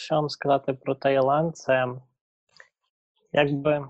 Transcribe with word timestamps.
Що 0.00 0.14
вам 0.14 0.28
сказати 0.28 0.72
про 0.72 0.94
Таїланд, 0.94 1.56
це 1.56 1.88
якби 3.32 3.86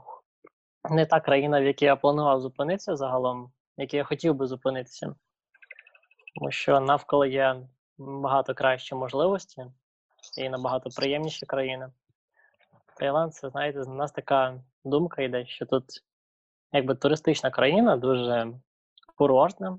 не 0.91 1.07
та 1.07 1.21
країна, 1.21 1.61
в 1.61 1.65
якій 1.65 1.85
я 1.85 1.97
планував 1.97 2.41
зупинитися 2.41 2.97
загалом, 2.97 3.45
в 3.79 3.81
якій 3.81 3.97
я 3.97 4.05
хотів 4.05 4.35
би 4.35 4.47
зупинитися. 4.47 5.15
Тому 6.35 6.51
що 6.51 6.81
навколо 6.81 7.27
є 7.27 7.57
багато 7.99 8.55
кращі 8.55 8.95
можливості 8.95 9.67
і 10.39 10.49
набагато 10.49 10.91
приємніші 10.91 11.47
країни. 11.47 11.93
Таїланд, 12.97 13.35
це, 13.35 13.51
знаєте, 13.51 13.83
у 13.83 13.95
нас 13.95 14.13
така 14.13 14.61
думка 14.85 15.23
йде, 15.23 15.47
що 15.47 15.67
тут 15.67 15.85
якби 16.73 16.95
туристична 16.95 17.51
країна, 17.51 17.97
дуже 17.97 18.53
курортна. 19.17 19.79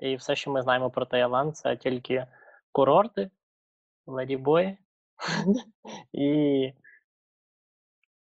І 0.00 0.16
все, 0.16 0.36
що 0.36 0.50
ми 0.50 0.62
знаємо 0.62 0.90
про 0.90 1.06
Таїланд, 1.06 1.56
це 1.56 1.76
тільки 1.76 2.26
курорти, 2.72 3.30
ледібої 4.06 4.78
і, 6.12 6.68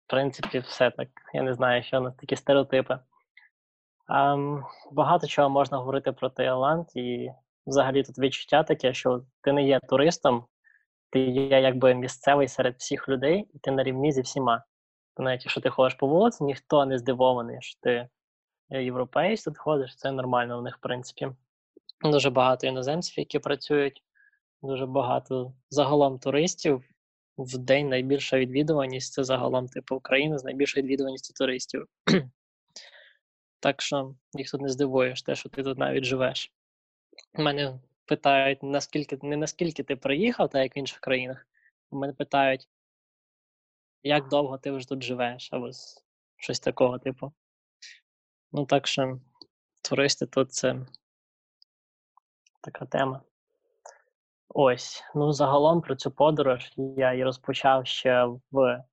в 0.06 0.10
принципі, 0.10 0.58
все 0.58 0.90
так. 0.90 1.08
Я 1.34 1.42
не 1.42 1.54
знаю, 1.54 1.82
що 1.82 1.98
у 1.98 2.00
нас 2.00 2.14
такі 2.16 2.36
стереотипи. 2.36 2.98
Um, 4.08 4.62
багато 4.92 5.26
чого 5.26 5.48
можна 5.48 5.78
говорити 5.78 6.12
про 6.12 6.30
Таїланд, 6.30 6.86
і 6.94 7.30
взагалі 7.66 8.02
тут 8.02 8.18
відчуття 8.18 8.62
таке, 8.62 8.94
що 8.94 9.22
ти 9.40 9.52
не 9.52 9.62
є 9.62 9.80
туристом, 9.80 10.46
ти 11.10 11.20
є 11.20 11.60
якби 11.60 11.94
місцевий 11.94 12.48
серед 12.48 12.76
всіх 12.78 13.08
людей, 13.08 13.48
і 13.54 13.58
ти 13.58 13.70
на 13.70 13.82
рівні 13.82 14.12
зі 14.12 14.20
всіма. 14.20 14.64
Навіть 15.18 15.44
якщо 15.44 15.60
ти 15.60 15.70
ходиш 15.70 15.94
по 15.94 16.06
вулиці, 16.06 16.44
ніхто 16.44 16.86
не 16.86 16.98
здивований, 16.98 17.58
що 17.60 17.80
ти 17.80 18.08
європейць 18.70 19.44
тут 19.44 19.58
ходиш, 19.58 19.96
це 19.96 20.12
нормально 20.12 20.58
у 20.58 20.62
них, 20.62 20.76
в 20.76 20.80
принципі. 20.80 21.28
Дуже 22.02 22.30
багато 22.30 22.66
іноземців, 22.66 23.18
які 23.18 23.38
працюють, 23.38 24.02
дуже 24.62 24.86
багато 24.86 25.54
загалом 25.70 26.18
туристів. 26.18 26.84
В 27.38 27.58
день 27.58 27.88
найбільша 27.88 28.38
відвідуваність 28.38 29.12
це 29.12 29.24
загалом 29.24 29.68
типу 29.68 29.96
Україна 29.96 30.38
з 30.38 30.44
найбільшою 30.44 30.84
відвідуваністю 30.84 31.34
туристів. 31.34 31.86
так 33.60 33.82
що 33.82 34.14
їх 34.32 34.50
тут 34.50 34.60
не 34.60 34.68
здивуєш, 34.68 35.22
те, 35.22 35.34
що 35.34 35.48
ти 35.48 35.62
тут 35.62 35.78
навіть 35.78 36.04
живеш. 36.04 36.52
Мене 37.34 37.80
питають, 38.04 38.62
наскільки 38.62 39.18
не 39.22 39.36
наскільки 39.36 39.82
ти 39.82 39.96
приїхав, 39.96 40.50
так 40.50 40.62
як 40.62 40.76
в 40.76 40.78
інших 40.78 41.00
країнах. 41.00 41.46
Мене 41.90 42.12
питають, 42.12 42.68
як 44.02 44.28
довго 44.28 44.58
ти 44.58 44.70
вже 44.70 44.88
тут 44.88 45.02
живеш, 45.02 45.48
або 45.52 45.70
щось 46.36 46.60
такого, 46.60 46.98
типу. 46.98 47.32
Ну, 48.52 48.66
так 48.66 48.86
що 48.86 49.20
туристи 49.82 50.26
тут 50.26 50.52
це 50.52 50.86
така 52.60 52.86
тема. 52.86 53.22
Ось. 54.58 55.04
Ну, 55.14 55.32
загалом 55.32 55.80
про 55.80 55.96
цю 55.96 56.10
подорож 56.10 56.72
я 56.76 57.12
її 57.12 57.24
розпочав 57.24 57.86
ще 57.86 58.24
в 58.50 58.84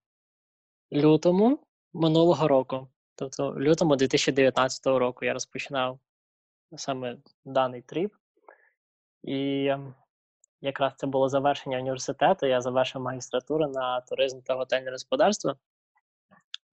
лютому 0.93 1.59
минулого 1.93 2.47
року. 2.47 2.87
Тобто, 3.15 3.51
в 3.51 3.61
лютому 3.61 3.95
2019 3.95 4.85
року 4.85 5.25
я 5.25 5.33
розпочинав 5.33 5.99
саме 6.75 7.17
даний 7.45 7.81
тріп. 7.81 8.13
І 9.23 9.69
якраз 10.61 10.93
це 10.97 11.07
було 11.07 11.29
завершення 11.29 11.77
університету. 11.77 12.45
Я 12.45 12.61
завершив 12.61 13.01
магістратуру 13.01 13.67
на 13.67 14.01
туризм 14.01 14.41
та 14.41 14.55
готельне 14.55 14.91
господарство. 14.91 15.55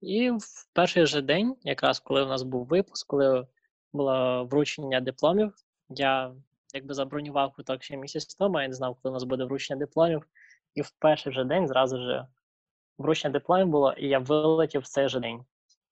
І 0.00 0.30
в 0.30 0.68
перший 0.72 1.06
же 1.06 1.22
день, 1.22 1.56
якраз 1.62 2.00
коли 2.00 2.22
у 2.22 2.26
нас 2.26 2.42
був 2.42 2.66
випуск, 2.66 3.06
коли 3.06 3.46
було 3.92 4.44
вручення 4.44 5.00
дипломів, 5.00 5.54
я 5.88 6.34
якби 6.74 6.94
забронював 6.94 7.52
куток 7.52 7.82
ще 7.82 7.96
місяць 7.96 8.34
тому, 8.34 8.60
я 8.60 8.68
не 8.68 8.74
знав, 8.74 8.96
коли 9.02 9.10
у 9.10 9.14
нас 9.14 9.24
буде 9.24 9.44
вручення 9.44 9.78
дипломів. 9.78 10.26
І 10.74 10.82
в 10.82 10.90
перший 10.90 11.32
же 11.32 11.44
день 11.44 11.68
зразу 11.68 11.98
ж 11.98 12.26
вручення 12.98 13.32
дипломів 13.32 13.66
було, 13.66 13.92
і 13.92 14.08
я 14.08 14.18
вилетів 14.18 14.80
в 14.80 14.86
цей 14.86 15.08
же 15.08 15.20
день. 15.20 15.44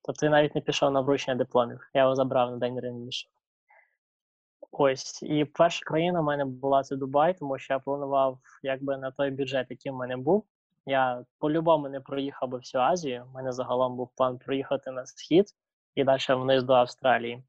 Тобто 0.03 0.27
я 0.27 0.33
навіть 0.33 0.55
не 0.55 0.61
пішов 0.61 0.93
на 0.93 1.01
вручення 1.01 1.37
дипломів, 1.37 1.91
я 1.95 2.03
його 2.03 2.15
забрав 2.15 2.51
на 2.51 2.57
день 2.57 2.81
раніше. 2.81 3.29
Ось, 4.71 5.23
і 5.23 5.45
перша 5.45 5.85
країна 5.85 6.21
в 6.21 6.25
мене 6.25 6.45
була 6.45 6.83
це 6.83 6.97
Дубай, 6.97 7.39
тому 7.39 7.59
що 7.59 7.75
я 7.75 7.79
планував 7.79 8.39
якби 8.63 8.97
на 8.97 9.11
той 9.11 9.31
бюджет, 9.31 9.67
який 9.71 9.93
в 9.93 9.95
мене 9.95 10.17
був. 10.17 10.45
Я 10.87 11.25
по-любому 11.39 11.89
не 11.89 12.01
проїхав 12.01 12.49
би 12.49 12.59
всю 12.59 12.83
Азію. 12.83 13.27
У 13.31 13.35
мене 13.35 13.53
загалом 13.53 13.97
був 13.97 14.11
план 14.17 14.39
проїхати 14.39 14.91
на 14.91 15.07
схід 15.07 15.47
і 15.95 16.05
далі 16.05 16.21
вниз 16.29 16.65
до 16.65 16.73
Австралії. 16.73 17.43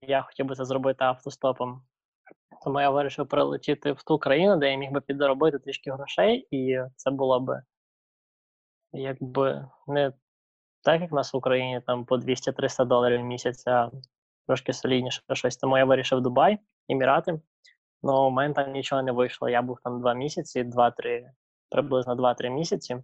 Я 0.00 0.22
хотів 0.22 0.46
би 0.46 0.54
це 0.54 0.64
зробити 0.64 1.04
автостопом. 1.04 1.82
Тому 2.62 2.80
я 2.80 2.90
вирішив 2.90 3.28
прилетіти 3.28 3.92
в 3.92 4.02
ту 4.02 4.18
країну, 4.18 4.56
де 4.56 4.70
я 4.70 4.76
міг 4.76 4.90
би 4.90 5.00
підзаробити 5.00 5.58
трішки 5.58 5.92
грошей, 5.92 6.48
і 6.50 6.78
це 6.96 7.10
було 7.10 7.40
би 7.40 7.62
якби 8.92 9.68
не 9.86 10.12
так, 10.82 11.00
як 11.00 11.12
в 11.12 11.14
нас 11.14 11.34
в 11.34 11.36
Україні 11.36 11.80
там 11.86 12.04
по 12.04 12.16
200-300 12.16 12.84
доларів 12.84 13.20
в 13.20 13.24
місяць, 13.24 13.66
а 13.66 13.90
трошки 14.46 14.72
солідніше 14.72 15.22
щось. 15.32 15.56
Тому 15.56 15.78
я 15.78 15.84
вирішив 15.84 16.20
Дубай, 16.20 16.58
Емірати. 16.88 17.40
Ну, 18.02 18.26
у 18.26 18.30
мене 18.30 18.54
там 18.54 18.72
нічого 18.72 19.02
не 19.02 19.12
вийшло. 19.12 19.48
Я 19.48 19.62
був 19.62 19.78
там 19.84 20.00
два 20.00 20.14
місяці, 20.14 20.64
два-три, 20.64 21.30
приблизно 21.70 22.14
2-3 22.14 22.48
місяці. 22.48 22.96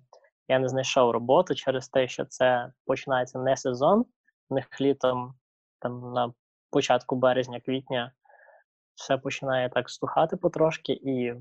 Я 0.48 0.58
не 0.58 0.68
знайшов 0.68 1.10
роботу 1.10 1.54
через 1.54 1.88
те, 1.88 2.08
що 2.08 2.24
це 2.24 2.72
починається 2.86 3.38
не 3.38 3.56
сезон. 3.56 4.04
У 4.48 4.54
них 4.54 4.80
літом, 4.80 5.34
там 5.78 6.12
на 6.12 6.32
початку 6.70 7.16
березня-квітня, 7.16 8.12
все 9.00 9.18
починає 9.18 9.68
так 9.68 9.90
стухати 9.90 10.36
потрошки, 10.36 10.92
і 10.92 11.34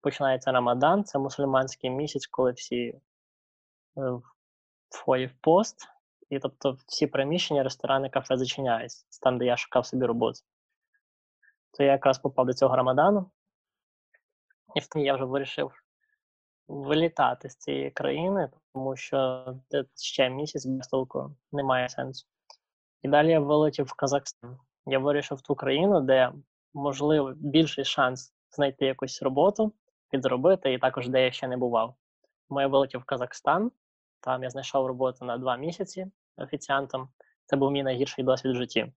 починається 0.00 0.52
Рамадан, 0.52 1.04
це 1.04 1.18
мусульманський 1.18 1.90
місяць, 1.90 2.26
коли 2.26 2.52
всі 2.52 2.84
е, 2.84 3.00
входять 4.90 5.30
в 5.30 5.34
пост. 5.40 5.88
І 6.30 6.38
тобто 6.38 6.76
всі 6.86 7.06
приміщення, 7.06 7.62
ресторани, 7.62 8.10
кафе 8.10 8.36
зачиняються, 8.36 9.06
там, 9.22 9.38
де 9.38 9.44
я 9.44 9.56
шукав 9.56 9.86
собі 9.86 10.06
роботу. 10.06 10.40
То 11.76 11.84
я 11.84 11.92
якраз 11.92 12.18
попав 12.18 12.46
до 12.46 12.52
цього 12.52 12.76
Рамадану, 12.76 13.30
і 14.74 14.80
в 14.80 14.86
я 14.96 15.14
вже 15.14 15.24
вирішив 15.24 15.72
вилітати 16.68 17.48
з 17.48 17.56
цієї 17.56 17.90
країни, 17.90 18.50
тому 18.72 18.96
що 18.96 19.46
ще 19.96 20.30
місяць 20.30 20.66
без 20.66 20.88
толку 20.88 21.36
немає 21.52 21.88
сенсу. 21.88 22.26
І 23.02 23.08
далі 23.08 23.30
я 23.30 23.40
вилетів 23.40 23.86
в 23.86 23.92
Казахстан. 23.92 24.58
Я 24.86 24.98
вирішив 24.98 25.38
в 25.38 25.42
ту 25.42 25.54
країну, 25.54 26.00
де 26.00 26.32
можливо 26.76 27.32
більший 27.36 27.84
шанс 27.84 28.34
знайти 28.50 28.86
якусь 28.86 29.22
роботу, 29.22 29.72
підзаробити, 30.10 30.72
і 30.72 30.78
також 30.78 31.08
де 31.08 31.24
я 31.24 31.32
ще 31.32 31.48
не 31.48 31.56
бував. 31.56 31.94
Тому 32.48 32.60
я 32.60 32.66
вилетів 32.66 33.00
в 33.00 33.04
Казахстан, 33.04 33.70
там 34.20 34.42
я 34.42 34.50
знайшов 34.50 34.86
роботу 34.86 35.24
на 35.24 35.38
два 35.38 35.56
місяці 35.56 36.06
офіціантом. 36.36 37.08
Це 37.46 37.56
був 37.56 37.70
мій 37.70 37.82
найгірший 37.82 38.24
досвід 38.24 38.52
в 38.52 38.56
житті. 38.56 38.92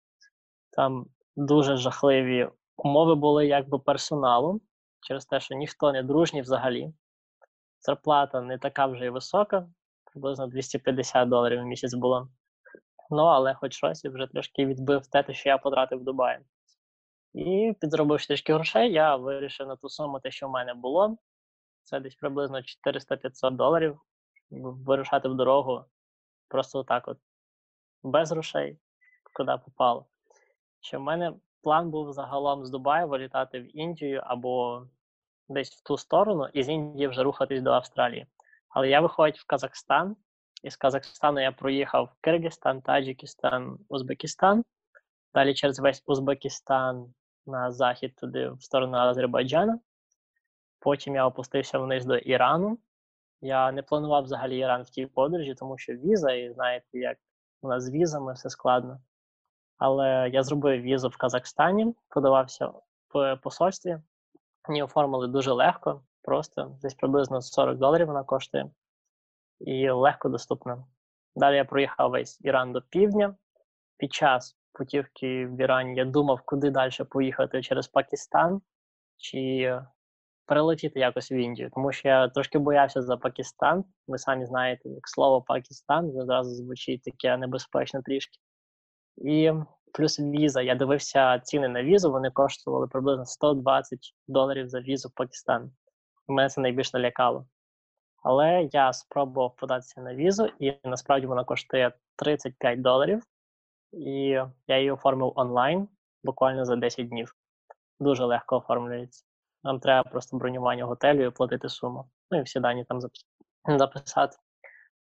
Там 0.69 1.05
дуже 1.35 1.77
жахливі 1.77 2.49
умови 2.77 3.15
були 3.15 3.47
якби 3.47 3.79
персоналу, 3.79 4.61
через 5.01 5.25
те, 5.25 5.39
що 5.39 5.55
ніхто 5.55 5.91
не 5.91 6.03
дружній 6.03 6.41
взагалі. 6.41 6.93
Зарплата 7.81 8.41
не 8.41 8.57
така 8.57 8.85
вже 8.85 9.05
і 9.05 9.09
висока, 9.09 9.67
приблизно 10.05 10.47
250 10.47 11.29
доларів 11.29 11.59
в 11.59 11.65
місяць 11.65 11.93
було. 11.93 12.29
Ну, 13.09 13.23
але 13.23 13.53
хоч 13.53 13.73
щось 13.73 14.05
вже 14.05 14.27
трошки 14.27 14.65
відбив 14.65 15.07
те, 15.07 15.33
що 15.33 15.49
я 15.49 15.57
потратив 15.57 15.99
в 15.99 16.03
Дубаї. 16.03 16.39
І 17.33 17.73
підзробивши 17.81 18.27
трішки 18.27 18.53
грошей, 18.53 18.91
я 18.91 19.15
вирішив 19.15 19.67
на 19.67 19.75
ту 19.75 19.89
суму 19.89 20.19
те, 20.19 20.31
що 20.31 20.47
в 20.47 20.51
мене 20.51 20.73
було. 20.73 21.17
Це 21.83 21.99
десь 21.99 22.15
приблизно 22.15 22.61
400-500 22.85 23.51
доларів 23.51 23.99
вирушати 24.51 25.29
в 25.29 25.35
дорогу 25.35 25.85
просто 26.47 26.83
так 26.83 27.07
от, 27.07 27.17
без 28.03 28.31
грошей, 28.31 28.79
куди 29.33 29.57
попало. 29.65 30.05
Що 30.81 30.99
в 30.99 31.03
мене 31.03 31.33
план 31.61 31.89
був 31.89 32.13
загалом 32.13 32.65
з 32.65 32.69
Дубаю 32.69 33.07
вилітати 33.07 33.59
в 33.59 33.77
Індію 33.77 34.21
або 34.25 34.83
десь 35.49 35.71
в 35.71 35.83
ту 35.83 35.97
сторону, 35.97 36.47
і 36.53 36.63
з 36.63 36.69
Індії 36.69 37.07
вже 37.07 37.23
рухатись 37.23 37.61
до 37.61 37.71
Австралії. 37.71 38.27
Але 38.69 38.89
я 38.89 39.01
виходить 39.01 39.39
в 39.39 39.45
Казахстан, 39.45 40.15
і 40.63 40.69
з 40.69 40.77
Казахстану 40.77 41.39
я 41.39 41.51
проїхав 41.51 42.05
в 42.05 42.21
Киргизстан, 42.21 42.81
Таджикистан, 42.81 43.79
Узбекистан. 43.89 44.63
Далі 45.33 45.53
через 45.53 45.79
весь 45.79 46.03
Узбекистан 46.05 47.13
на 47.45 47.71
захід 47.71 48.15
туди, 48.15 48.49
в 48.49 48.63
сторону 48.63 48.97
Азербайджану. 48.97 49.81
Потім 50.79 51.15
я 51.15 51.25
опустився 51.25 51.79
вниз 51.79 52.05
до 52.05 52.17
Ірану. 52.17 52.77
Я 53.41 53.71
не 53.71 53.83
планував 53.83 54.23
взагалі 54.23 54.57
Іран 54.57 54.83
в 54.83 54.89
тій 54.89 55.05
подорожі, 55.05 55.55
тому 55.55 55.77
що 55.77 55.93
віза, 55.93 56.31
і 56.31 56.53
знаєте, 56.53 56.99
як 56.99 57.17
у 57.61 57.67
нас 57.67 57.83
з 57.83 57.89
візами 57.89 58.33
все 58.33 58.49
складно. 58.49 59.01
Але 59.77 60.29
я 60.33 60.43
зробив 60.43 60.81
візу 60.81 61.09
в 61.09 61.17
Казахстані, 61.17 61.95
подавався 62.09 62.71
в 63.13 63.35
посольстві. 63.35 63.97
Мені 64.67 64.83
оформили 64.83 65.27
дуже 65.27 65.51
легко, 65.51 66.01
просто 66.21 66.77
десь 66.81 66.93
приблизно 66.93 67.41
40 67.41 67.77
доларів 67.77 68.07
вона 68.07 68.23
коштує 68.23 68.69
і 69.59 69.89
легко 69.89 70.29
доступна. 70.29 70.85
Далі 71.35 71.55
я 71.55 71.65
проїхав 71.65 72.11
весь 72.11 72.41
Іран 72.41 72.73
до 72.73 72.81
півдня. 72.81 73.35
Під 73.97 74.13
час 74.13 74.57
путівки 74.73 75.45
в 75.45 75.61
Ірані 75.61 75.95
я 75.95 76.05
думав, 76.05 76.41
куди 76.45 76.69
далі 76.69 76.91
поїхати 77.09 77.61
через 77.61 77.87
Пакистан 77.87 78.61
чи 79.17 79.73
перелетіти 80.45 80.99
якось 80.99 81.31
в 81.31 81.33
Індію, 81.33 81.69
тому 81.73 81.91
що 81.91 82.07
я 82.07 82.27
трошки 82.27 82.59
боявся 82.59 83.01
за 83.01 83.17
Пакистан. 83.17 83.83
Ви 84.07 84.17
самі 84.17 84.45
знаєте, 84.45 84.89
як 84.89 85.07
слово 85.07 85.41
Пакистан 85.41 86.05
одразу 86.05 86.55
звучить 86.55 87.03
таке 87.03 87.37
небезпечно 87.37 88.01
трішки. 88.01 88.39
І 89.17 89.51
плюс 89.93 90.19
віза. 90.19 90.61
Я 90.61 90.75
дивився 90.75 91.39
ціни 91.39 91.67
на 91.67 91.83
візу, 91.83 92.11
вони 92.11 92.31
коштували 92.31 92.87
приблизно 92.87 93.25
120 93.25 93.99
доларів 94.27 94.69
за 94.69 94.79
візу 94.79 95.09
в 95.09 95.11
Пакистан. 95.11 95.71
Мене 96.27 96.49
це 96.49 96.61
найбільш 96.61 96.93
налякало. 96.93 97.45
Але 98.23 98.69
я 98.71 98.93
спробував 98.93 99.55
податися 99.55 100.01
на 100.01 100.15
візу, 100.15 100.49
і 100.59 100.73
насправді 100.83 101.27
вона 101.27 101.43
коштує 101.43 101.91
35 102.15 102.81
доларів, 102.81 103.23
і 103.91 104.11
я 104.67 104.77
її 104.77 104.91
оформив 104.91 105.33
онлайн 105.35 105.87
буквально 106.23 106.65
за 106.65 106.75
10 106.75 107.09
днів. 107.09 107.35
Дуже 107.99 108.25
легко 108.25 108.57
оформлюється. 108.57 109.25
Нам 109.63 109.79
треба 109.79 110.09
просто 110.09 110.37
бронювання 110.37 110.85
готелю 110.85 111.25
і 111.25 111.31
платити 111.31 111.69
суму. 111.69 112.09
Ну 112.31 112.39
і 112.39 112.41
всі 112.41 112.59
дані 112.59 112.85
там 112.85 112.99
записати. 113.77 114.37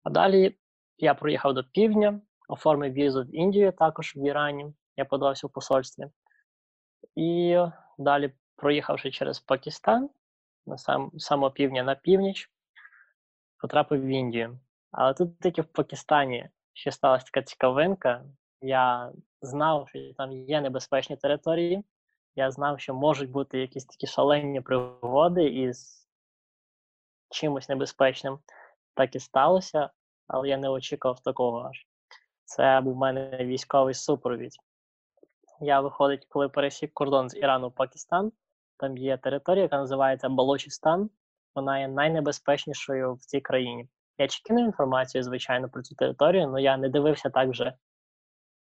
А 0.03 0.09
далі 0.09 0.55
я 0.97 1.13
проїхав 1.13 1.53
до 1.53 1.63
півдня, 1.63 2.21
оформив 2.47 2.93
візу 2.93 3.23
в 3.23 3.35
Індію, 3.35 3.71
також 3.71 4.13
в 4.15 4.27
Ірані. 4.27 4.73
Я 4.95 5.05
подався 5.05 5.47
в 5.47 5.49
посольстві. 5.49 6.05
І 7.15 7.57
далі, 7.97 8.33
проїхавши 8.55 9.11
через 9.11 9.39
Пакистан, 9.39 10.09
на 10.65 10.77
сам, 10.77 11.11
само 11.17 11.51
півдня 11.51 11.83
на 11.83 11.95
північ, 11.95 12.51
потрапив 13.57 14.01
в 14.01 14.07
Індію. 14.07 14.59
Але 14.91 15.13
тут 15.13 15.39
тільки 15.39 15.61
в 15.61 15.65
Пакистані 15.65 16.49
ще 16.73 16.91
сталася 16.91 17.25
така 17.25 17.41
цікавинка. 17.41 18.25
Я 18.61 19.11
знав, 19.41 19.89
що 19.89 20.13
там 20.13 20.31
є 20.31 20.61
небезпечні 20.61 21.17
території. 21.17 21.83
Я 22.35 22.51
знав, 22.51 22.79
що 22.79 22.93
можуть 22.93 23.29
бути 23.29 23.59
якісь 23.59 23.85
такі 23.85 24.07
шалені 24.07 24.61
пригоди 24.61 25.45
із 25.45 26.07
чимось 27.29 27.69
небезпечним. 27.69 28.39
Так 28.93 29.15
і 29.15 29.19
сталося, 29.19 29.89
але 30.27 30.49
я 30.49 30.57
не 30.57 30.69
очікував 30.69 31.19
такого 31.19 31.59
аж. 31.59 31.87
Це 32.45 32.81
був 32.81 32.93
в 32.93 32.97
мене 32.97 33.45
військовий 33.45 33.93
супровід. 33.93 34.51
Я 35.61 35.79
виходить, 35.79 36.25
коли 36.29 36.49
пересік 36.49 36.93
кордон 36.93 37.29
з 37.29 37.35
Ірану 37.35 37.67
в 37.67 37.71
Пакистан, 37.71 38.31
там 38.77 38.97
є 38.97 39.17
територія, 39.17 39.63
яка 39.63 39.77
називається 39.77 40.29
Балочистан. 40.29 41.09
Вона 41.55 41.79
є 41.79 41.87
найнебезпечнішою 41.87 43.13
в 43.13 43.19
цій 43.19 43.41
країні. 43.41 43.89
Я 44.17 44.27
чекинув 44.27 44.65
інформацію, 44.65 45.23
звичайно, 45.23 45.69
про 45.69 45.81
цю 45.81 45.95
територію, 45.95 46.43
але 46.47 46.61
я 46.61 46.77
не 46.77 46.89
дивився 46.89 47.29
так 47.29 47.55
же, 47.55 47.73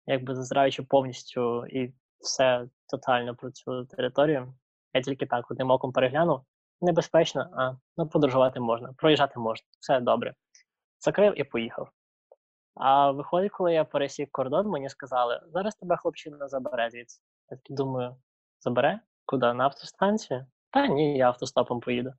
якби 0.06 0.34
зазираючи 0.34 0.82
повністю 0.82 1.66
і 1.66 1.92
все 2.18 2.68
тотально 2.88 3.34
про 3.34 3.50
цю 3.50 3.84
територію. 3.84 4.54
Я 4.92 5.02
тільки 5.02 5.26
так 5.26 5.50
одним 5.50 5.70
оком 5.70 5.92
переглянув. 5.92 6.40
Небезпечно, 6.80 7.50
а 7.56 7.72
ну 7.96 8.08
подорожувати 8.08 8.60
можна, 8.60 8.92
проїжджати 8.96 9.38
можна, 9.38 9.66
все 9.80 10.00
добре. 10.00 10.34
Закрив 11.00 11.40
і 11.40 11.44
поїхав. 11.44 11.90
А 12.74 13.10
виходить, 13.10 13.52
коли 13.52 13.74
я 13.74 13.84
пересік 13.84 14.30
кордон, 14.32 14.68
мені 14.68 14.88
сказали, 14.88 15.40
зараз 15.46 15.74
тебе 15.74 15.96
хлопчина 15.96 16.48
забере 16.48 16.90
звідси. 16.90 17.20
Я 17.50 17.56
таки 17.56 17.74
думаю, 17.74 18.16
забере? 18.60 19.00
Куди? 19.26 19.52
На 19.52 19.64
автостанцію? 19.64 20.46
Та 20.70 20.86
ні, 20.86 21.16
я 21.18 21.26
автостопом 21.26 21.80
поїду. 21.80 22.12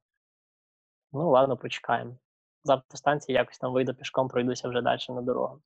Ну, 1.12 1.30
ладно, 1.30 1.58
почекаємо. 1.58 2.18
З 2.64 2.70
автостанції 2.70 3.36
якось 3.36 3.58
там 3.58 3.74
вийду 3.74 3.94
пішком, 3.94 4.28
пройдуся 4.28 4.70
вже 4.70 4.82
далі 4.82 5.00
на 5.10 5.22
дорогу. 5.22 5.62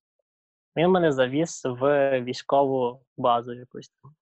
Він 0.75 0.89
мене 0.89 1.12
завіз 1.12 1.62
в 1.65 2.12
військову 2.21 3.01
базу 3.18 3.53
якусь 3.53 3.89
там. 3.89 4.15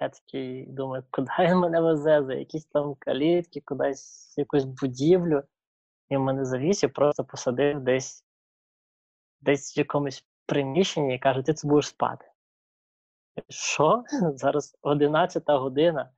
Я 0.00 0.08
такий 0.08 0.66
думаю, 0.66 1.04
куди 1.10 1.30
він 1.38 1.56
мене 1.56 1.80
везе, 1.80 2.22
за 2.22 2.34
якісь 2.34 2.64
там 2.64 2.94
калітки, 2.98 3.60
кудись 3.64 4.34
якусь 4.38 4.64
будівлю. 4.64 5.42
Він 6.10 6.20
мене 6.20 6.44
завіз 6.44 6.84
і 6.84 6.88
просто 6.88 7.24
посадив 7.24 7.80
десь 7.80 8.24
десь 9.40 9.76
в 9.76 9.78
якомусь 9.78 10.24
приміщенні 10.46 11.14
і 11.14 11.18
каже, 11.18 11.42
ти 11.42 11.54
це 11.54 11.68
будеш 11.68 11.88
спати. 11.88 12.26
Що? 13.48 14.04
Зараз 14.34 14.78
11 14.82 15.42
година 15.46 16.10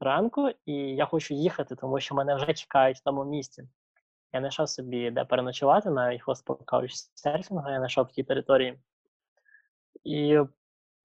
ранку, 0.00 0.50
і 0.66 0.74
я 0.74 1.06
хочу 1.06 1.34
їхати, 1.34 1.76
тому 1.76 2.00
що 2.00 2.14
мене 2.14 2.34
вже 2.34 2.54
чекають 2.54 2.98
в 2.98 3.02
тому 3.02 3.24
місці. 3.24 3.68
Я 4.32 4.40
знайшов 4.40 4.68
собі, 4.68 5.10
де 5.10 5.24
переночувати, 5.24 5.90
навіть 5.90 6.22
хостпокауч 6.22 6.92
серфінгу, 7.14 7.70
я 7.70 7.76
знайшов 7.76 8.06
в 8.06 8.12
тій 8.12 8.22
території. 8.22 8.78
І 10.04 10.38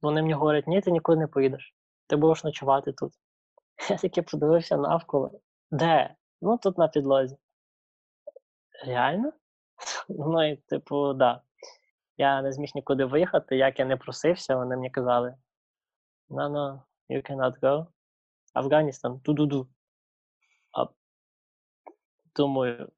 вони 0.02 0.22
мені 0.22 0.34
говорять, 0.34 0.68
ні, 0.68 0.82
ти 0.82 0.92
нікуди 0.92 1.20
не 1.20 1.28
поїдеш. 1.28 1.76
Ти 2.08 2.16
будеш 2.16 2.44
ночувати 2.44 2.92
тут. 2.92 3.14
Я 3.90 3.98
таки 3.98 4.22
подивився 4.22 4.78
навколо. 4.78 5.42
Де? 5.72 6.16
Ну, 6.42 6.58
тут 6.58 6.78
на 6.78 6.88
підлозі. 6.88 7.38
Реально? 8.86 9.34
Ну 10.10 10.52
і, 10.52 10.56
типу, 10.56 11.14
да. 11.14 11.42
Я 12.18 12.42
не 12.42 12.52
зміг 12.52 12.72
нікуди 12.76 13.06
виїхати, 13.06 13.58
як 13.58 13.80
я 13.80 13.86
не 13.86 13.98
просився, 13.98 14.56
вони 14.56 14.76
мені 14.76 14.90
казали: 14.90 15.36
No, 16.30 16.52
no, 16.52 16.82
you 17.10 17.32
cannot 17.32 17.60
go. 17.60 17.88
Афганістан, 18.54 19.20
ту-ду-ду. 19.20 19.68
А 20.72 20.86
думаю, 22.36 22.92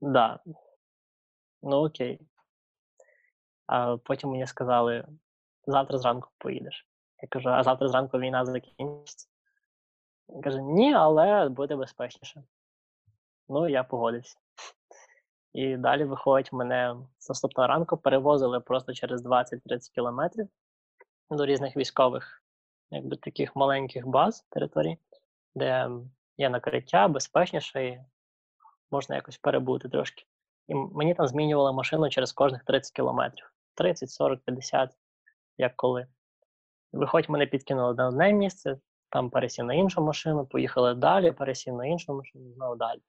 да. 0.00 0.40
Ну 1.62 1.76
окей. 1.76 2.20
А 3.66 3.96
потім 3.96 4.30
мені 4.30 4.46
сказали, 4.46 5.04
завтра 5.66 5.98
зранку 5.98 6.28
поїдеш. 6.38 6.86
Я 7.22 7.28
кажу, 7.28 7.48
а 7.48 7.62
завтра 7.62 7.88
зранку 7.88 8.18
війна 8.18 8.44
закінчиться. 8.44 9.28
Він 10.28 10.42
каже, 10.42 10.62
ні, 10.62 10.94
але 10.94 11.48
буде 11.48 11.76
безпечніше. 11.76 12.42
Ну, 13.48 13.68
я 13.68 13.84
погодився. 13.84 14.38
І 15.52 15.76
далі 15.76 16.04
виходить, 16.04 16.52
мене 16.52 16.96
з 17.18 17.28
наступного 17.28 17.68
ранку 17.68 17.96
перевозили 17.96 18.60
просто 18.60 18.94
через 18.94 19.26
20-30 19.26 19.94
кілометрів 19.94 20.48
до 21.30 21.46
різних 21.46 21.76
військових, 21.76 22.42
якби 22.90 23.16
таких 23.16 23.56
маленьких 23.56 24.06
баз 24.06 24.46
територій, 24.50 24.98
де 25.54 25.90
є 26.38 26.50
накриття, 26.50 27.08
безпечніше, 27.08 27.86
і 27.86 28.00
можна 28.90 29.16
якось 29.16 29.38
перебути 29.38 29.88
трошки. 29.88 30.24
І 30.68 30.74
мені 30.74 31.14
там 31.14 31.26
змінювали 31.26 31.72
машину 31.72 32.10
через 32.10 32.32
кожних 32.32 32.64
30 32.64 32.92
кілометрів. 32.92 33.52
30, 33.74 34.10
40, 34.10 34.40
50, 34.40 34.90
як 35.62 35.76
коли. 35.76 36.06
Виходить, 36.92 37.28
мене 37.28 37.46
підкинули 37.46 37.94
на 37.94 38.08
одне 38.08 38.32
місце, 38.32 38.76
там 39.08 39.30
пересів 39.30 39.64
на 39.64 39.74
іншу 39.74 40.02
машину, 40.02 40.46
поїхали 40.46 40.94
далі, 40.94 41.32
пересів 41.32 41.74
на 41.74 41.86
іншу 41.86 42.14
машину, 42.14 42.52
знову 42.52 42.76
далі. 42.76 43.00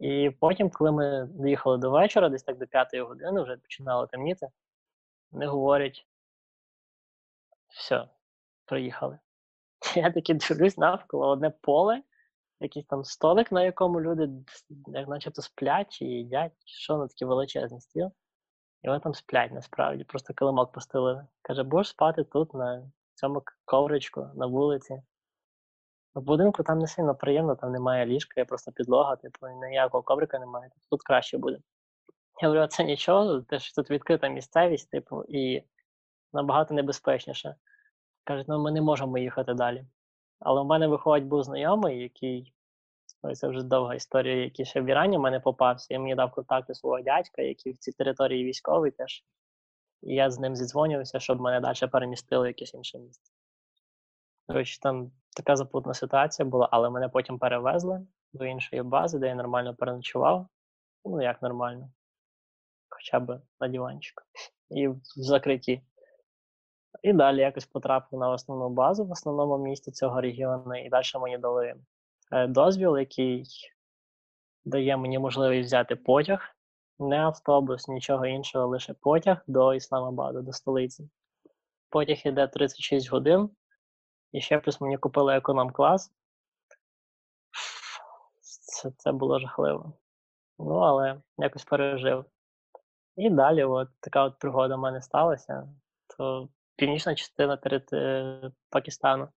І 0.00 0.30
потім, 0.40 0.70
коли 0.70 0.92
ми 0.92 1.28
доїхали 1.30 1.78
до 1.78 1.90
вечора, 1.90 2.28
десь 2.28 2.42
так 2.42 2.58
до 2.58 2.66
п'ятої 2.66 3.02
години, 3.02 3.42
вже 3.42 3.56
починало 3.56 4.06
темніти, 4.06 4.48
вони 5.30 5.46
говорять: 5.46 6.06
все, 7.68 8.08
приїхали. 8.64 9.18
Я 9.96 10.10
таки 10.10 10.34
дивлюсь 10.34 10.78
навколо 10.78 11.28
одне 11.28 11.50
поле, 11.50 12.02
якийсь 12.60 12.86
там 12.86 13.04
столик, 13.04 13.52
на 13.52 13.64
якому 13.64 14.00
люди, 14.00 14.28
як 14.86 15.08
начебто, 15.08 15.42
сплять 15.42 16.02
і 16.02 16.04
їдять, 16.04 16.52
що 16.64 16.96
на 16.96 17.06
такий 17.06 17.28
величезний 17.28 17.80
стіл. 17.80 18.12
І 18.84 18.88
вони 18.88 19.00
там 19.00 19.14
сплять 19.14 19.52
насправді, 19.52 20.04
просто 20.04 20.34
килимок 20.34 20.72
постелили. 20.72 21.26
Каже, 21.42 21.62
будеш 21.62 21.88
спати 21.88 22.24
тут, 22.24 22.54
на 22.54 22.90
цьому 23.14 23.42
ковричку, 23.64 24.30
на 24.34 24.46
вулиці. 24.46 25.02
В 26.14 26.20
будинку 26.20 26.62
там 26.62 26.78
не 26.78 26.86
сильно 26.86 27.14
приємно, 27.14 27.56
там 27.56 27.72
немає 27.72 28.06
ліжка, 28.06 28.40
є 28.40 28.44
просто 28.44 28.72
підлога, 28.72 29.16
типу, 29.16 29.46
ніякого 29.48 30.02
коврика 30.02 30.38
немає, 30.38 30.70
тут 30.90 31.02
краще 31.02 31.38
буде. 31.38 31.58
Я 32.42 32.48
говорю, 32.48 32.66
це 32.66 32.84
нічого, 32.84 33.40
теж 33.40 33.72
тут 33.72 33.90
відкрита 33.90 34.28
місцевість, 34.28 34.90
типу, 34.90 35.24
і 35.28 35.64
набагато 36.32 36.74
небезпечніше. 36.74 37.54
Кажуть, 38.24 38.48
ну 38.48 38.62
ми 38.62 38.72
не 38.72 38.80
можемо 38.80 39.18
їхати 39.18 39.54
далі. 39.54 39.86
Але 40.38 40.62
в 40.62 40.64
мене 40.64 40.88
виходить 40.88 41.28
був 41.28 41.42
знайомий, 41.42 42.02
який, 42.02 42.54
ой, 43.24 43.34
це 43.34 43.48
вже 43.48 43.62
довга 43.62 43.94
історія, 43.94 44.44
який 44.44 44.66
ще 44.66 44.80
в 44.80 44.86
Ірані 44.86 45.16
в 45.16 45.20
мене 45.20 45.40
попався, 45.40 45.94
і 45.94 45.98
мені 45.98 46.14
дав 46.14 46.32
контакти 46.32 46.74
свого 46.74 47.00
дядька, 47.00 47.42
який 47.42 47.72
в 47.72 47.76
цій 47.78 47.92
території 47.92 48.44
військовий 48.44 48.90
теж. 48.90 49.24
І 50.02 50.14
я 50.14 50.30
з 50.30 50.38
ним 50.38 50.56
зідзвонювався, 50.56 51.20
щоб 51.20 51.40
мене 51.40 51.60
далі 51.60 51.90
перемістили 51.92 52.44
в 52.44 52.46
якесь 52.46 52.74
інше 52.74 52.98
місце. 52.98 53.32
Коротше, 54.46 54.80
там 54.80 55.12
така 55.36 55.56
запутна 55.56 55.94
ситуація 55.94 56.46
була, 56.46 56.68
але 56.72 56.90
мене 56.90 57.08
потім 57.08 57.38
перевезли 57.38 58.06
до 58.32 58.44
іншої 58.44 58.82
бази, 58.82 59.18
де 59.18 59.26
я 59.26 59.34
нормально 59.34 59.74
переночував. 59.74 60.48
Ну, 61.04 61.22
як 61.22 61.42
нормально. 61.42 61.90
Хоча 62.88 63.20
б 63.20 63.40
на 63.60 63.68
диванчику. 63.68 64.22
І 64.70 64.88
в 64.88 65.00
закритті. 65.16 65.82
І 67.02 67.12
далі 67.12 67.40
якось 67.40 67.66
потрапив 67.66 68.20
на 68.20 68.30
основну 68.30 68.68
базу 68.68 69.04
в 69.04 69.10
основному 69.10 69.58
місті 69.58 69.90
цього 69.90 70.20
регіону, 70.20 70.74
і 70.74 70.88
далі 70.88 71.04
мені 71.20 71.38
дали 71.38 71.74
дозвіл, 72.48 72.98
який 72.98 73.44
дає 74.64 74.96
мені 74.96 75.18
можливість 75.18 75.66
взяти 75.66 75.96
потяг, 75.96 76.56
не 76.98 77.18
автобус, 77.18 77.88
нічого 77.88 78.26
іншого, 78.26 78.66
лише 78.66 78.94
потяг 78.94 79.38
до 79.46 79.74
Ісламабаду, 79.74 80.42
до 80.42 80.52
столиці. 80.52 81.10
Потяг 81.90 82.16
іде 82.24 82.46
36 82.46 83.10
годин. 83.10 83.50
І 84.32 84.40
ще 84.40 84.58
плюс 84.58 84.80
мені 84.80 84.98
купили 84.98 85.36
економ-клас. 85.36 86.12
це 88.40 88.90
це 88.90 89.12
було 89.12 89.38
жахливо. 89.38 89.92
Ну, 90.58 90.74
але 90.74 91.20
якось 91.38 91.64
пережив. 91.64 92.24
І 93.16 93.30
далі 93.30 93.64
от 93.64 93.88
така 94.00 94.24
от 94.24 94.38
пригода 94.38 94.76
в 94.76 94.78
мене 94.78 95.02
сталася. 95.02 95.68
То 96.16 96.48
північна 96.76 97.14
частина 97.14 97.58
е, 97.92 98.50
Пакистану 98.70 99.28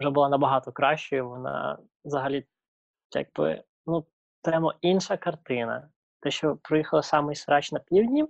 вже 0.00 0.10
була 0.10 0.28
набагато 0.28 0.72
кращою. 0.72 1.28
Вона 1.28 1.78
взагалі, 2.04 2.46
якби, 3.14 3.64
ну, 3.86 4.06
прямо 4.42 4.74
інша 4.80 5.16
картина. 5.16 5.90
Те, 6.20 6.30
що 6.30 6.56
проїхала 6.62 7.02
самий 7.02 7.36
срач 7.36 7.72
на 7.72 7.78
півдні, 7.78 8.26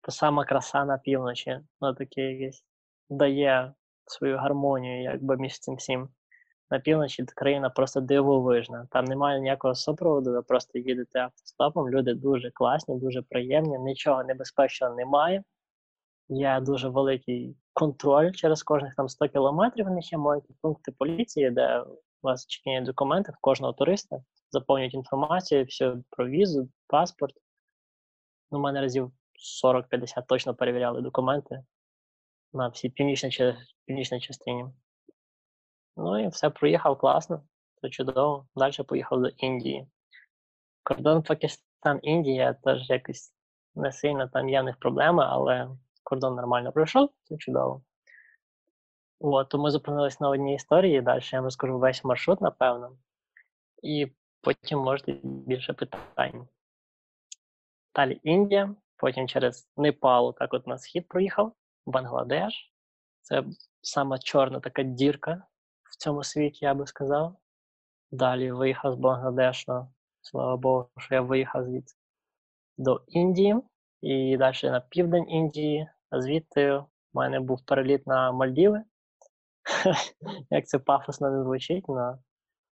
то 0.00 0.12
сама 0.12 0.44
краса 0.44 0.84
на 0.84 0.98
півночі. 0.98 1.60
Ну, 1.80 1.94
таке 1.94 2.22
якесь 2.22 2.64
дає 3.10 3.74
свою 4.06 4.36
гармонію, 4.36 5.02
якби 5.02 5.36
між 5.36 5.58
цим 5.58 5.74
всім. 5.74 6.08
На 6.70 6.78
півночі 6.78 7.24
країна 7.24 7.70
просто 7.70 8.00
дивовижна. 8.00 8.88
Там 8.90 9.04
немає 9.04 9.40
ніякого 9.40 9.74
супроводу, 9.74 10.32
ви 10.32 10.42
просто 10.42 10.78
їдете 10.78 11.20
автостопом. 11.20 11.90
Люди 11.90 12.14
дуже 12.14 12.50
класні, 12.50 12.98
дуже 12.98 13.22
приємні, 13.22 13.78
нічого 13.78 14.24
небезпечного 14.24 14.94
немає. 14.94 15.42
Є 16.28 16.60
дуже 16.60 16.88
великий 16.88 17.56
контроль 17.72 18.30
через 18.30 18.62
кожних 18.62 18.94
там 18.94 19.08
100 19.08 19.28
кілометрів. 19.28 19.86
У 19.86 19.94
них 19.94 20.12
є 20.12 20.18
маленькі 20.18 20.54
пункти 20.62 20.92
поліції, 20.92 21.50
де 21.50 21.84
вас 22.22 22.46
чекають 22.46 22.84
документи 22.84 23.32
кожного 23.40 23.72
туриста, 23.72 24.22
заповнюють 24.50 24.94
інформацію, 24.94 25.64
все 25.64 25.96
про 26.10 26.28
візу, 26.28 26.68
паспорт. 26.86 27.34
Ну, 28.50 28.58
мене 28.58 28.80
разів 28.80 29.12
40-50 29.64 30.26
точно 30.26 30.54
перевіряли 30.54 31.00
документи 31.00 31.64
на 32.52 32.68
всій 32.68 32.88
північній, 32.88 33.54
північній 33.84 34.20
частині. 34.20 34.64
Ну 35.96 36.24
і 36.24 36.28
все 36.28 36.50
проїхав 36.50 36.98
класно, 36.98 37.42
це 37.80 37.88
чудово. 37.88 38.46
Далі 38.56 38.82
поїхав 38.88 39.22
до 39.22 39.28
Індії. 39.28 39.86
Кордон 40.82 41.22
Пакистан, 41.22 42.00
Індія 42.02 42.52
теж 42.52 42.90
якось 42.90 43.32
не 43.74 43.92
сильно 43.92 44.28
там 44.28 44.48
є 44.48 44.60
в 44.60 44.64
них 44.64 44.76
проблеми, 44.78 45.24
але 45.28 45.68
кордон 46.02 46.34
нормально 46.34 46.72
пройшов, 46.72 47.10
це 47.24 47.36
чудово. 47.36 47.82
От, 49.24 49.54
ми 49.54 49.70
зупинились 49.70 50.20
на 50.20 50.28
одній 50.28 50.54
історії, 50.54 51.00
далі 51.00 51.22
я 51.32 51.38
вам 51.38 51.44
розкажу 51.44 51.78
весь 51.78 52.04
маршрут, 52.04 52.40
напевно, 52.40 52.96
і 53.82 54.12
потім 54.40 54.78
можете 54.78 55.12
більше 55.22 55.72
питань. 55.72 56.48
Далі 57.94 58.20
Індія, 58.22 58.74
потім 58.96 59.28
через 59.28 59.68
Непал, 59.76 60.34
так 60.38 60.54
от 60.54 60.66
на 60.66 60.78
схід 60.78 61.08
проїхав, 61.08 61.52
Бангладеш. 61.86 62.72
Це 63.20 63.44
сама 63.82 64.18
чорна 64.18 64.60
така 64.60 64.82
дірка 64.82 65.46
в 65.82 65.96
цьому 65.96 66.24
світі, 66.24 66.64
я 66.64 66.74
би 66.74 66.86
сказав. 66.86 67.36
Далі 68.10 68.52
виїхав 68.52 68.92
з 68.92 68.96
Бангладешу. 68.96 69.88
Слава 70.20 70.56
Богу, 70.56 70.88
що 70.98 71.14
я 71.14 71.20
виїхав 71.20 71.64
звідси 71.64 71.96
до 72.78 73.04
Індії 73.06 73.56
і 74.00 74.36
далі 74.36 74.56
на 74.62 74.80
південь 74.80 75.30
Індії, 75.30 75.88
а 76.10 76.20
звідти 76.20 76.72
в 76.72 76.86
мене 77.12 77.40
був 77.40 77.64
переліт 77.66 78.06
на 78.06 78.32
Мальдіви. 78.32 78.84
Як 80.50 80.66
це 80.66 80.78
пафосно 80.78 81.30
не 81.30 81.42
звучить, 81.42 81.84
але 81.88 82.18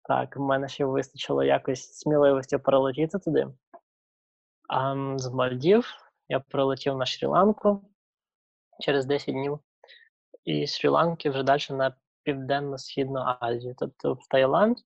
так, 0.03 0.37
в 0.37 0.41
мене 0.41 0.69
ще 0.69 0.85
вистачило 0.85 1.45
якось 1.45 1.93
сміливості 1.93 2.59
прилетіти 2.59 3.19
туди. 3.19 3.49
А 4.69 4.95
з 5.19 5.31
Мальдів 5.31 5.95
я 6.29 6.41
прилетів 6.41 6.97
на 6.97 7.05
Шрі-Ланку 7.05 7.81
через 8.81 9.07
10 9.07 9.35
днів, 9.35 9.61
і 10.45 10.67
з 10.67 10.85
Шрі-Ланки 10.85 11.31
вже 11.31 11.43
далі 11.43 11.61
на 11.71 11.97
Південно-Східну 12.23 13.21
Азію, 13.41 13.75
тобто 13.79 14.15
в 14.15 14.29
Таїланд. 14.29 14.77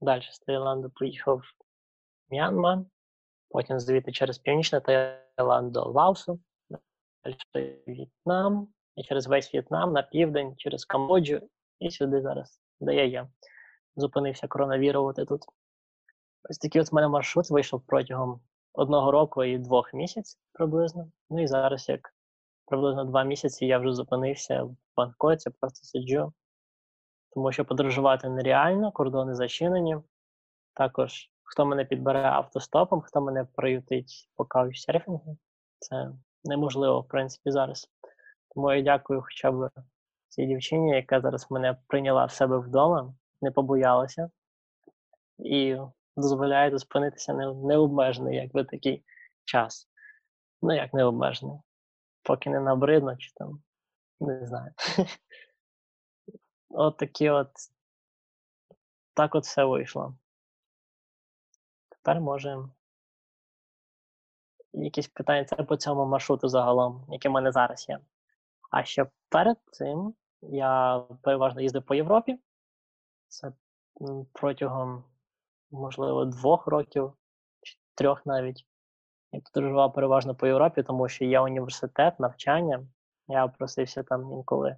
Далі 0.00 0.28
з 0.30 0.38
Таїланду 0.38 0.90
поїхав 0.90 1.38
в 1.38 1.52
М'янма, 2.30 2.84
потім 3.48 3.80
звідти 3.80 4.12
через 4.12 4.38
Північний 4.38 4.80
Таїланд 4.80 5.72
до 5.72 5.84
Лаосу, 5.84 6.40
далі 7.54 7.82
В'єтнам, 7.86 8.68
і 8.96 9.02
через 9.02 9.26
весь 9.26 9.54
В'єтнам 9.54 9.92
на 9.92 10.02
південь, 10.02 10.54
через 10.56 10.84
Камбоджу 10.84 11.40
і 11.78 11.90
сюди 11.90 12.20
зараз, 12.20 12.60
де 12.80 12.94
я 12.94 13.04
є. 13.04 13.28
Зупинився 13.96 14.48
коронавірувати 14.48 15.24
тут. 15.24 15.42
Ось 16.50 16.58
такий 16.58 16.80
от 16.80 16.92
в 16.92 16.94
мене 16.94 17.08
маршрут 17.08 17.50
вийшов 17.50 17.82
протягом 17.86 18.40
одного 18.72 19.10
року 19.10 19.44
і 19.44 19.58
двох 19.58 19.94
місяців 19.94 20.40
приблизно. 20.52 21.10
Ну 21.30 21.42
і 21.42 21.46
зараз, 21.46 21.88
як 21.88 22.14
приблизно 22.66 23.04
два 23.04 23.24
місяці, 23.24 23.66
я 23.66 23.78
вже 23.78 23.92
зупинився 23.92 24.62
в 24.62 24.76
Бангкоці, 24.96 25.50
просто 25.50 25.84
сиджу 25.84 26.32
тому 27.34 27.52
що 27.52 27.64
подорожувати 27.64 28.28
нереально, 28.28 28.92
кордони 28.92 29.34
зачинені. 29.34 29.96
Також 30.74 31.30
хто 31.42 31.66
мене 31.66 31.84
підбере 31.84 32.22
автостопом, 32.22 33.00
хто 33.00 33.20
мене 33.20 33.44
приютить 33.44 34.30
по 34.36 34.44
каучсерфінгу, 34.44 35.38
це 35.78 36.10
неможливо, 36.44 37.00
в 37.00 37.08
принципі, 37.08 37.50
зараз. 37.50 37.90
Тому 38.54 38.72
я 38.72 38.82
дякую 38.82 39.22
хоча 39.22 39.52
б 39.52 39.70
цій 40.28 40.46
дівчині, 40.46 40.90
яка 40.90 41.20
зараз 41.20 41.50
мене 41.50 41.76
прийняла 41.86 42.24
в 42.24 42.32
себе 42.32 42.58
вдома, 42.58 43.14
не 43.40 43.50
побоялася 43.50 44.30
і 45.38 45.76
дозволяє 46.16 46.78
зупинитися 46.78 47.34
необмежений, 47.34 48.36
якби 48.36 48.64
такий 48.64 49.04
час. 49.44 49.88
Ну, 50.62 50.74
як 50.74 50.94
необмежений. 50.94 51.58
Поки 52.22 52.50
не 52.50 52.60
набридно, 52.60 53.16
чи 53.16 53.32
там, 53.34 53.62
не 54.20 54.46
знаю. 54.46 54.72
От 56.70 56.96
такі 56.96 57.30
от. 57.30 57.50
Так 59.14 59.34
от 59.34 59.44
все 59.44 59.64
вийшло. 59.64 60.16
Тепер 61.88 62.20
можемо. 62.20 62.70
Якісь 64.72 65.08
питання 65.08 65.44
це 65.44 65.56
по 65.56 65.76
цьому 65.76 66.06
маршруту 66.06 66.48
загалом, 66.48 67.06
який 67.08 67.30
в 67.30 67.34
мене 67.34 67.52
зараз 67.52 67.88
є. 67.88 68.00
А 68.72 68.84
ще 68.84 69.06
перед 69.28 69.56
цим 69.72 70.14
я 70.42 71.04
переважно 71.22 71.60
їздив 71.60 71.82
по 71.82 71.94
Європі. 71.94 72.38
Це 73.28 73.52
протягом, 74.32 75.04
можливо, 75.70 76.24
двох 76.24 76.66
років, 76.66 77.12
чи 77.62 77.78
трьох 77.94 78.26
навіть. 78.26 78.66
Я 79.32 79.40
подорожував 79.40 79.92
переважно 79.92 80.34
по 80.34 80.46
Європі, 80.46 80.82
тому 80.82 81.08
що 81.08 81.24
є 81.24 81.40
університет, 81.40 82.20
навчання. 82.20 82.86
Я 83.28 83.48
просився 83.48 84.02
там 84.02 84.32
інколи 84.32 84.76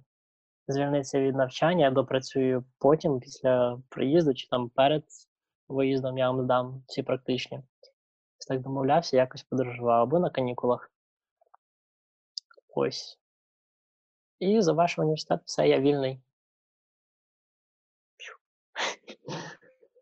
звільнитися 0.67 1.19
від 1.19 1.35
навчання, 1.35 1.85
я 1.85 1.91
допрацюю 1.91 2.63
потім, 2.79 3.19
після 3.19 3.81
приїзду, 3.89 4.33
чи 4.33 4.47
там 4.47 4.69
перед 4.69 5.03
виїздом 5.67 6.17
я 6.17 6.31
вам 6.31 6.47
дам 6.47 6.83
всі 6.87 7.03
практичні. 7.03 7.61
Так 8.47 8.61
домовлявся, 8.61 9.17
якось 9.17 9.43
подорожував 9.43 10.01
або 10.01 10.19
на 10.19 10.29
канікулах. 10.29 10.91
Ось. 12.75 13.19
І 14.39 14.61
за 14.61 14.73
ваш 14.73 14.99
університет 14.99 15.41
все, 15.45 15.67
я 15.67 15.79
вільний. 15.79 16.21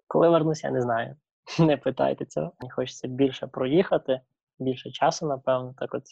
Коли 0.08 0.30
вернуся, 0.30 0.68
я 0.68 0.74
не 0.74 0.82
знаю. 0.82 1.16
Не 1.60 1.78
питайте 1.78 2.26
цього. 2.26 2.54
Мені 2.60 2.72
хочеться 2.72 3.08
більше 3.08 3.48
проїхати, 3.48 4.22
більше 4.60 4.92
часу, 4.92 5.28
напевно, 5.28 5.74
так 5.78 5.94
от 5.94 6.04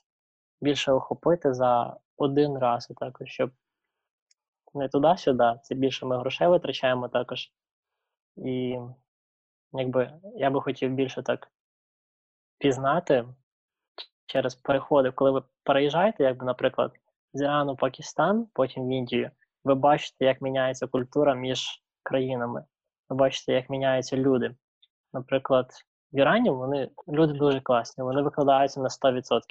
більше 0.62 0.92
охопити 0.92 1.54
за 1.54 1.98
один 2.18 2.58
раз, 2.58 2.92
так 2.98 3.18
щоб 3.26 3.52
не 4.74 4.90
туди-сюди. 4.90 5.60
Це 5.64 5.76
більше 5.76 6.06
ми 6.06 6.18
грошей 6.18 6.48
витрачаємо 6.48 7.08
також. 7.08 7.52
І 8.36 8.78
якби 9.74 10.20
я 10.36 10.50
би 10.50 10.62
хотів 10.62 10.92
більше 10.92 11.24
так 11.24 11.52
пізнати 12.58 13.26
через 14.26 14.56
переходи, 14.56 15.12
коли 15.12 15.32
ви 15.32 15.44
переїжджаєте, 15.64 16.24
якби, 16.24 16.46
наприклад, 16.46 17.01
з 17.34 17.42
Ірану 17.42 17.76
Пакистан, 17.76 18.48
потім 18.54 18.88
в 18.88 18.90
Індію, 18.90 19.32
ви 19.64 19.76
бачите, 19.76 20.26
як 20.26 20.42
міняється 20.42 20.88
культура 20.88 21.36
між 21.36 21.84
країнами. 22.04 22.66
Ви 23.10 23.16
бачите, 23.16 23.54
як 23.54 23.70
міняються 23.70 24.18
люди. 24.18 24.56
Наприклад, 25.14 25.72
в 26.14 26.18
Ірані 26.20 26.50
вони 26.50 26.90
люди 27.08 27.34
дуже 27.34 27.62
класні, 27.62 28.04
вони 28.04 28.22
викладаються 28.22 28.82
на 28.82 28.90
100%. 28.90 29.42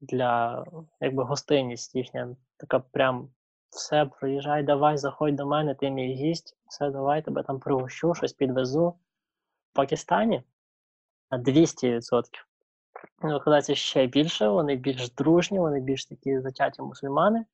Для 0.00 0.64
якби 1.00 1.24
гостинність 1.24 1.94
їхня 1.94 2.36
така 2.56 2.78
прям 2.78 3.28
все, 3.70 4.06
приїжджай, 4.06 4.62
давай, 4.62 4.96
заходь 4.96 5.36
до 5.36 5.46
мене, 5.46 5.74
ти 5.74 5.90
мій 5.90 6.14
гість, 6.14 6.56
все, 6.66 6.90
давай 6.90 7.22
тебе 7.22 7.42
там 7.42 7.60
пригощу, 7.60 8.14
щось 8.14 8.32
підвезу. 8.32 8.88
В 9.72 9.74
Пакистані 9.74 10.42
на 11.30 11.38
200%. 11.38 12.22
Викладається 13.22 13.74
ще 13.74 14.06
більше, 14.06 14.48
вони 14.48 14.76
більш 14.76 15.10
дружні, 15.10 15.58
вони 15.58 15.80
більш 15.80 16.06
такі 16.06 16.40
затяті 16.40 16.82
мусульмани. 16.82 17.44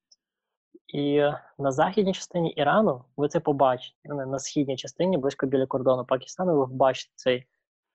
І 0.87 1.31
на 1.59 1.73
західній 1.73 2.15
частині 2.15 2.51
Ірану 2.51 3.05
ви 3.17 3.29
це 3.29 3.41
побачите. 3.41 4.09
На 4.09 4.39
східній 4.39 4.77
частині, 4.77 5.19
близько 5.19 5.47
біля 5.47 5.67
кордону 5.67 6.05
Пакистану, 6.05 6.59
ви 6.59 6.67
бачите 6.67 7.13
цей 7.15 7.47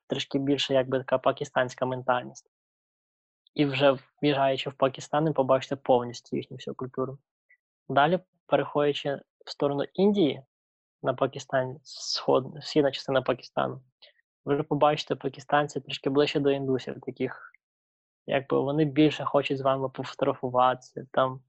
трішки 0.08 0.40
більше, 0.40 0.74
якби 0.74 0.98
така 0.98 1.18
пакистанська 1.18 1.86
ментальність. 1.86 2.52
І 3.54 3.66
вже 3.66 3.98
в'їжджаючи 4.22 4.70
в 4.70 4.74
Пакистан, 4.74 5.26
ви 5.26 5.34
побачите 5.34 5.76
повністю 5.76 6.38
їхню 6.38 6.58
всю 6.58 6.76
культуру. 6.76 7.18
Далі, 7.90 8.20
переходячи 8.46 9.22
в 9.46 9.52
сторону 9.52 9.84
Індії 9.94 10.42
на 11.04 11.14
Пакистан, 11.14 11.80
сход, 11.84 12.58
східна 12.62 12.92
частина 12.92 13.22
Пакистану, 13.22 13.82
ви 14.46 14.64
побачите 14.64 15.16
пакистанців 15.16 15.84
трішки 15.84 16.10
ближче 16.10 16.40
до 16.40 16.52
індусів, 16.52 17.02
таких, 17.02 17.52
якби 18.26 18.60
вони 18.60 18.86
більше 18.86 19.26
хочуть 19.26 19.58
з 19.58 19.62
вами 19.62 19.90
пофотографуватися, 19.90 21.06
там 21.12 21.40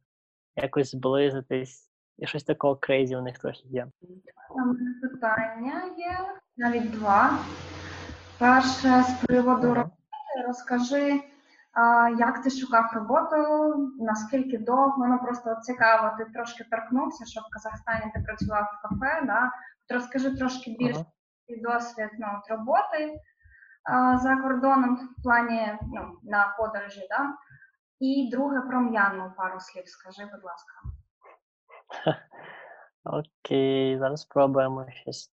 якось 0.57 0.91
зблизитись, 0.91 1.91
і 2.19 2.26
щось 2.26 2.45
такого 2.45 2.76
крейзі 2.76 3.17
у 3.17 3.23
них 3.23 3.38
трохи 3.38 3.62
є. 3.65 3.87
У 4.50 4.59
мене 4.59 4.95
питання 5.03 5.83
є, 5.97 6.19
навіть 6.57 6.91
два. 6.91 7.38
Перше 8.38 9.03
з 9.03 9.26
приводу 9.26 9.75
роботи. 9.75 9.97
Розкажи, 10.47 11.21
як 12.19 12.43
ти 12.43 12.50
шукав 12.50 12.91
роботу, 12.95 13.37
наскільки 14.00 14.59
довго, 14.59 15.07
ну 15.07 15.19
просто 15.19 15.57
цікаво, 15.62 16.17
ти 16.19 16.25
трошки 16.25 16.65
торкнувся, 16.71 17.25
що 17.25 17.41
в 17.41 17.50
Казахстані 17.50 18.12
ти 18.15 18.21
працював 18.21 18.62
в 18.62 18.88
кафе, 18.88 19.26
да? 19.26 19.50
Розкажи 19.95 20.37
трошки 20.37 20.76
більше 20.79 21.00
Мгм. 21.00 21.07
Свій 21.47 21.61
досвід 21.61 22.09
ну, 22.19 22.26
от 22.38 22.50
роботи 22.50 23.21
а, 23.85 24.19
за 24.19 24.37
кордоном 24.37 24.97
в 24.97 25.23
плані 25.23 25.79
ну, 25.83 26.19
на 26.23 26.55
подорожі, 26.59 27.07
да? 27.11 27.35
І 28.00 28.29
друге 28.33 28.61
про 28.61 28.81
М'янму 28.81 29.33
пару 29.37 29.61
слів 29.61 29.88
скажи, 29.88 30.31
будь 30.33 30.45
ласка. 30.45 30.75
Окей, 33.05 33.99
зараз 33.99 34.21
спробуємо 34.21 34.87
щось. 34.91 35.33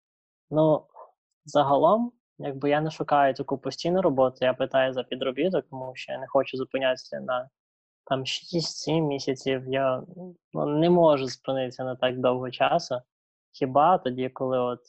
Ну, 0.50 0.86
загалом, 1.46 2.12
якби 2.38 2.70
я 2.70 2.82
не 2.82 2.92
шукаю 2.92 3.34
таку 3.34 3.58
постійну 3.58 4.02
роботу, 4.02 4.38
я 4.42 4.54
питаю 4.54 4.94
за 4.94 5.04
підробіток, 5.04 5.66
тому 5.70 5.92
що 5.96 6.12
я 6.12 6.20
не 6.20 6.28
хочу 6.28 6.58
зупинятися 6.58 7.20
на 7.20 7.50
там 8.06 8.20
6-7 8.20 9.02
місяців. 9.02 9.64
Я 9.68 10.04
ну, 10.54 10.66
не 10.66 10.90
можу 10.90 11.28
зупинитися 11.28 11.84
на 11.84 11.96
так 11.96 12.20
довго 12.20 12.52
часу. 12.52 13.02
Хіба 13.52 13.98
тоді, 13.98 14.30
коли 14.30 14.60
от 14.60 14.80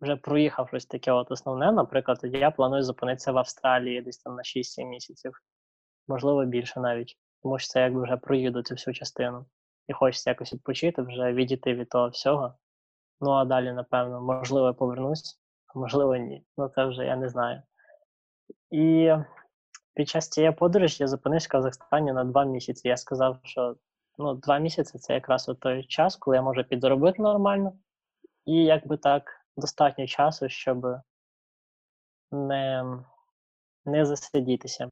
вже 0.00 0.16
проїхав 0.16 0.68
щось 0.68 0.86
таке 0.86 1.12
от 1.12 1.30
основне, 1.30 1.72
наприклад, 1.72 2.20
я 2.22 2.50
планую 2.50 2.82
зупинитися 2.82 3.32
в 3.32 3.38
Австралії 3.38 4.02
десь 4.02 4.18
там 4.18 4.36
на 4.36 4.42
6-7 4.42 4.84
місяців, 4.84 5.32
можливо, 6.08 6.44
більше 6.44 6.80
навіть, 6.80 7.18
тому 7.42 7.58
що 7.58 7.68
це 7.68 7.80
якби 7.80 8.02
вже 8.02 8.16
проїду 8.16 8.62
цю 8.62 8.74
всю 8.74 8.94
частину. 8.94 9.46
І 9.88 9.92
хочеться 9.92 10.30
якось 10.30 10.52
відпочити, 10.52 11.02
вже 11.02 11.32
відійти 11.32 11.74
від 11.74 11.88
того 11.88 12.08
всього. 12.08 12.54
Ну 13.20 13.30
а 13.30 13.44
далі, 13.44 13.72
напевно, 13.72 14.20
можливо, 14.20 14.74
повернусь, 14.74 15.40
а 15.66 15.78
можливо, 15.78 16.16
ні. 16.16 16.44
Ну 16.56 16.68
це 16.68 16.84
вже 16.84 17.04
я 17.04 17.16
не 17.16 17.28
знаю. 17.28 17.62
І 18.70 19.12
під 19.94 20.08
час 20.08 20.28
цієї 20.28 20.52
подорожі 20.52 21.02
я 21.02 21.08
зупинився 21.08 21.46
в 21.46 21.50
Казахстані 21.52 22.12
на 22.12 22.24
два 22.24 22.44
місяці. 22.44 22.88
Я 22.88 22.96
сказав, 22.96 23.38
що 23.42 23.76
ну, 24.18 24.34
два 24.34 24.58
місяці 24.58 24.98
це 24.98 25.14
якраз 25.14 25.50
той 25.60 25.84
час, 25.84 26.16
коли 26.16 26.36
я 26.36 26.42
можу 26.42 26.64
підзаробити 26.64 27.22
нормально, 27.22 27.72
і 28.44 28.64
якби 28.64 28.96
так 28.96 29.37
достатньо 29.58 30.06
часу, 30.06 30.48
щоб 30.48 30.86
не, 32.32 32.84
не 33.84 34.06
засидітися. 34.06 34.88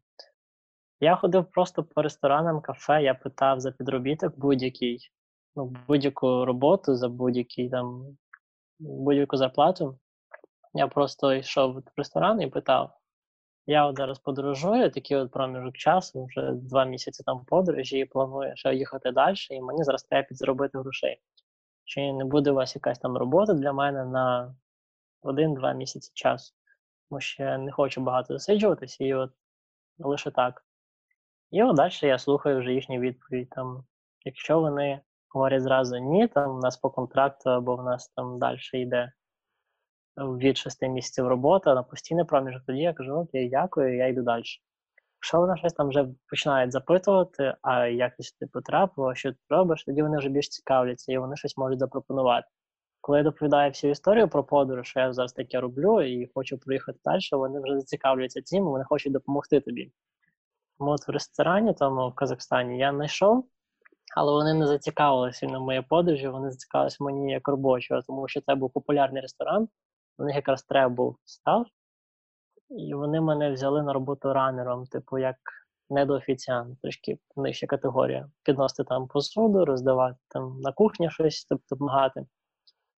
Я 1.01 1.17
ходив 1.17 1.51
просто 1.51 1.85
по 1.85 2.03
ресторанам, 2.03 2.61
кафе, 2.61 3.03
я 3.03 3.15
питав 3.15 3.61
за 3.61 3.73
підробіток 3.73 4.39
будь-який, 4.39 5.11
ну, 5.57 5.75
будь-яку 5.89 6.45
роботу 6.45 6.95
за 6.95 7.09
будь-який 7.09 7.71
там 7.71 8.17
будь-яку 8.79 9.37
зарплату. 9.37 9.99
Я 10.75 10.89
просто 10.89 11.35
йшов 11.35 11.75
в 11.75 11.83
ресторан 11.97 12.43
і 12.43 12.47
питав. 12.47 12.99
Я 13.67 13.87
от 13.87 13.97
зараз 13.97 14.19
подорожую, 14.19 14.91
такий 14.91 15.17
от 15.17 15.31
проміжок 15.31 15.77
часу, 15.77 16.25
вже 16.25 16.53
два 16.53 16.85
місяці 16.85 17.23
там 17.27 17.45
подорожі, 17.45 17.99
і 17.99 18.05
планую 18.05 18.57
ще 18.57 18.75
їхати 18.75 19.11
далі, 19.11 19.37
і 19.51 19.61
мені 19.61 19.85
зараз 19.85 20.03
треба 20.03 20.27
підзаробити 20.29 20.79
грошей. 20.79 21.21
Чи 21.87 22.13
не 22.13 22.25
буде 22.25 22.51
у 22.51 22.55
вас 22.55 22.75
якась 22.75 22.99
там 22.99 23.17
робота 23.17 23.55
для 23.55 23.73
мене 23.73 24.05
на 24.05 24.55
один-два 25.23 25.73
місяці 25.73 26.13
часу? 26.15 26.55
Тому 27.09 27.21
що 27.21 27.43
я 27.43 27.59
не 27.59 27.73
хочу 27.73 28.01
багато 28.01 28.35
засиджуватися, 28.35 29.05
і 29.05 29.15
от 29.15 29.31
лише 29.99 30.31
так. 30.31 30.65
І 31.51 31.63
от 31.63 31.77
далі 31.77 31.93
я 32.03 32.19
слухаю 32.19 32.59
вже 32.59 32.73
їхню 32.73 33.01
відповідь. 33.01 33.51
Там, 33.51 33.85
якщо 34.25 34.61
вони 34.61 35.01
говорять 35.29 35.63
зразу 35.63 35.97
ні, 35.97 36.29
там 36.29 36.57
у 36.57 36.61
нас 36.61 36.77
по 36.77 36.91
контракту, 36.91 37.51
або 37.51 37.77
в 37.77 37.83
нас 37.83 38.09
там 38.09 38.39
далі 38.39 38.59
йде 38.73 39.13
від 40.17 40.57
6 40.57 40.83
місяців 40.83 41.29
робота 41.29 41.75
на 41.75 41.83
постійний 41.83 42.25
проміжок, 42.25 42.63
тоді 42.67 42.79
я 42.79 42.93
кажу, 42.93 43.15
окей, 43.15 43.49
дякую, 43.49 43.97
я 43.97 44.07
йду 44.07 44.23
далі. 44.23 44.43
Якщо 45.17 45.41
вони 45.41 45.57
щось 45.57 45.73
там 45.73 45.89
вже 45.89 46.09
починають 46.31 46.73
запитувати, 46.73 47.55
а 47.63 47.87
якось 47.87 48.33
ти 48.33 48.47
потрапило, 48.47 49.15
що 49.15 49.33
ти 49.33 49.39
робиш, 49.49 49.85
тоді 49.85 50.03
вони 50.03 50.19
вже 50.19 50.29
більш 50.29 50.49
цікавляться 50.49 51.13
і 51.13 51.19
вони 51.19 51.37
щось 51.37 51.57
можуть 51.57 51.79
запропонувати. 51.79 52.47
Коли 53.01 53.19
я 53.19 53.25
доповідаю 53.25 53.71
всю 53.71 53.91
історію 53.91 54.29
про 54.29 54.45
подорож, 54.45 54.87
що 54.87 55.01
я 55.01 55.13
зараз 55.13 55.33
таке 55.33 55.61
роблю 55.61 56.03
і 56.03 56.31
хочу 56.35 56.59
проїхати 56.59 56.99
далі, 57.05 57.21
вони 57.33 57.61
вже 57.61 57.75
зацікавляться 57.75 58.43
цим, 58.43 58.65
вони 58.65 58.85
хочуть 58.85 59.13
допомогти 59.13 59.61
тобі. 59.61 59.93
Тому 60.79 60.91
от 60.91 61.09
в 61.09 61.11
ресторані, 61.11 61.75
тому 61.75 62.09
в 62.09 62.15
Казахстані, 62.15 62.79
я 62.79 62.93
знайшов, 62.93 63.47
але 64.17 64.33
вони 64.33 64.55
не 64.55 64.67
зацікавилися 64.67 65.47
на 65.47 65.59
моїй 65.59 65.83
подорожі, 65.83 66.29
вони 66.29 66.51
зацікавилися 66.51 67.05
мені 67.05 67.33
як 67.33 67.49
робочого, 67.49 68.03
тому 68.03 68.29
що 68.29 68.41
це 68.41 68.55
був 68.55 68.73
популярний 68.73 69.23
ресторан, 69.23 69.69
у 70.19 70.25
них 70.25 70.37
якраз 70.37 70.63
треба 70.63 70.89
був 70.89 71.17
став, 71.25 71.67
і 72.71 72.95
вони 72.95 73.21
мене 73.21 73.53
взяли 73.53 73.83
на 73.83 73.93
роботу 73.93 74.33
ранером, 74.33 74.87
типу, 74.87 75.19
як 75.19 75.37
недоофіціант, 75.91 76.81
трішки 76.81 77.19
нижча 77.37 77.67
категорія. 77.67 78.31
Підносити 78.43 78.85
там 78.85 79.09
посуду, 79.09 79.65
роздавати 79.65 80.19
там 80.29 80.61
на 80.61 80.73
кухні 80.73 81.11
щось, 81.11 81.45
тобто 81.45 81.65
допомагати, 81.71 82.27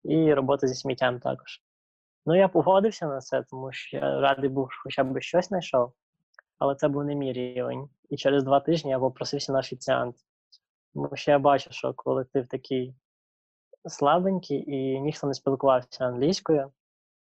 і 0.04 0.34
робота 0.34 0.66
зі 0.66 0.74
сміттям 0.74 1.20
також. 1.20 1.62
Ну, 2.26 2.34
я 2.36 2.48
погодився 2.48 3.06
на 3.06 3.20
це, 3.20 3.42
тому 3.42 3.72
що 3.72 3.96
я 3.96 4.20
радий 4.20 4.50
був, 4.50 4.72
що 4.72 4.80
хоча 4.82 5.04
б 5.04 5.20
щось 5.20 5.48
знайшов, 5.48 5.92
але 6.58 6.74
це 6.74 6.88
був 6.88 7.04
не 7.04 7.14
мій 7.14 7.32
рівень. 7.32 7.88
І 8.10 8.16
через 8.16 8.44
два 8.44 8.60
тижні 8.60 8.90
я 8.90 8.98
попросився 8.98 9.52
на 9.52 9.58
офіціант. 9.58 10.16
Тому 10.94 11.10
що 11.14 11.30
я 11.30 11.38
бачу, 11.38 11.70
що 11.72 11.94
колектив 11.94 12.46
такий 12.48 12.94
слабенький 13.86 14.70
і 14.70 15.00
ніхто 15.00 15.26
не 15.26 15.34
спілкувався 15.34 16.06
англійською. 16.06 16.72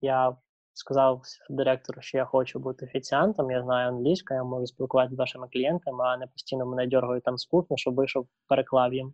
Я 0.02 0.38
сказав 0.78 1.22
директору, 1.50 2.02
що 2.02 2.18
я 2.18 2.26
хочу 2.26 2.60
бути 2.60 2.86
офіціантом, 2.86 3.52
я 3.52 3.64
знаю 3.64 3.90
англійську, 3.90 4.34
я 4.34 4.44
можу 4.44 4.68
спілкуватися 4.68 5.16
з 5.16 5.20
вашими 5.20 5.48
клієнтами, 5.48 6.04
а 6.04 6.18
не 6.18 6.28
постійно 6.28 6.66
мене 6.66 6.88
дергають 6.88 7.24
там 7.24 7.38
з 7.38 7.46
кухні, 7.46 7.78
щоб 7.78 7.96
вийшов 7.96 8.28
переклав 8.48 8.94
їм. 8.94 9.14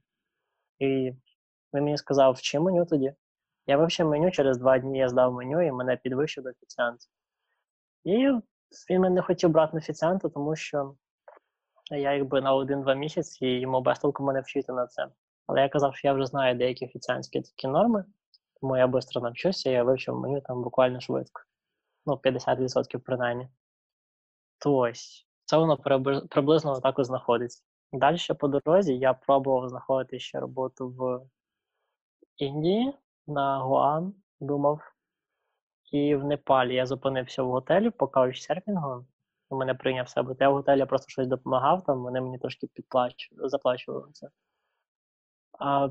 І 0.79 0.85
він 1.73 1.83
мені 1.83 1.97
сказав, 1.97 2.33
вчи 2.33 2.59
меню 2.59 2.85
тоді. 2.85 3.13
Я 3.67 3.77
вивчив 3.77 4.07
меню, 4.07 4.31
через 4.31 4.57
два 4.57 4.79
дні 4.79 4.97
я 4.97 5.09
здав 5.09 5.33
меню 5.33 5.61
і 5.61 5.71
мене 5.71 5.97
підвищив 5.97 6.43
до 6.43 6.49
офіціанта. 6.49 7.05
І 8.03 8.31
він 8.89 9.01
мене 9.01 9.15
не 9.15 9.21
хотів 9.21 9.49
брати 9.49 9.71
на 9.73 9.79
офіціанта, 9.79 10.29
тому 10.29 10.55
що 10.55 10.95
я 11.91 12.13
якби 12.13 12.41
на 12.41 12.53
один-два 12.53 12.93
місяці 12.93 13.45
і 13.45 13.59
йому 13.59 13.81
без 13.81 13.99
толку 13.99 14.23
мене 14.23 14.41
вчити 14.41 14.73
на 14.73 14.87
це. 14.87 15.07
Але 15.47 15.61
я 15.61 15.69
казав, 15.69 15.95
що 15.95 16.07
я 16.07 16.13
вже 16.13 16.25
знаю 16.25 16.55
деякі 16.55 16.85
офіціантські 16.85 17.41
такі 17.41 17.67
норми, 17.67 18.05
тому 18.61 18.77
я 18.77 18.87
швидко 18.87 19.19
навчуся, 19.19 19.69
я 19.69 19.83
вивчив 19.83 20.19
меню 20.19 20.41
там 20.41 20.63
буквально 20.63 21.01
швидко. 21.01 21.41
Ну, 22.05 22.13
50% 22.13 22.97
принаймні. 22.97 23.47
То 24.57 24.75
ось, 24.75 25.27
це 25.45 25.57
воно 25.57 25.77
приблизно 26.29 26.79
так 26.79 26.99
і 26.99 27.03
знаходиться. 27.03 27.63
Далі 27.93 28.17
по 28.39 28.47
дорозі 28.47 28.97
я 28.97 29.13
пробував 29.13 29.69
знаходити 29.69 30.19
ще 30.19 30.39
роботу 30.39 30.89
в 30.89 31.21
Індії 32.37 32.93
на 33.27 33.59
Гуан, 33.59 34.13
думав. 34.39 34.81
І 35.91 36.15
в 36.15 36.23
Непалі 36.23 36.75
я 36.75 36.85
зупинився 36.85 37.43
в 37.43 37.51
готелі 37.51 37.89
по 37.89 38.07
каучсерфінгу. 38.07 39.05
Мене 39.51 39.73
прийняв 39.73 40.09
себе. 40.09 40.35
Я 40.39 40.49
в 40.49 40.53
готелі 40.53 40.85
просто 40.85 41.09
щось 41.09 41.27
допомагав, 41.27 41.83
там 41.83 42.03
вони 42.03 42.21
мені 42.21 42.37
трошки 42.37 42.67
заплачували 43.35 44.11
це. 44.13 44.29
А 45.59 45.89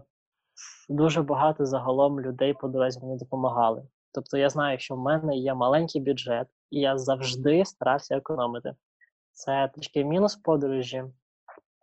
дуже 0.88 1.22
багато 1.22 1.66
загалом 1.66 2.20
людей 2.20 2.54
по 2.54 2.68
дорозі 2.68 3.00
мені 3.00 3.16
допомагали. 3.16 3.86
Тобто 4.14 4.36
я 4.36 4.50
знаю, 4.50 4.78
що 4.78 4.94
в 4.94 4.98
мене 4.98 5.36
є 5.36 5.54
маленький 5.54 6.00
бюджет, 6.00 6.48
і 6.70 6.80
я 6.80 6.98
завжди 6.98 7.64
старався 7.64 8.16
економити. 8.16 8.74
Це 9.32 9.70
трішки 9.74 10.04
мінус 10.04 10.36
подорожі, 10.36 11.04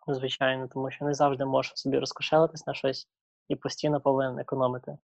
звичайно, 0.08 0.68
тому 0.68 0.92
що 0.92 1.06
не 1.06 1.14
завжди 1.14 1.46
можеш 1.46 1.74
собі 1.76 2.00
розкошелитись 2.00 2.68
на 2.68 2.74
щось 2.74 3.08
і 3.48 3.56
постійно 3.56 4.02
повинен 4.02 4.40
економити. 4.40 4.98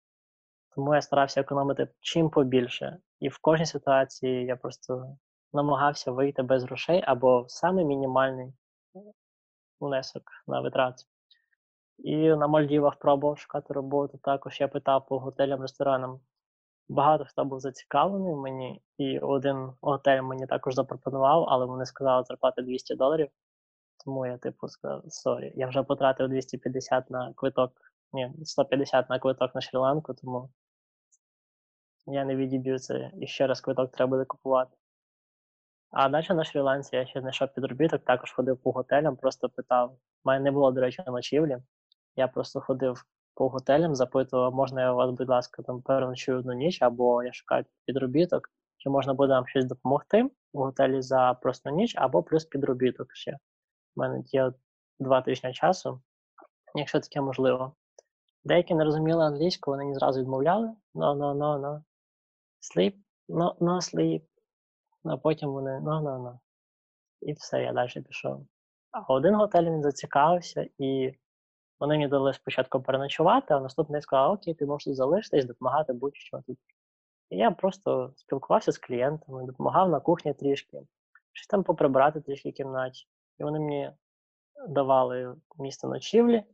Тому 0.74 0.94
я 0.94 1.02
старався 1.02 1.40
економити 1.40 1.88
чим 2.00 2.30
побільше. 2.30 2.98
І 3.20 3.28
в 3.28 3.38
кожній 3.38 3.66
ситуації 3.66 4.44
я 4.44 4.56
просто 4.56 5.16
намагався 5.52 6.12
вийти 6.12 6.42
без 6.42 6.64
грошей 6.64 7.02
або 7.06 7.44
саме 7.48 7.84
мінімальний 7.84 8.52
внесок 9.80 10.22
на 10.46 10.60
витрати. 10.60 11.04
І 11.98 12.16
на 12.16 12.46
Мальдівах 12.46 12.96
пробував 12.96 13.38
шукати 13.38 13.74
роботу. 13.74 14.18
Також 14.18 14.60
я 14.60 14.68
питав 14.68 15.06
по 15.06 15.18
готелям, 15.18 15.60
ресторанам. 15.60 16.20
Багато 16.88 17.24
хто 17.24 17.44
був 17.44 17.60
зацікавлений 17.60 18.34
мені, 18.34 18.82
і 18.98 19.18
один 19.18 19.72
готель 19.80 20.22
мені 20.22 20.46
також 20.46 20.74
запропонував, 20.74 21.44
але 21.48 21.66
вони 21.66 21.86
сказали 21.86 22.24
зарплати 22.24 22.62
200 22.62 22.94
доларів. 22.94 23.28
Тому 24.04 24.26
я, 24.26 24.38
типу, 24.38 24.68
сказав, 24.68 25.02
sorry, 25.08 25.52
я 25.56 25.66
вже 25.66 25.82
потратив 25.82 26.28
250 26.28 27.10
на 27.10 27.32
квиток, 27.36 27.72
ні, 28.12 28.34
150 28.44 29.10
на 29.10 29.18
квиток 29.18 29.54
на 29.54 29.60
Шрі-Ланку, 29.60 30.14
тому 30.20 30.50
я 32.06 32.24
не 32.24 32.36
відіб'ю 32.36 32.78
це 32.78 33.10
і 33.20 33.26
ще 33.26 33.46
раз 33.46 33.60
квиток 33.60 33.92
треба 33.92 34.10
буде 34.10 34.24
купувати. 34.24 34.76
А 35.90 36.08
далі 36.08 36.26
на 36.28 36.42
Шрі-Ланці 36.42 36.94
я 36.94 37.06
ще 37.06 37.20
знайшов 37.20 37.48
підробіток, 37.54 38.04
також 38.04 38.32
ходив 38.32 38.58
по 38.58 38.72
готелям, 38.72 39.16
просто 39.16 39.48
питав. 39.48 39.92
У 39.92 39.98
мене 40.24 40.44
не 40.44 40.50
було, 40.50 40.72
до 40.72 40.80
речі, 40.80 41.02
ночівлі. 41.06 41.58
Я 42.16 42.28
просто 42.28 42.60
ходив 42.60 43.04
по 43.36 43.48
готелям, 43.48 43.94
запитував, 43.94 44.54
можна 44.54 44.80
я 44.80 44.92
у 44.92 44.96
вас, 44.96 45.10
будь 45.10 45.28
ласка, 45.28 45.62
там 45.62 45.82
переночую 45.82 46.38
одну 46.38 46.52
ніч, 46.52 46.82
або 46.82 47.22
я 47.22 47.32
шукаю 47.32 47.64
підробіток, 47.84 48.50
чи 48.76 48.90
можна 48.90 49.14
буде 49.14 49.32
вам 49.32 49.46
щось 49.46 49.64
допомогти 49.64 50.22
в 50.52 50.58
готелі 50.58 51.02
за 51.02 51.34
просто 51.34 51.70
ніч, 51.70 51.94
або 51.96 52.22
плюс 52.22 52.44
підробіток 52.44 53.14
ще. 53.14 53.32
У 53.96 54.00
мене 54.00 54.22
є 54.26 54.52
два 54.98 55.22
тижні 55.22 55.52
часу, 55.52 56.00
якщо 56.74 57.00
таке 57.00 57.20
можливо. 57.20 57.74
Деякі 58.44 58.74
не 58.74 58.84
розуміли 58.84 59.24
англійську, 59.24 59.70
вони 59.70 59.84
не 59.84 59.94
зразу 59.94 60.20
відмовляли. 60.20 60.68
No, 60.94 61.16
no, 61.18 61.34
no, 61.34 61.60
no. 61.60 61.82
Sleep, 62.60 62.94
no, 63.28 63.58
no 63.58 63.76
sleep. 63.94 64.22
А 65.04 65.16
потім 65.16 65.50
вони 65.50 65.70
no, 65.70 66.02
no, 66.02 66.22
no. 66.22 66.38
І 67.20 67.32
все, 67.32 67.62
я 67.62 67.72
далі 67.72 68.00
пішов. 68.08 68.46
А 68.90 69.12
один 69.12 69.34
готель 69.34 69.64
він 69.64 69.82
зацікавився, 69.82 70.68
і 70.78 71.12
вони 71.80 71.94
мені 71.94 72.08
дали 72.08 72.32
спочатку 72.32 72.80
переночувати, 72.82 73.54
а 73.54 73.60
наступний 73.60 74.02
сказав, 74.02 74.32
окей, 74.32 74.54
ти 74.54 74.66
можеш 74.66 74.94
залишитись, 74.94 75.44
допомагати 75.44 75.92
будь-що 75.92 76.42
тут. 76.46 76.58
І 77.30 77.36
я 77.36 77.50
просто 77.50 78.12
спілкувався 78.16 78.72
з 78.72 78.78
клієнтами, 78.78 79.46
допомагав 79.46 79.90
на 79.90 80.00
кухні 80.00 80.34
трішки, 80.34 80.80
щось 81.32 81.46
там 81.46 81.62
поприбирати 81.62 82.20
трішки 82.20 82.50
в 82.50 82.52
кімнаті. 82.52 83.06
І 83.38 83.44
вони 83.44 83.60
мені 83.60 83.92
давали 84.68 85.36
місце 85.58 85.86
ночівлі, 85.86 86.44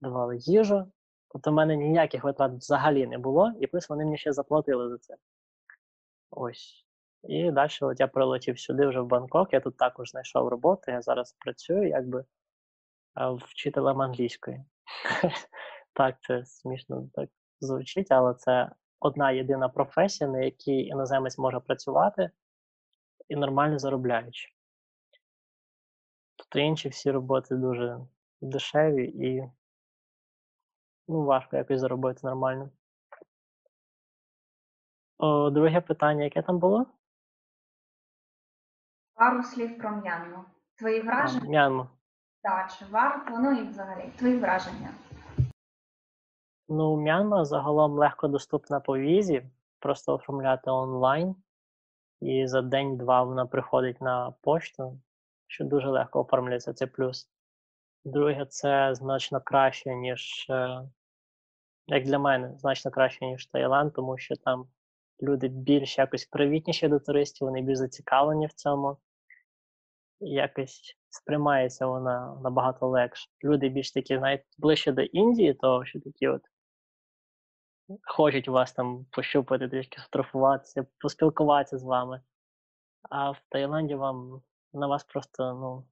давали 0.00 0.36
їжу. 0.36 0.92
Тобто 1.28 1.50
в 1.50 1.54
мене 1.54 1.76
ніяких 1.76 2.24
витрат 2.24 2.52
взагалі 2.52 3.06
не 3.06 3.18
було, 3.18 3.52
і 3.60 3.66
плюс 3.66 3.88
вони 3.88 4.04
мені 4.04 4.18
ще 4.18 4.32
заплатили 4.32 4.88
за 4.88 4.98
це. 4.98 5.16
Ось. 6.30 6.86
І 7.22 7.50
далі 7.50 7.70
от 7.80 8.00
я 8.00 8.06
прилетів 8.06 8.60
сюди 8.60 8.86
вже 8.86 9.00
в 9.00 9.06
Бангкок, 9.06 9.52
я 9.52 9.60
тут 9.60 9.76
також 9.76 10.10
знайшов 10.10 10.48
роботу, 10.48 10.90
я 10.90 11.02
зараз 11.02 11.32
працюю 11.32 11.88
якби 11.88 12.24
вчителем 13.16 14.02
англійської. 14.02 14.64
Так, 15.92 16.16
це 16.20 16.44
смішно 16.44 17.08
так 17.14 17.30
звучить, 17.60 18.12
але 18.12 18.34
це 18.34 18.70
одна 19.00 19.30
єдина 19.30 19.68
професія, 19.68 20.30
на 20.30 20.38
якій 20.38 20.78
іноземець 20.80 21.38
може 21.38 21.60
працювати 21.60 22.30
і 23.28 23.36
нормально 23.36 23.78
заробляючи. 23.78 24.48
Тобто 26.36 26.58
інші 26.58 26.88
всі 26.88 27.10
роботи 27.10 27.54
дуже 27.56 28.00
дешеві 28.40 29.04
і 29.04 29.50
ну, 31.08 31.24
важко 31.24 31.56
якось 31.56 31.80
заробити 31.80 32.20
нормально. 32.22 32.70
О, 35.18 35.50
Друге 35.50 35.80
питання, 35.80 36.24
яке 36.24 36.42
там 36.42 36.58
було? 36.58 36.86
Пару 39.14 39.42
слів 39.42 39.78
про 39.78 39.90
М'янму. 39.90 40.44
Твої 40.74 41.00
враження? 41.00 41.48
М'янму. 41.48 41.88
Так, 42.46 42.72
чи 42.78 42.84
варто, 42.84 43.38
ну 43.38 43.52
і 43.52 43.68
взагалі, 43.68 44.12
твої 44.16 44.38
враження. 44.38 44.94
Ну, 46.68 46.96
М'янма 46.96 47.44
загалом 47.44 47.92
легко 47.92 48.28
доступна 48.28 48.80
по 48.80 48.98
візі, 48.98 49.46
просто 49.78 50.14
оформляти 50.14 50.70
онлайн, 50.70 51.36
і 52.20 52.46
за 52.46 52.62
день-два 52.62 53.22
вона 53.22 53.46
приходить 53.46 54.00
на 54.00 54.30
пошту, 54.30 55.00
що 55.46 55.64
дуже 55.64 55.88
легко 55.88 56.20
оформлюється, 56.20 56.72
це 56.72 56.86
плюс. 56.86 57.30
Друге, 58.04 58.46
це 58.46 58.94
значно 58.94 59.40
краще, 59.40 59.94
ніж, 59.94 60.46
е, 60.50 60.82
як 61.86 62.04
для 62.04 62.18
мене, 62.18 62.54
значно 62.58 62.90
краще, 62.90 63.26
ніж 63.26 63.46
Таїланд, 63.46 63.92
тому 63.92 64.18
що 64.18 64.36
там 64.36 64.68
люди 65.22 65.48
більш 65.48 65.98
якось 65.98 66.24
привітніші 66.24 66.88
до 66.88 66.98
туристів, 66.98 67.48
вони 67.48 67.62
більш 67.62 67.78
зацікавлені 67.78 68.46
в 68.46 68.52
цьому. 68.52 68.96
Якось 70.20 70.96
сприймається 71.10 71.86
вона 71.86 72.38
набагато 72.42 72.88
легше. 72.88 73.28
Люди 73.44 73.68
більш 73.68 73.92
такі, 73.92 74.18
знаєте, 74.18 74.44
ближче 74.58 74.92
до 74.92 75.02
Індії, 75.02 75.54
то 75.54 75.84
що 75.84 76.00
такі 76.00 76.28
от 76.28 76.42
хочуть 78.02 78.48
вас 78.48 78.72
там 78.72 79.06
пощупати, 79.10 79.68
трішки 79.68 80.00
сфотографуватися, 80.00 80.86
поспілкуватися 80.98 81.78
з 81.78 81.82
вами. 81.82 82.20
А 83.10 83.30
в 83.30 83.40
Таїланді 83.48 83.94
вам 83.94 84.42
на 84.72 84.86
вас 84.86 85.04
просто, 85.04 85.54
ну, 85.54 85.86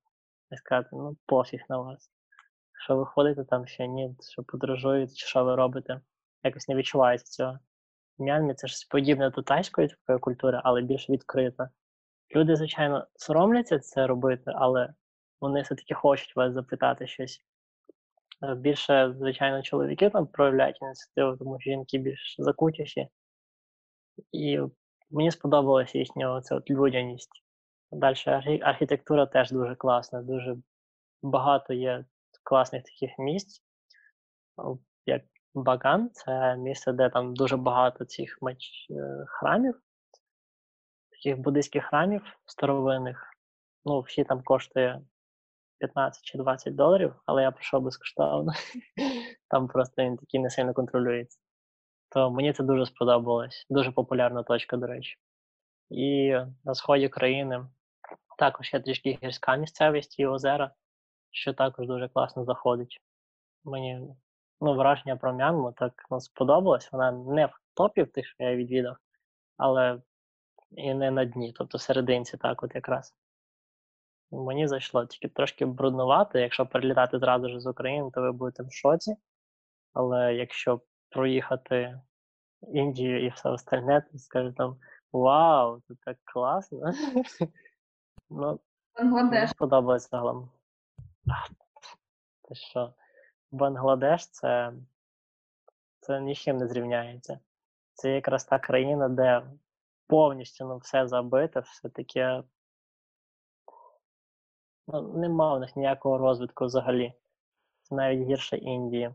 як 0.51 0.61
сказати, 0.61 0.89
ну, 0.93 1.17
пофіг 1.27 1.65
на 1.69 1.79
вас. 1.79 2.11
Що 2.85 2.97
ви 2.97 3.07
ходите 3.07 3.45
там 3.45 3.67
ще 3.67 3.87
ні, 3.87 4.17
що 4.33 4.43
подорожуєте, 4.43 5.15
чи 5.15 5.27
що 5.27 5.45
ви 5.45 5.55
робите. 5.55 6.01
Якось 6.43 6.69
не 6.69 6.75
відчувається 6.75 7.33
цього. 7.33 7.59
В 8.19 8.23
М'янмі 8.23 8.55
це 8.55 8.67
ж 8.67 8.89
подібне 8.91 9.31
до 9.31 9.43
тайської 9.43 9.89
такої 9.89 10.19
культури, 10.19 10.61
але 10.65 10.83
більш 10.83 11.11
відкрита. 11.11 11.71
Люди, 12.37 12.57
звичайно, 12.57 13.07
соромляться 13.17 13.79
це 13.79 14.07
робити, 14.07 14.53
але 14.55 14.95
вони 15.41 15.63
все-таки 15.63 15.95
хочуть 15.95 16.37
вас 16.37 16.53
запитати 16.53 17.07
щось. 17.07 17.45
Е, 18.43 18.55
більше, 18.55 19.15
звичайно, 19.19 19.63
чоловіки 19.63 20.11
там 20.11 20.27
проявляють 20.27 20.83
ініціативу, 20.83 21.37
тому 21.37 21.61
що 21.61 21.71
жінки 21.71 21.99
більш 21.99 22.37
закутіші. 22.39 23.09
І 24.33 24.61
мені 25.11 25.31
сподобалася 25.31 25.99
їхня 25.99 26.33
оця 26.33 26.57
от 26.57 26.71
людяність. 26.71 27.43
Далі 27.93 28.61
архітектура 28.63 29.27
теж 29.27 29.51
дуже 29.51 29.75
класна, 29.75 30.23
дуже 30.23 30.57
багато 31.23 31.73
є 31.73 32.05
класних 32.43 32.83
таких 32.83 33.19
місць, 33.19 33.63
як 35.07 35.23
Баган, 35.55 36.11
це 36.13 36.57
місце, 36.57 36.93
де 36.93 37.09
там 37.11 37.35
дуже 37.35 37.57
багато 37.57 38.05
цих 38.05 38.39
меч 38.43 38.87
е, 38.91 39.25
таких 41.25 41.39
буддийських 41.39 41.85
храмів 41.85 42.23
старовинних. 42.47 43.35
Ну, 43.85 44.01
всі 44.01 44.25
там 44.25 44.43
коштує 44.43 45.01
15 45.79 46.25
чи 46.25 46.39
20 46.39 46.75
доларів, 46.75 47.15
але 47.27 47.43
я 47.43 47.51
пройшов 47.51 47.83
безкоштовно. 47.83 48.53
Там 49.49 49.69
просто 49.69 50.03
він 50.03 50.17
такий 50.17 50.41
не 50.41 50.51
сильно 50.51 50.75
контролюється. 50.75 51.39
То 52.09 52.31
мені 52.31 52.53
це 52.53 52.63
дуже 52.63 52.87
сподобалось. 52.87 53.67
Дуже 53.71 53.91
популярна 53.91 54.43
точка, 54.43 54.77
до 54.77 54.87
речі. 54.87 55.17
І 55.91 56.37
на 56.65 56.75
сході 56.75 57.09
країни 57.09 57.67
також 58.39 58.75
є 58.75 58.81
трішки 58.81 59.19
гірська 59.23 59.57
місцевість 59.57 60.19
і 60.19 60.27
озера, 60.27 60.71
що 61.31 61.53
також 61.53 61.87
дуже 61.87 62.09
класно 62.09 62.45
заходить. 62.45 63.01
Мені 63.65 64.01
ну, 64.61 64.75
враження 64.75 65.17
про 65.17 65.35
Мянму 65.35 65.73
так 65.73 66.07
ну, 66.11 66.21
сподобалось. 66.21 66.93
Вона 66.93 67.13
не 67.13 67.47
в 67.47 67.53
топі 67.75 68.05
тих, 68.05 68.27
що 68.27 68.45
я 68.45 68.57
відвідав, 68.57 68.97
але 69.57 70.01
і 70.77 70.95
не 70.95 71.11
на 71.11 71.25
дні, 71.25 71.55
тобто 71.57 71.79
в 71.79 71.81
серединці, 71.81 72.37
так, 72.37 72.63
от 72.63 72.75
якраз. 72.75 73.15
Мені 74.31 74.69
зайшло 74.69 75.07
тільки 75.07 75.29
трошки 75.29 75.67
бруднувати. 75.67 76.41
Якщо 76.41 76.67
перелітати 76.67 77.19
зразу 77.19 77.49
ж 77.49 77.61
з 77.61 77.67
України, 77.67 78.11
то 78.15 78.23
ви 78.23 78.33
будете 78.33 78.63
в 78.63 78.73
шоці. 78.73 79.17
Але 79.93 80.35
якщо 80.35 80.81
проїхати 81.11 82.01
Індію 82.63 83.27
і 83.27 83.29
все 83.29 83.51
остальне, 83.51 84.01
то 84.13 84.19
скажете 84.19 84.57
там 84.57 84.77
Вау, 85.13 85.81
це 85.81 85.95
так 86.05 86.19
класно. 86.25 86.93
Ну, 88.31 88.61
Мені 89.03 89.47
сподобалось 89.47 90.11
загалом. 90.11 90.51
Те 92.49 92.55
що, 92.55 92.95
Бангладеш 93.51 94.27
це 94.27 94.73
це 96.01 96.21
нічим 96.21 96.57
не 96.57 96.69
зрівняється. 96.69 97.39
Це 97.95 98.11
якраз 98.11 98.45
та 98.45 98.59
країна, 98.59 99.09
де 99.09 99.43
повністю 100.07 100.65
ну, 100.65 100.79
все 100.79 101.09
забите, 101.09 101.61
все 101.61 101.89
таке 101.89 102.43
Ну, 104.87 105.03
нема 105.03 105.55
в 105.55 105.61
них 105.61 105.77
ніякого 105.77 106.19
розвитку 106.19 106.65
взагалі. 106.65 107.13
Це 107.83 107.95
навіть 107.95 108.29
гірше 108.29 108.57
Індії. 108.57 109.15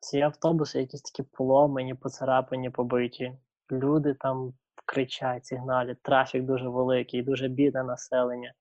Ці 0.00 0.20
автобуси 0.20 0.80
якісь 0.80 1.02
такі 1.02 1.22
поломані, 1.22 1.94
поцарапані, 1.94 2.70
побиті. 2.70 3.38
Люди 3.70 4.14
там 4.14 4.54
кричать, 4.86 5.46
сигналять, 5.46 6.02
трафік 6.02 6.42
дуже 6.42 6.68
великий, 6.68 7.22
дуже 7.22 7.48
бідне 7.48 7.82
населення. 7.82 8.54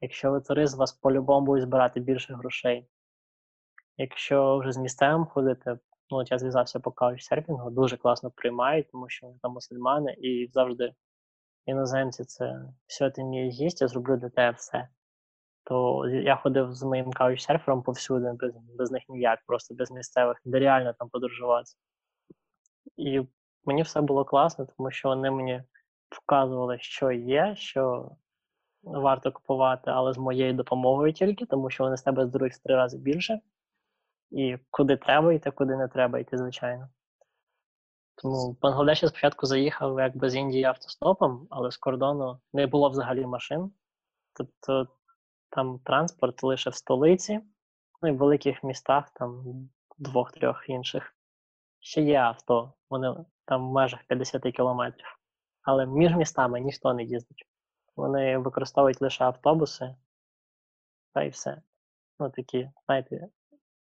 Якщо 0.00 0.30
ви 0.30 0.40
турист, 0.40 0.76
вас 0.76 0.92
по-любому 0.92 1.46
будуть 1.46 1.62
збирати 1.62 2.00
більше 2.00 2.34
грошей. 2.34 2.88
Якщо 3.96 4.58
вже 4.58 4.72
з 4.72 4.76
місцевим 4.76 5.26
ходити, 5.26 5.78
ну 6.10 6.18
от 6.18 6.30
я 6.30 6.38
зв'язався 6.38 6.80
по 6.80 6.90
каучсерфінгу, 6.90 7.70
дуже 7.70 7.96
класно 7.96 8.30
приймають, 8.30 8.90
тому 8.92 9.08
що 9.08 9.26
вони 9.26 9.38
там 9.42 9.52
мусульмани 9.52 10.12
і 10.12 10.48
завжди 10.52 10.92
іноземці 11.66 12.24
це 12.24 12.64
все 12.86 13.10
ти 13.10 13.24
мій 13.24 13.50
гість, 13.50 13.80
я 13.80 13.88
зроблю 13.88 14.16
для 14.16 14.28
тебе 14.28 14.56
все 14.56 14.88
то 15.68 16.08
я 16.08 16.36
ходив 16.36 16.74
з 16.74 16.82
моїм 16.82 17.12
каучсерфером 17.12 17.82
повсюди, 17.82 18.32
без 18.32 18.52
без 18.78 18.90
них 18.90 19.02
ніяк, 19.08 19.40
просто 19.46 19.74
без 19.74 19.90
місцевих, 19.90 20.36
нереально 20.44 20.92
там 20.92 21.08
подорожувати. 21.08 21.70
І 22.96 23.20
мені 23.64 23.82
все 23.82 24.00
було 24.00 24.24
класно, 24.24 24.66
тому 24.76 24.90
що 24.90 25.08
вони 25.08 25.30
мені 25.30 25.62
вказували, 26.10 26.78
що 26.80 27.10
є, 27.12 27.54
що 27.56 28.10
варто 28.82 29.32
купувати, 29.32 29.90
але 29.90 30.12
з 30.12 30.18
моєю 30.18 30.52
допомогою 30.52 31.12
тільки, 31.12 31.46
тому 31.46 31.70
що 31.70 31.84
вони 31.84 31.96
з 31.96 32.02
тебе 32.02 32.26
здадуть 32.26 32.52
в 32.52 32.62
три 32.62 32.74
рази 32.74 32.98
більше. 32.98 33.40
І 34.30 34.58
куди 34.70 34.96
треба 34.96 35.32
йти, 35.32 35.50
куди 35.50 35.76
не 35.76 35.88
треба 35.88 36.18
йти, 36.18 36.38
звичайно. 36.38 36.88
Тому 38.14 38.52
в 38.52 38.60
Бангладеш 38.60 38.98
спочатку 38.98 39.46
заїхав 39.46 39.98
якби 39.98 40.30
з 40.30 40.34
Індії 40.34 40.64
автостопом, 40.64 41.46
але 41.50 41.70
з 41.70 41.76
кордону 41.76 42.40
не 42.52 42.66
було 42.66 42.90
взагалі 42.90 43.26
машин. 43.26 43.72
Тобто 44.32 44.88
там 45.50 45.78
транспорт 45.78 46.42
лише 46.42 46.70
в 46.70 46.74
столиці, 46.74 47.40
ну 48.02 48.08
і 48.08 48.12
в 48.12 48.16
великих 48.16 48.64
містах, 48.64 49.10
там 49.10 49.44
двох-трьох 49.98 50.68
інших. 50.68 51.14
Ще 51.80 52.02
є 52.02 52.18
авто, 52.18 52.72
вони 52.90 53.24
там 53.44 53.68
в 53.68 53.72
межах 53.72 54.04
50 54.04 54.42
кілометрів. 54.42 55.18
Але 55.62 55.86
між 55.86 56.14
містами 56.14 56.60
ніхто 56.60 56.94
не 56.94 57.02
їздить. 57.02 57.46
Вони 57.96 58.38
використовують 58.38 59.02
лише 59.02 59.24
автобуси, 59.24 59.94
та 61.14 61.22
й 61.22 61.28
все. 61.28 61.62
Ну, 62.20 62.30
такі, 62.30 62.70
знаєте, 62.86 63.28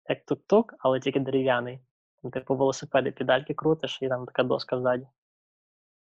як 0.10 0.26
тук-тук, 0.26 0.76
але 0.80 1.00
тільки 1.00 1.20
дерев'яний. 1.20 1.80
Там, 2.22 2.32
Типу 2.32 2.56
велосипеди, 2.56 3.12
педальки 3.12 3.54
крутиш, 3.54 4.00
і 4.02 4.08
там 4.08 4.26
така 4.26 4.44
доска 4.44 4.80
ззаді. 4.80 5.08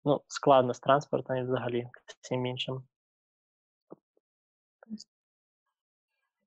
Ну, 0.04 0.20
складно 0.28 0.74
з 0.74 0.80
транспортом 0.80 1.36
і 1.36 1.42
взагалі 1.42 1.88
всім 2.20 2.46
іншим. 2.46 2.82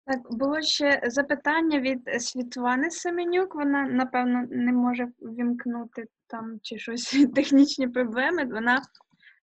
Так, 0.06 0.20
було 0.30 0.62
ще 0.62 1.02
запитання 1.04 1.80
від 1.80 2.08
е, 2.08 2.20
Світлани 2.20 2.92
Семенюк. 2.92 3.56
Вона, 3.56 3.84
напевно, 3.84 4.48
не 4.50 4.74
може 4.74 5.08
вімкнути 5.22 6.06
там 6.28 6.60
чи 6.62 6.80
щось 6.80 7.12
технічні 7.36 7.88
проблеми. 7.88 8.46
Вона 8.46 8.82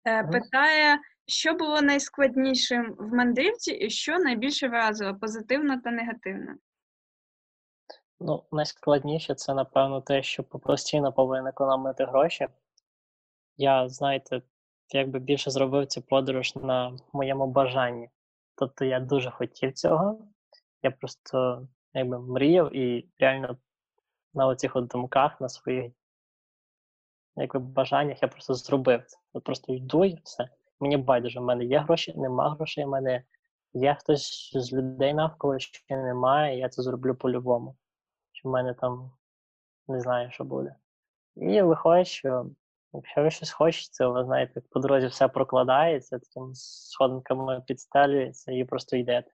е, 0.05 0.25
питає, 0.25 0.99
що 1.27 1.55
було 1.55 1.83
найскладнішим 1.83 2.95
в 2.99 3.15
мандрівці 3.15 3.73
і 3.73 3.91
що 3.91 4.19
найбільше 4.19 4.69
вразило, 4.69 5.15
позитивно 5.15 5.81
та 5.81 5.91
негативно. 5.91 6.55
Ну, 8.25 8.45
найскладніше 8.53 9.35
це, 9.35 9.55
напевно, 9.55 10.01
те, 10.01 10.23
що 10.23 10.43
постійно 10.45 11.13
повинен 11.13 11.47
економити 11.47 12.05
гроші. 12.05 12.49
Я, 13.57 13.89
знаєте, 13.89 14.43
якби 14.93 15.19
більше 15.19 15.51
зробив 15.51 15.87
цю 15.87 16.03
подорож 16.03 16.57
на 16.57 16.97
моєму 17.13 17.47
бажанні. 17.47 18.11
Тобто 18.55 18.85
я 18.85 19.01
дуже 19.01 19.31
хотів 19.31 19.73
цього. 19.73 20.19
Я 20.83 20.91
просто 20.91 21.69
якби 21.95 22.19
мріяв 22.19 22.77
і 22.77 23.09
реально 23.19 23.57
на 24.35 24.47
оцих 24.47 24.77
от 24.77 24.87
думках, 24.87 25.41
на 25.41 25.49
своїх 25.49 25.93
якби 27.37 27.61
бажаннях 27.61 28.23
я 28.23 28.29
просто 28.29 28.55
зробив 28.55 29.05
це. 29.07 29.19
Я 29.35 29.41
просто 29.41 29.73
йду 29.73 30.05
і 30.05 30.19
все. 30.25 30.49
Мені 30.81 30.97
байдуже, 30.97 31.41
в 31.41 31.43
мене 31.43 31.65
є 31.65 31.79
гроші, 31.79 32.15
нема 32.17 32.55
грошей, 32.55 32.85
в 32.85 32.89
мене 32.89 33.25
є 33.75 33.97
хтось 34.01 34.53
з 34.55 34.73
людей 34.73 35.15
навколо, 35.15 35.59
чи 35.59 35.97
немає, 35.97 36.59
я 36.59 36.69
це 36.69 36.83
зроблю 36.83 37.15
по-любому. 37.15 37.77
Чи 38.43 38.49
в 38.49 38.51
мене 38.53 38.75
там 38.75 39.13
не 39.89 40.01
знаю, 40.01 40.31
що 40.31 40.45
буде. 40.45 40.75
І 41.37 41.63
виходить, 41.63 42.07
що 42.07 42.47
якщо 42.93 43.23
ви 43.23 43.31
щось 43.31 43.51
хочете, 43.51 44.07
ви 44.07 44.25
знаєте, 44.25 44.61
по 44.71 44.81
дорозі 44.81 45.07
все 45.07 45.29
прокладається, 45.29 46.19
такими 46.19 46.55
сходинками 46.55 47.63
підстелюється 47.67 48.53
і 48.53 48.65
просто 48.65 48.97
йдете. 48.97 49.31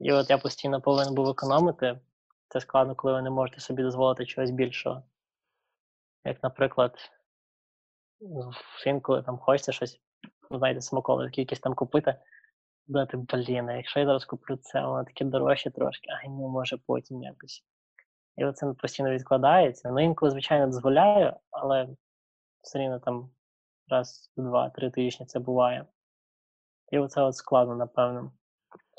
І 0.00 0.12
от 0.12 0.30
я 0.30 0.38
постійно 0.38 0.80
повинен 0.80 1.14
був 1.14 1.28
економити. 1.28 2.00
Це 2.48 2.60
складно, 2.60 2.94
коли 2.94 3.14
ви 3.14 3.22
не 3.22 3.30
можете 3.30 3.60
собі 3.60 3.82
дозволити 3.82 4.26
чогось 4.26 4.50
більшого. 4.50 5.02
Як, 6.24 6.42
наприклад, 6.42 6.98
інколи 8.86 9.22
там 9.22 9.38
хочеться 9.38 9.72
щось, 9.72 10.00
знаєте, 10.50 10.80
смаколики 10.80 11.40
якісь 11.40 11.60
там 11.60 11.74
купити, 11.74 12.14
дати, 12.86 13.16
блін, 13.16 13.68
а 13.68 13.72
якщо 13.72 14.00
я 14.00 14.06
зараз 14.06 14.24
куплю 14.24 14.56
це, 14.56 14.80
воно 14.80 15.04
таке 15.04 15.24
дорожче 15.24 15.70
трошки, 15.70 16.10
ай, 16.10 16.28
ну 16.28 16.48
може 16.48 16.76
потім 16.86 17.22
якось. 17.22 17.64
І 18.38 18.44
оце 18.44 18.74
постійно 18.74 19.10
відкладається. 19.10 19.90
Ну, 19.90 20.00
інколи, 20.00 20.30
звичайно, 20.30 20.66
дозволяю, 20.66 21.36
але 21.50 21.88
все 22.62 22.78
рівно 22.78 22.98
там 22.98 23.30
раз, 23.88 24.32
два-три 24.36 24.90
тижні 24.90 25.26
це 25.26 25.38
буває. 25.38 25.86
І 26.92 26.98
оце 26.98 27.22
от 27.22 27.36
складно, 27.36 27.74
напевно. 27.74 28.32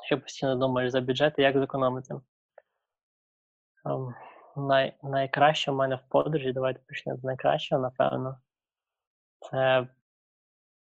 Що 0.06 0.22
постійно 0.22 0.56
думаєш 0.56 0.92
за 0.92 1.02
бюджет 1.02 1.34
і 1.38 1.42
як 1.42 1.60
зекономити. 1.60 2.14
Ем, 3.86 4.16
най, 4.56 4.98
найкраще 5.04 5.72
в 5.72 5.76
мене 5.76 5.96
в 5.96 6.10
подорожі, 6.10 6.54
давайте 6.54 6.80
почнемо 6.88 7.20
з 7.20 7.24
найкращого, 7.24 7.82
напевно. 7.82 8.40
Це, 9.40 9.88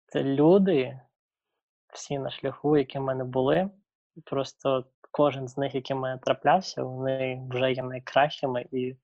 це 0.06 0.24
люди, 0.24 1.00
всі 1.92 2.18
на 2.18 2.30
шляху, 2.30 2.76
які 2.76 2.98
в 2.98 3.02
мене 3.02 3.24
були. 3.24 3.70
Просто 4.24 4.84
кожен 5.10 5.48
з 5.48 5.56
них, 5.58 5.74
який 5.74 5.96
в 5.96 6.18
траплявся, 6.18 6.82
вони 6.82 7.46
вже 7.50 7.72
є 7.72 7.82
найкращими, 7.82 8.66
і 8.72 8.96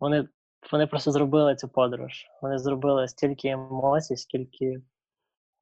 вони, 0.00 0.28
вони 0.72 0.86
просто 0.86 1.12
зробили 1.12 1.56
цю 1.56 1.68
подорож. 1.68 2.26
Вони 2.42 2.58
зробили 2.58 3.08
стільки 3.08 3.48
емоцій, 3.48 4.16
скільки, 4.16 4.82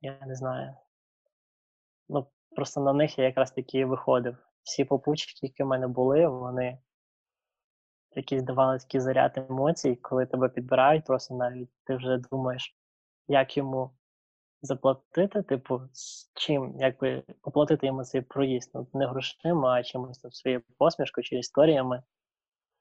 я 0.00 0.18
не 0.26 0.35
знаю. 0.35 0.74
Ну, 2.09 2.26
просто 2.57 2.81
на 2.81 2.92
них 2.92 3.18
я 3.18 3.24
якраз 3.24 3.50
таки 3.50 3.85
виходив. 3.85 4.37
Всі 4.62 4.85
попутчики, 4.85 5.46
які 5.46 5.62
в 5.62 5.66
мене 5.66 5.88
були, 5.88 6.26
вони 6.26 6.78
якісь 8.16 8.42
давали 8.42 8.78
такий 8.78 9.00
заряд 9.00 9.38
емоцій, 9.38 9.96
коли 9.96 10.26
тебе 10.26 10.48
підбирають, 10.48 11.05
просто 11.05 11.35
навіть 11.35 11.70
ти 11.85 11.96
вже 11.96 12.18
думаєш, 12.18 12.76
як 13.28 13.57
йому 13.57 13.90
заплатити, 14.62 15.42
типу, 15.42 15.81
з 15.92 16.31
чим, 16.35 16.75
якби 16.79 17.22
оплатити 17.42 17.87
йому 17.87 18.05
цей 18.05 18.20
проїзд. 18.20 18.70
Ну, 18.75 18.87
не 18.94 19.07
грошима, 19.07 19.72
а 19.72 19.83
чимось 19.83 20.18
там 20.18 20.33
своєю 20.33 20.62
посмішкою 20.79 21.25
чи 21.25 21.37
історіями. 21.37 22.03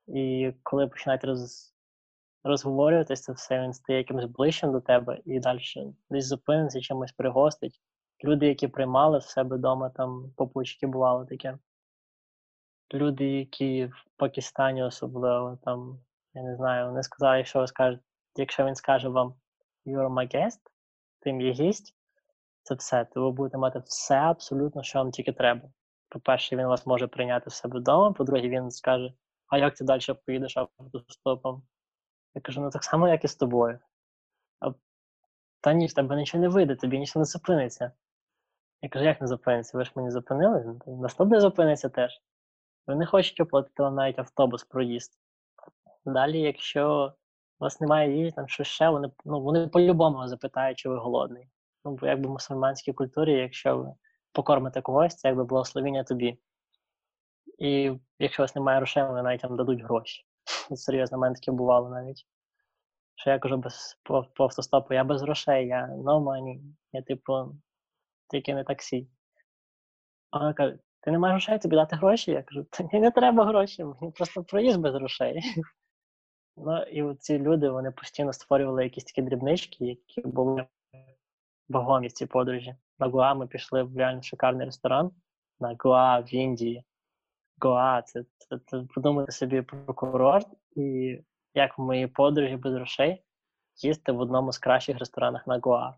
І 0.07 0.53
коли 0.63 0.87
починають 0.87 1.23
роз, 1.23 1.73
розговорюватися 2.43 3.23
це 3.23 3.33
все, 3.33 3.61
він 3.61 3.73
стає 3.73 3.99
якимось 3.99 4.25
ближчим 4.25 4.71
до 4.71 4.81
тебе 4.81 5.21
і 5.25 5.39
далі 5.39 5.59
десь 6.09 6.25
зупиниться, 6.25 6.81
чимось 6.81 7.11
пригостить. 7.11 7.81
Люди, 8.23 8.47
які 8.47 8.67
приймали 8.67 9.17
в 9.17 9.23
себе 9.23 9.57
вдома, 9.57 9.89
там 9.89 10.33
попучки 10.37 10.87
бувало 10.87 11.25
таке. 11.25 11.57
Люди, 12.93 13.25
які 13.25 13.85
в 13.85 14.05
Пакистані 14.17 14.83
особливо, 14.83 15.59
там, 15.63 15.99
я 16.33 16.43
не 16.43 16.55
знаю, 16.55 16.87
вони 16.87 17.03
сказали, 17.03 17.37
якщо 17.37 17.59
ви 17.59 17.67
скажете, 17.67 18.03
якщо 18.35 18.65
він 18.65 18.75
скаже 18.75 19.09
вам 19.09 19.35
You're 19.85 20.13
my 20.13 20.35
guest, 20.35 20.59
ти 21.21 21.33
мій 21.33 21.51
гість, 21.51 21.95
це 22.63 22.75
все. 22.75 23.05
То 23.05 23.23
ви 23.23 23.31
будете 23.31 23.57
мати 23.57 23.79
все 23.79 24.15
абсолютно, 24.15 24.83
що 24.83 24.99
вам 24.99 25.11
тільки 25.11 25.33
треба. 25.33 25.69
По-перше, 26.09 26.55
він 26.55 26.67
вас 26.67 26.85
може 26.85 27.07
прийняти 27.07 27.49
в 27.49 27.53
себе 27.53 27.79
вдома, 27.79 28.11
по-друге, 28.11 28.49
він 28.49 28.71
скаже, 28.71 29.13
а 29.47 29.57
як 29.57 29.75
ти 29.75 29.83
далі 29.83 30.01
поїдеш 30.25 30.57
автостопом? 30.57 31.63
Я 32.35 32.41
кажу, 32.41 32.61
ну 32.61 32.69
так 32.69 32.83
само, 32.83 33.07
як 33.07 33.23
і 33.23 33.27
з 33.27 33.35
тобою. 33.35 33.79
Та 35.61 35.73
ні, 35.73 35.87
в 35.87 35.93
тебе 35.93 36.15
нічого 36.15 36.41
не 36.41 36.49
вийде, 36.49 36.75
тобі 36.75 36.99
нічого 36.99 37.21
не 37.21 37.25
зупиниться. 37.25 37.91
Я 38.81 38.89
кажу, 38.89 39.05
як 39.05 39.21
не 39.21 39.27
зупиниться? 39.27 39.77
Ви 39.77 39.85
ж 39.85 39.91
мені 39.95 40.11
зупинили? 40.11 40.79
Наступне 40.87 41.39
зупиниться 41.39 41.89
теж. 41.89 42.21
Ви 42.87 42.95
не 42.95 43.05
хочете 43.05 43.43
оплатити 43.43 43.83
вам 43.83 43.95
навіть 43.95 44.19
автобус 44.19 44.63
проїзд. 44.63 45.19
Далі, 46.05 46.39
якщо 46.39 47.13
у 47.61 47.63
вас 47.63 47.81
немає 47.81 48.17
їжі, 48.17 48.31
там 48.31 48.47
щось 48.47 48.67
ще, 48.67 48.89
вони 48.89 49.11
ну, 49.25 49.41
вони 49.41 49.67
по-любому 49.67 50.27
запитають, 50.27 50.77
чи 50.77 50.89
ви 50.89 50.97
голодний. 50.97 51.47
Ну, 51.85 51.95
бо 51.95 52.07
якби 52.07 52.27
в 52.27 52.31
мусульманській 52.31 52.93
культурі, 52.93 53.33
якщо 53.33 53.77
ви 53.77 53.93
покормите 54.31 54.81
когось, 54.81 55.15
це 55.15 55.27
якби 55.27 55.43
благословіння 55.43 56.03
тобі. 56.03 56.39
І 57.57 57.91
якщо 58.19 58.41
у 58.41 58.43
вас 58.43 58.55
немає 58.55 58.77
грошей, 58.77 59.03
вони 59.03 59.21
навіть 59.21 59.43
вам 59.43 59.57
дадуть 59.57 59.83
гроші. 59.83 60.25
Серйозно, 60.75 61.17
в 61.17 61.21
мене 61.21 61.35
таке 61.35 61.51
бувало 61.51 61.89
навіть. 61.89 62.25
Що 63.15 63.29
я 63.29 63.39
кажу 63.39 63.57
без 63.57 63.99
по, 64.03 64.23
по 64.23 64.43
автостопу, 64.43 64.93
я 64.93 65.03
без 65.03 65.21
грошей, 65.21 65.67
я 65.67 65.87
no 65.87 66.23
money, 66.23 66.61
я 66.93 67.01
типу 67.01 67.55
тільки 68.29 68.53
не 68.53 68.63
таксі. 68.63 69.07
А 70.31 70.39
вона 70.39 70.53
каже, 70.53 70.79
ти 71.01 71.11
не 71.11 71.19
маєш 71.19 71.33
грошей, 71.33 71.59
тобі 71.59 71.75
дати 71.75 71.95
гроші? 71.95 72.31
Я 72.31 72.43
кажу, 72.43 72.63
та 72.63 72.83
мені 72.83 72.99
не 72.99 73.11
треба 73.11 73.45
гроші, 73.45 73.83
мені 73.83 74.11
просто 74.11 74.43
проїзд 74.43 74.79
без 74.79 74.93
грошей. 74.93 75.41
Ну 76.57 76.83
і 76.83 77.15
ці 77.15 77.39
люди 77.39 77.69
вони 77.69 77.91
постійно 77.91 78.33
створювали 78.33 78.83
якісь 78.83 79.03
такі 79.03 79.21
дрібнички, 79.21 79.85
які 79.85 80.21
були 80.21 80.65
вагомі 81.69 82.07
в 82.07 82.11
цій 82.11 82.25
подорожі. 82.25 82.75
На 82.99 83.07
Гоа 83.07 83.33
ми 83.33 83.47
пішли 83.47 83.83
в 83.83 83.97
реально 83.97 84.21
шикарний 84.21 84.65
ресторан. 84.65 85.11
На 85.59 85.75
Гоа 85.79 86.19
в 86.19 86.33
Індії. 86.33 86.83
Гоа, 87.61 88.01
це, 88.01 88.25
це, 88.37 88.59
це 88.65 88.83
подумати 88.95 89.31
собі 89.31 89.61
про 89.61 89.93
курорт, 89.93 90.47
і 90.75 91.17
як 91.53 91.77
в 91.77 91.81
моїй 91.81 92.07
подорожі 92.07 92.55
без 92.55 92.73
грошей 92.73 93.23
їсти 93.75 94.11
в 94.11 94.19
одному 94.19 94.51
з 94.51 94.57
кращих 94.57 94.99
ресторанів 94.99 95.41
на 95.47 95.59
Гоа. 95.59 95.95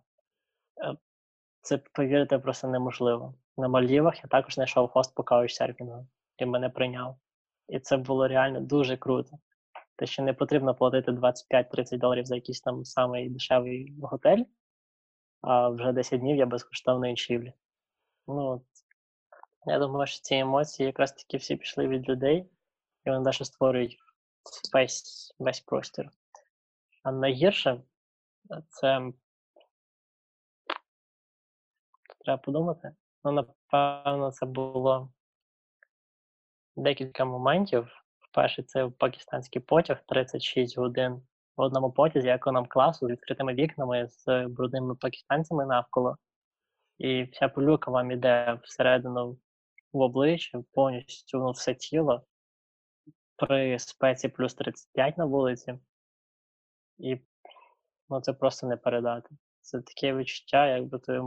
Це 1.62 1.78
повірити 1.78 2.40
просто 2.40 2.68
неможливо. 2.68 3.34
На 3.58 3.68
Мальдівах 3.68 4.24
я 4.24 4.24
також 4.30 4.54
знайшов 4.54 4.90
хост 4.90 5.16
по 5.16 5.24
каучсерфінгу, 5.24 6.08
і 6.38 6.46
мене 6.46 6.70
прийняв. 6.70 7.16
І 7.68 7.80
це 7.80 7.98
було 7.98 8.28
реально 8.28 8.60
дуже 8.60 8.98
круто. 8.98 9.38
Те, 9.96 10.06
що 10.06 10.24
не 10.24 10.34
потрібно 10.34 10.76
платити 10.76 11.12
25-30 11.12 11.98
доларів 11.98 12.26
за 12.26 12.36
якийсь 12.36 12.62
там 12.62 12.86
самий 12.86 13.30
дешевий 13.30 13.94
готель, 14.02 14.44
а 15.42 15.70
вже 15.70 15.92
10 15.92 16.20
днів 16.20 16.38
я 16.38 16.46
безкоштовної 16.46 17.14
ночівлі. 17.14 17.54
Ну, 18.28 18.62
я 19.66 19.80
думаю, 19.80 20.08
що 20.08 20.22
ці 20.22 20.36
емоції 20.36 20.88
якраз 20.88 21.12
таки 21.12 21.38
всі 21.38 21.56
пішли 21.56 21.88
від 21.88 22.10
людей, 22.10 22.50
і 23.06 23.10
вони 23.10 23.20
навіть 23.20 23.46
створюють 23.46 23.98
весь, 24.74 25.36
весь 25.40 25.60
простір. 25.60 26.10
А 27.04 27.12
найгірше 27.12 27.82
це 28.70 29.12
треба 32.20 32.38
подумати. 32.38 32.96
Ну, 33.24 33.32
напевно, 33.32 34.32
це 34.32 34.46
було 34.46 35.10
декілька 36.76 37.26
моментів. 37.26 38.03
Перший 38.34 38.64
це 38.64 38.90
пакистанський 38.90 39.62
потяг 39.62 40.04
36 40.08 40.78
годин 40.78 41.22
в 41.58 41.62
одному 41.62 41.92
потязі 41.92 42.28
економ-класу 42.28 43.08
з 43.08 43.10
відкритими 43.10 43.54
вікнами, 43.54 44.08
з 44.08 44.48
брудними 44.48 44.96
пакистанцями 44.96 45.66
навколо. 45.66 46.18
І 46.98 47.24
вся 47.24 47.50
пилюка 47.50 47.92
вам 47.92 48.12
іде 48.12 48.60
всередину 48.64 49.38
в 49.94 50.00
обличчя, 50.02 50.64
повністю 50.74 51.40
ну, 51.40 51.52
все 51.52 51.74
тіло 51.74 52.26
при 53.36 53.80
спеці 53.80 54.28
плюс 54.30 54.54
35 54.54 55.18
на 55.18 55.26
вулиці. 55.26 55.80
І 56.98 57.18
ну, 58.10 58.22
це 58.22 58.34
просто 58.34 58.68
не 58.68 58.78
передати. 58.78 59.30
Це 59.62 59.82
таке 59.82 60.16
відчуття, 60.16 60.68
якби 60.68 61.00
ти. 61.00 61.22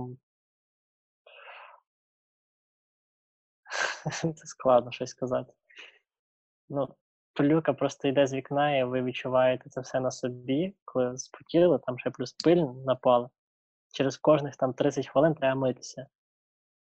Це 4.35 4.47
складно 4.47 4.93
щось 4.93 5.11
сказати. 5.11 5.53
Ну, 6.69 6.89
пилюка 7.35 7.73
просто 7.73 8.09
йде 8.09 8.27
з 8.27 8.35
вікна, 8.35 8.77
і 8.77 8.85
ви 8.85 9.03
відчуваєте 9.03 9.71
це 9.71 9.81
все 9.81 10.01
на 10.01 10.11
собі, 10.11 10.77
коли 10.85 11.19
спотіли, 11.19 11.79
там 11.79 11.99
ще 11.99 12.11
плюс 12.11 12.33
пиль 12.33 12.65
напала. 12.87 13.31
Через 13.93 14.17
кожних 14.17 14.57
там 14.57 14.73
30 14.73 15.09
хвилин 15.09 15.35
треба 15.35 15.61
митися. 15.61 16.07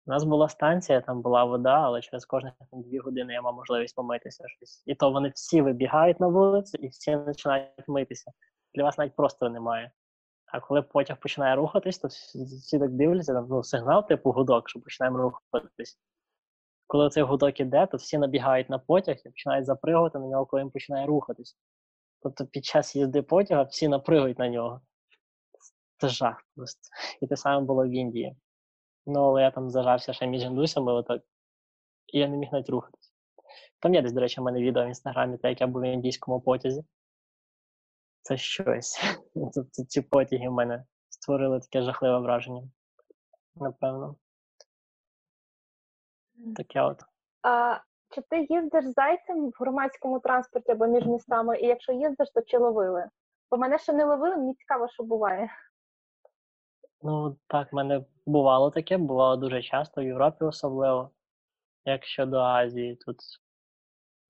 У 0.07 0.11
нас 0.11 0.25
була 0.25 0.49
станція, 0.49 1.01
там 1.01 1.23
була 1.23 1.45
вода, 1.45 1.81
але 1.81 2.01
через 2.01 2.25
кожних 2.25 2.53
там, 2.71 2.83
2 2.83 3.03
години 3.03 3.33
я 3.33 3.43
мав 3.43 3.55
можливість 3.55 3.97
помитися 3.97 4.45
щось. 4.49 4.83
І 4.87 4.95
то 4.95 5.11
вони 5.11 5.29
всі 5.29 5.63
вибігають 5.63 6.21
на 6.21 6.29
вулицю 6.29 6.79
і 6.79 6.89
всі 6.89 7.17
починають 7.17 7.89
митися. 7.89 8.33
Для 8.75 8.85
вас 8.85 8.99
навіть 8.99 9.17
просто 9.17 9.49
немає. 9.49 9.93
А 10.47 10.61
коли 10.61 10.83
потяг 10.83 11.21
починає 11.21 11.57
рухатись, 11.57 11.99
то 11.99 12.09
всі 12.09 12.79
так 12.79 12.91
дивляться, 12.91 13.33
там 13.33 13.47
ну, 13.51 13.63
сигнал 13.63 14.09
типу 14.09 14.31
гудок, 14.31 14.69
що 14.69 14.81
починаємо 14.81 15.19
рухатись. 15.19 15.99
Коли 16.87 17.11
цей 17.11 17.23
гудок 17.23 17.61
іде, 17.61 17.87
то 17.87 17.97
всі 17.97 18.19
набігають 18.19 18.71
на 18.71 18.79
потяг 18.79 19.17
і 19.25 19.29
починають 19.29 19.67
запригувати 19.67 20.19
на 20.19 20.27
нього, 20.27 20.47
коли 20.47 20.63
він 20.63 20.71
починає 20.71 21.07
рухатись. 21.07 21.57
Тобто 22.23 22.47
під 22.47 22.65
час 22.65 22.97
їзди 22.97 23.23
потяга 23.23 23.63
всі 23.63 23.89
напригають 23.89 24.39
на 24.39 24.49
нього. 24.49 24.81
Це 25.99 26.09
жах 26.09 26.45
просто. 26.57 26.81
І 27.21 27.27
те 27.27 27.37
саме 27.37 27.67
було 27.67 27.85
в 27.85 27.91
Індії. 27.91 28.37
Ну, 29.07 29.21
але 29.21 29.43
я 29.43 29.51
там 29.51 29.71
зажався 29.71 30.13
ще 30.13 30.27
між 30.27 30.43
індусами, 30.43 30.93
отак, 30.93 31.23
і 32.07 32.19
я 32.19 32.29
не 32.29 32.37
міг 32.37 32.49
навіть 32.53 32.69
рухатись. 32.69 33.13
Там 33.81 33.95
є 33.95 34.03
десь, 34.03 34.13
до 34.13 34.21
речі, 34.21 34.41
в 34.41 34.45
мене 34.45 34.61
відео 34.61 34.85
в 34.85 34.89
інстаграмі, 34.89 35.39
те, 35.39 35.49
як 35.49 35.61
я 35.61 35.67
був 35.67 35.83
в 35.83 35.85
індійському 35.85 36.41
потязі. 36.41 36.85
Це 38.23 38.37
щось. 38.37 39.01
Тобто 39.55 39.85
ці 39.85 40.01
потяги 40.01 40.49
в 40.49 40.53
мене 40.53 40.85
створили 41.09 41.61
таке 41.61 41.83
жахливе 41.83 42.19
враження. 42.19 42.69
Напевно. 43.55 44.17
Таке 46.55 46.81
от. 46.81 47.03
А 47.43 47.79
чи 48.11 48.21
ти 48.21 48.47
їздиш 48.51 48.85
зайцем 48.85 49.47
в 49.47 49.53
громадському 49.61 50.21
транспорті 50.21 50.73
або 50.73 50.87
між 50.87 51.07
містами? 51.07 51.59
І 51.61 51.67
якщо 51.67 51.93
їздиш, 51.93 52.31
то 52.35 52.43
чи 52.43 52.59
ловили? 52.59 53.09
Бо 53.51 53.57
мене 53.57 53.79
ще 53.79 53.93
не 53.93 54.05
ловили, 54.05 54.37
мені 54.37 54.55
цікаво, 54.55 54.89
що 54.89 55.03
буває. 55.03 55.51
Ну, 57.03 57.37
так, 57.47 57.73
в 57.73 57.77
мене 57.77 58.05
бувало 58.27 58.71
таке, 58.71 58.99
бувало 58.99 59.37
дуже 59.37 59.63
часто, 59.63 60.01
в 60.01 60.05
Європі 60.05 60.45
особливо, 60.45 61.11
як 61.85 62.05
щодо 62.05 62.39
Азії. 62.39 62.97
Тут 62.97 63.17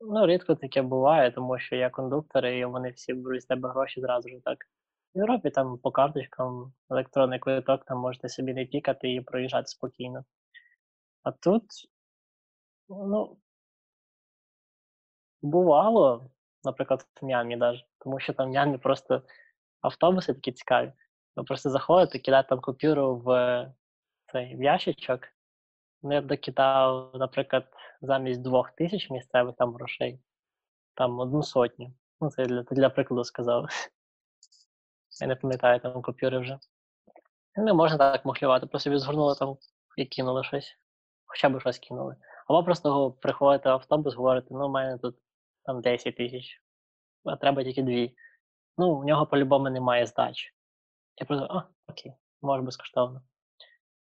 ну, 0.00 0.26
рідко 0.26 0.54
таке 0.54 0.82
буває, 0.82 1.30
тому 1.30 1.58
що 1.58 1.76
є 1.76 1.90
кондуктори, 1.90 2.58
і 2.58 2.64
вони 2.64 2.90
всі 2.90 3.14
беруть 3.14 3.42
з 3.42 3.46
тебе 3.46 3.68
гроші 3.68 4.00
зразу 4.00 4.28
ж 4.28 4.36
так. 4.44 4.58
В 5.14 5.18
Європі 5.18 5.50
там 5.50 5.78
по 5.78 5.90
карточкам 5.90 6.72
електронний 6.90 7.38
квиток, 7.38 7.84
там 7.84 7.98
можете 7.98 8.28
собі 8.28 8.54
не 8.54 8.64
пікати 8.64 9.12
і 9.12 9.20
проїжджати 9.20 9.66
спокійно. 9.66 10.24
А 11.22 11.32
тут, 11.32 11.62
ну, 12.88 13.38
бувало, 15.42 16.30
наприклад, 16.64 17.06
в 17.22 17.24
М'янмі 17.24 17.56
навіть, 17.56 17.86
тому 17.98 18.20
що 18.20 18.32
там 18.32 18.46
в 18.46 18.50
М'янмі 18.50 18.78
просто 18.78 19.22
автобуси 19.80 20.34
такі 20.34 20.52
цікаві. 20.52 20.92
Ви 21.36 21.44
просто 21.44 21.70
заходите, 21.70 22.18
кидаєте 22.18 22.48
там 22.48 22.60
купюру 22.60 23.16
в 23.16 23.26
цей 24.32 24.56
в 24.56 24.62
ящичок. 24.62 25.20
Ну, 26.02 26.14
я 26.14 26.20
б 26.20 26.26
докидав, 26.26 27.10
наприклад, 27.14 27.66
замість 28.00 28.42
двох 28.42 28.70
тисяч 28.70 29.10
місцевих 29.10 29.56
там 29.56 29.74
грошей, 29.74 30.20
там 30.94 31.18
одну 31.20 31.42
сотню. 31.42 31.94
Ну, 32.20 32.30
це 32.30 32.44
для 32.44 32.62
для 32.62 32.90
прикладу 32.90 33.24
сказав. 33.24 33.66
Я 35.20 35.26
не 35.26 35.36
пам'ятаю 35.36 35.80
там 35.80 36.02
купюри 36.02 36.38
вже. 36.38 36.58
Не 37.56 37.72
можна 37.72 37.98
так 37.98 38.24
махлювати, 38.24 38.66
просто 38.66 38.90
собі 38.90 38.98
згорнули 38.98 39.34
там 39.34 39.56
і 39.96 40.06
кинули 40.06 40.44
щось. 40.44 40.78
Хоча 41.26 41.48
б 41.48 41.60
щось 41.60 41.78
кинули. 41.78 42.16
Або 42.46 42.64
просто 42.64 43.10
приходите 43.10 43.68
в 43.68 43.72
автобус, 43.72 44.14
говорите, 44.14 44.48
ну, 44.50 44.66
у 44.66 44.70
мене 44.70 44.98
тут 44.98 45.16
там 45.64 45.80
10 45.80 46.16
тисяч, 46.16 46.62
а 47.24 47.36
треба 47.36 47.64
тільки 47.64 47.82
дві. 47.82 48.16
Ну, 48.78 48.92
у 48.92 49.04
нього 49.04 49.26
по-любому 49.26 49.70
немає 49.70 50.06
здачі. 50.06 50.52
Я 51.20 51.26
просто, 51.26 51.46
а, 51.50 51.62
окей, 51.92 52.12
може 52.42 52.62
безкоштовно. 52.62 53.22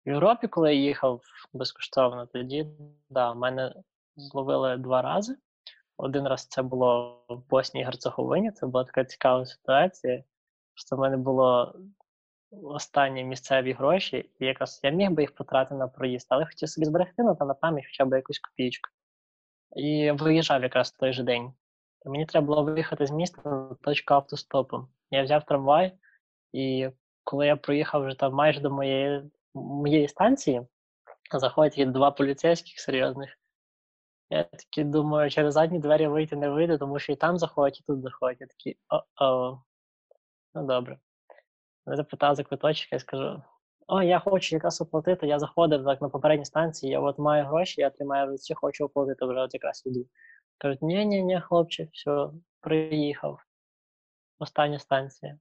В 0.06 0.08
Європі, 0.08 0.48
коли 0.48 0.74
я 0.74 0.80
їхав 0.80 1.22
безкоштовно, 1.52 2.26
тоді, 2.26 2.66
да, 3.10 3.34
мене 3.34 3.74
зловили 4.16 4.76
два 4.76 5.02
рази. 5.02 5.36
Один 5.96 6.28
раз 6.28 6.46
це 6.46 6.62
було 6.62 7.24
в 7.28 7.48
Боснії 7.48 7.82
і 7.82 7.84
Герцеговині, 7.84 8.50
це 8.52 8.66
була 8.66 8.84
така 8.84 9.04
цікава 9.04 9.46
ситуація, 9.46 10.24
що 10.74 10.96
в 10.96 10.98
мене 10.98 11.16
було 11.16 11.74
останні 12.62 13.24
місцеві 13.24 13.72
гроші, 13.72 14.30
і 14.40 14.46
якраз 14.46 14.80
я 14.82 14.90
міг 14.90 15.10
би 15.10 15.22
їх 15.22 15.34
потратити 15.34 15.74
на 15.74 15.88
проїзд, 15.88 16.26
але 16.30 16.46
хотів 16.46 16.68
собі 16.68 16.84
зберегти, 16.84 17.22
ну, 17.22 17.36
там 17.36 17.48
на 17.48 17.54
пам'ять 17.54 17.86
хоча 17.86 18.04
б 18.04 18.16
якусь 18.16 18.38
копійку. 18.38 18.90
І 19.76 20.10
виїжджав 20.10 20.62
якраз 20.62 20.88
в 20.88 20.96
той 20.96 21.12
же 21.12 21.22
день. 21.22 21.52
Мені 22.04 22.26
треба 22.26 22.46
було 22.46 22.62
виїхати 22.64 23.06
з 23.06 23.10
міста 23.10 23.50
на 23.50 23.74
точку 23.74 24.14
автостопу. 24.14 24.88
Я 25.10 25.22
взяв 25.22 25.44
трамвай. 25.44 25.92
І 26.52 26.88
коли 27.24 27.46
я 27.46 27.56
проїхав 27.56 28.04
вже 28.06 28.16
там 28.16 28.34
майже 28.34 28.60
до 28.60 28.70
моєї 28.70 29.30
моєї 29.54 30.08
станції, 30.08 30.66
заходять 31.32 31.92
два 31.92 32.10
поліцейських 32.10 32.80
серйозних. 32.80 33.38
Я 34.30 34.44
такий 34.44 34.84
думаю, 34.84 35.30
через 35.30 35.54
задні 35.54 35.78
двері 35.78 36.06
вийти 36.06 36.36
не 36.36 36.48
вийде, 36.48 36.78
тому 36.78 36.98
що 36.98 37.12
і 37.12 37.16
там 37.16 37.38
заходять, 37.38 37.80
і 37.80 37.82
тут 37.86 38.02
заходять. 38.02 38.40
Я 38.40 38.46
такий 38.46 38.76
о-о. 38.88 39.62
Ну 40.54 40.66
добре. 40.66 40.98
Я 41.86 41.96
запитав 41.96 42.34
за 42.34 42.44
квиточок, 42.44 42.92
я 42.92 42.98
скажу: 42.98 43.42
О, 43.86 44.02
я 44.02 44.18
хочу 44.18 44.56
якраз 44.56 44.80
оплатити. 44.80 45.26
Я 45.26 45.38
заходив 45.38 45.84
так 45.84 46.02
на 46.02 46.08
попередній 46.08 46.44
станції, 46.44 46.92
я 46.92 47.00
от 47.00 47.18
маю 47.18 47.46
гроші, 47.46 47.80
я 47.80 47.90
тримаю 47.90 48.26
в 48.26 48.30
руці, 48.30 48.54
хочу 48.54 48.84
оплатити, 48.84 49.26
вже 49.26 49.40
от 49.40 49.54
якраз 49.54 49.82
йду. 49.86 50.06
Кажуть, 50.58 50.82
ні 50.82 51.06
ні 51.06 51.22
ні 51.22 51.40
хлопче, 51.40 51.88
все, 51.92 52.28
приїхав. 52.60 53.40
Остання 54.38 54.78
станція. 54.78 55.38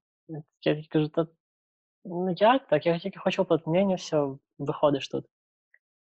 Я 0.61 0.83
кажу, 0.89 1.07
та 1.07 1.27
ну 2.05 2.35
як 2.37 2.67
так? 2.67 2.85
Я 2.85 2.99
тільки 2.99 3.19
хочу 3.19 3.41
оплатити, 3.41 3.95
все, 3.95 4.27
виходиш 4.57 5.09
тут. 5.09 5.25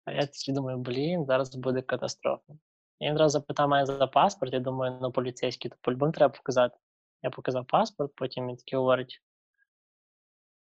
А 0.06 0.12
я 0.12 0.22
такий 0.22 0.54
думаю, 0.54 0.78
блін, 0.78 1.26
зараз 1.26 1.56
буде 1.56 1.82
катастрофа. 1.82 2.54
І 3.00 3.06
він 3.06 3.14
одразу 3.14 3.40
запитав 3.40 3.70
мене 3.70 3.86
за 3.86 4.08
паспорт, 4.08 4.54
я 4.54 4.60
думаю, 4.60 4.98
ну 5.02 5.12
поліцейський, 5.12 5.72
то 5.72 5.78
по-любому 5.82 6.12
треба 6.12 6.34
показати. 6.34 6.78
Я 7.22 7.30
показав 7.30 7.66
паспорт, 7.68 8.12
потім 8.16 8.48
він 8.48 8.56
такий 8.56 8.78
говорить. 8.80 9.22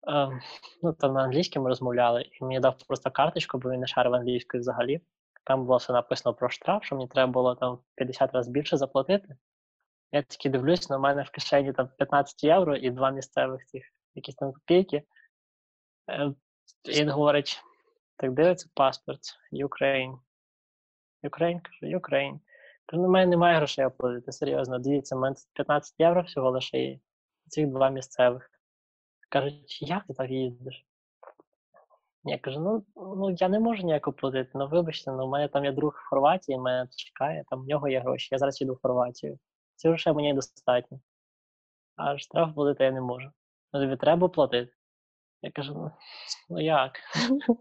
Е, 0.08 0.42
ну, 0.84 0.94
там 0.94 1.14
на 1.14 1.24
англійському 1.24 1.68
розмовляли, 1.68 2.22
і 2.22 2.44
мені 2.44 2.60
дав 2.60 2.76
просто 2.88 3.12
карточку, 3.12 3.58
бо 3.58 3.72
він 3.72 3.80
не 3.80 3.88
шарив 3.88 4.14
англійською 4.14 4.62
взагалі. 4.62 5.02
Там 5.44 5.66
було 5.66 5.78
все 5.78 5.94
написано 5.94 6.34
про 6.34 6.50
штраф, 6.50 6.84
що 6.84 6.96
мені 6.96 7.08
треба 7.08 7.32
було 7.32 7.56
там 7.56 7.80
50 7.96 8.34
разів 8.34 8.54
більше 8.54 8.78
заплатити. 8.78 9.36
Я 10.12 10.22
таки 10.22 10.50
дивлюсь, 10.50 10.90
на 10.90 10.98
мене 10.98 11.24
в 11.24 11.30
кишені 11.30 11.74
там 11.74 11.90
15 11.98 12.44
євро 12.44 12.76
і 12.76 12.90
два 12.90 13.12
місцевих 13.12 13.66
цих 13.66 13.84
якісь 14.16 14.36
там 14.36 14.54
копійки. 14.54 15.04
Е, 16.10 16.34
він 16.88 17.10
говорить: 17.10 17.62
так 18.18 18.34
дивиться 18.34 18.70
паспорт, 18.74 19.20
Ukraine. 19.54 20.18
Ukraine, 21.24 21.62
каже, 21.62 21.98
Ukraine. 21.98 22.40
Кажу, 22.86 23.02
на 23.02 23.08
мене 23.08 23.26
немає 23.26 23.58
грошей 23.58 23.86
оплатити, 23.86 24.32
серйозно. 24.32 24.80
Дивіться, 24.80 25.16
у 25.16 25.20
мене 25.20 25.36
15 25.54 25.96
євро 26.00 26.22
всього 26.22 26.52
лише 26.52 26.78
є. 26.78 27.00
Цих 27.48 27.68
два 27.68 27.90
місцевих. 27.90 28.53
Кажуть, 29.34 29.82
як 29.82 30.08
ти 30.08 30.14
так 30.14 30.32
їздиш? 30.32 30.86
Я 32.24 32.38
кажу, 32.38 32.60
ну 32.60 32.86
ну 32.96 33.36
я 33.40 33.50
не 33.50 33.60
можу 33.60 33.84
ніяк 33.84 34.08
оплатити, 34.08 34.52
ну 34.54 34.68
вибачте, 34.68 35.12
ну 35.12 35.26
у 35.26 35.30
мене 35.30 35.48
там 35.48 35.66
є 35.66 35.72
друг 35.72 35.94
в 36.06 36.10
Хорватії, 36.10 36.58
мене 36.58 36.88
чекає, 36.96 37.44
там 37.50 37.64
в 37.64 37.68
нього 37.68 37.88
є 37.88 38.00
гроші, 38.00 38.30
я 38.32 38.38
зараз 38.38 38.62
їду 38.62 38.74
в 38.74 38.82
Хорватію. 38.82 39.40
Ці 39.76 39.88
грошей 39.88 40.14
мені 40.14 40.34
достатньо. 40.34 41.00
А 41.96 42.18
штраф 42.18 42.54
платити 42.56 42.84
я 42.84 42.92
не 42.92 43.02
можу. 43.02 43.32
Ну, 43.74 43.80
тобі 43.80 43.96
треба 43.96 44.30
платити. 44.30 44.74
Я 45.42 45.52
кажу, 45.52 45.74
ну, 45.74 45.92
ну 46.50 46.62
як? 46.62 47.00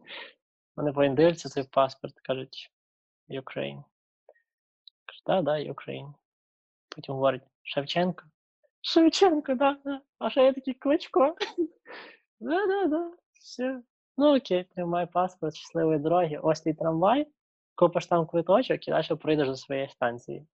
Вони 0.77 0.93
повинні 0.93 1.15
дивляться 1.15 1.49
цей 1.49 1.65
паспорт, 1.65 2.21
кажуть, 2.21 2.71
Ukraine. 3.31 3.85
Кажу, 5.07 5.21
так, 5.25 5.45
да, 5.45 5.53
Ukraine. 5.53 6.15
Потім 6.89 7.15
говорить, 7.15 7.43
Шевченко. 7.63 8.25
Шевченко, 8.83 9.55
да, 9.55 9.77
да. 9.85 10.01
А 10.19 10.31
ще 10.31 10.45
є 10.45 10.53
такий 10.53 10.75
кличко. 10.75 11.37
Да, 12.41 12.67
да, 12.67 12.87
да. 12.87 13.11
Все. 13.33 13.83
Ну 14.19 14.37
окей, 14.37 14.65
тримай 14.65 15.07
паспорт, 15.07 15.55
щасливої 15.55 15.99
дороги. 15.99 16.41
Ось 16.43 16.61
твій 16.61 16.75
трамвай, 16.75 17.27
купиш 17.75 18.07
там 18.07 18.27
квиточок 18.27 18.89
і 18.89 18.91
далі 18.91 19.17
прийдеш 19.21 19.49
до 19.49 19.57
своєї 19.57 19.89
станції. 19.89 20.47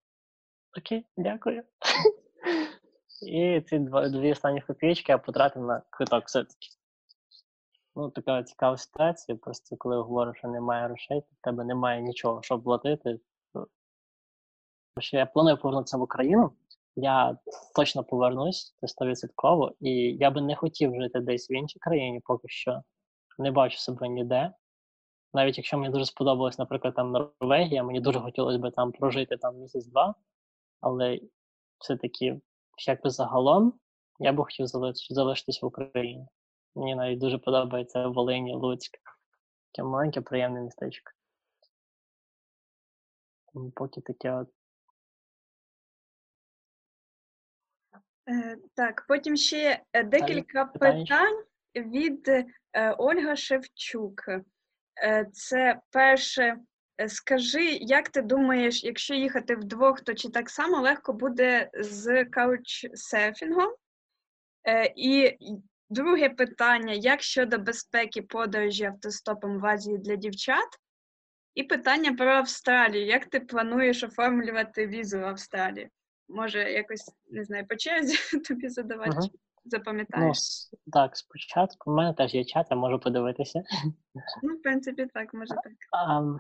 Окей, 0.79 1.07
дякую. 1.17 1.63
І 3.27 3.61
ці 3.61 3.79
дві 3.79 4.33
останні 4.33 4.61
копійки 4.61 5.05
я 5.09 5.19
потратив 5.19 5.63
на 5.63 5.83
квиток 5.91 6.25
все-таки. 6.27 6.69
Ну, 7.97 8.11
така 8.11 8.43
цікава 8.43 8.77
ситуація. 8.77 9.39
Просто 9.39 9.77
коли 9.77 9.97
говорю, 9.97 10.35
що 10.35 10.49
немає 10.49 10.87
грошей, 10.87 11.21
то 11.21 11.27
в 11.33 11.43
тебе 11.43 11.65
немає 11.65 12.03
нічого, 12.03 12.43
щоб 12.43 12.63
платити. 12.63 13.21
я 15.13 15.27
планую 15.27 15.57
повернутися 15.57 15.97
в 15.97 16.03
Україну. 16.03 16.53
Я 17.01 17.39
точно 17.75 18.05
повернусь, 18.05 18.75
це 18.81 18.89
стовідсотково, 18.89 19.73
і 19.81 19.91
я 20.21 20.31
би 20.31 20.41
не 20.41 20.57
хотів 20.57 21.03
жити 21.03 21.21
десь 21.21 21.51
в 21.51 21.53
іншій 21.53 21.79
країні 21.79 22.21
поки 22.25 22.49
що. 22.49 22.83
Не 23.39 23.51
бачу 23.51 23.79
себе 23.79 24.09
ніде. 24.09 24.53
Навіть 25.35 25.59
якщо 25.59 25.79
мені 25.79 25.93
дуже 25.93 26.05
сподобалось, 26.05 26.59
наприклад, 26.59 26.95
там 26.95 27.13
Норвегія, 27.13 27.83
мені 27.83 28.01
дуже 28.01 28.21
хотілося 28.21 28.59
б 28.59 28.71
там 28.71 28.93
прожити 28.93 29.37
там 29.37 29.57
місяць-два, 29.57 30.15
але 30.81 31.21
все-таки, 31.79 32.41
якби 32.87 33.11
загалом, 33.11 33.73
я 34.19 34.33
би 34.33 34.45
хотів 34.45 34.67
залишитись 35.11 35.63
в 35.63 35.67
Україні. 35.67 36.27
Мені 36.75 36.95
навіть 36.95 37.19
дуже 37.19 37.39
подобається 37.39 38.09
Волині, 38.09 38.55
Луцьк. 38.55 38.99
Таке 39.73 39.89
маленьке, 39.89 40.21
приємне 40.21 40.61
містечко. 40.61 41.13
Поки 43.75 44.01
таке 44.01 44.33
от. 44.33 44.58
Так, 48.75 49.05
потім 49.09 49.37
ще 49.37 49.83
е, 49.93 50.03
декілька 50.05 50.65
питань 50.65 51.45
від 51.77 52.29
е, 52.29 52.45
Ольга 52.99 53.37
Шевчук. 53.37 54.29
Е, 55.03 55.27
Це 55.33 55.81
перше, 55.91 56.57
е, 57.01 57.09
скажи, 57.09 57.65
як 57.71 58.09
ти 58.09 58.23
думаєш, 58.23 58.85
якщо 58.85 59.15
їхати 59.15 59.57
вдвох, 59.57 60.01
то 60.01 60.15
чи 60.15 60.29
так 60.29 60.51
само 60.51 60.81
легко 60.81 61.13
буде 61.13 61.71
з 61.75 62.25
каучсерфінгом? 62.25 63.75
Е, 64.69 64.93
І 64.97 65.39
друге 65.91 66.29
питання: 66.29 66.93
як 66.93 67.23
щодо 67.23 67.59
безпеки 67.59 68.23
подорожі 68.23 68.85
автостопом 68.85 69.61
в 69.61 69.67
Азії 69.67 69.99
для 69.99 70.17
дівчат? 70.17 70.69
І 71.55 71.63
питання 71.63 72.13
про 72.13 72.31
Австралію. 72.31 73.07
Як 73.07 73.27
ти 73.27 73.41
плануєш 73.41 74.03
оформлювати 74.05 74.87
візу 74.87 75.21
в 75.21 75.25
Австралії? 75.25 75.91
Може, 76.29 76.73
якось 76.73 77.13
не 77.31 77.45
знаю, 77.45 77.67
по 77.67 77.77
черзі 77.77 78.39
тобі 78.49 78.69
задавати, 78.69 79.11
Ну, 79.23 79.29
запам'ятаєш? 79.65 80.37
с- 80.37 80.75
так, 80.93 81.17
спочатку. 81.17 81.91
У 81.91 81.95
мене 81.95 82.15
теж 82.15 82.35
є 82.35 82.45
чат, 82.45 82.67
я 82.71 82.77
можу 82.77 82.99
подивитися. 82.99 83.63
Ну, 84.43 84.55
в 84.55 84.63
принципі, 84.63 85.07
так, 85.15 85.35
може 85.35 85.55
так. 85.55 85.73
Ам, 85.93 86.39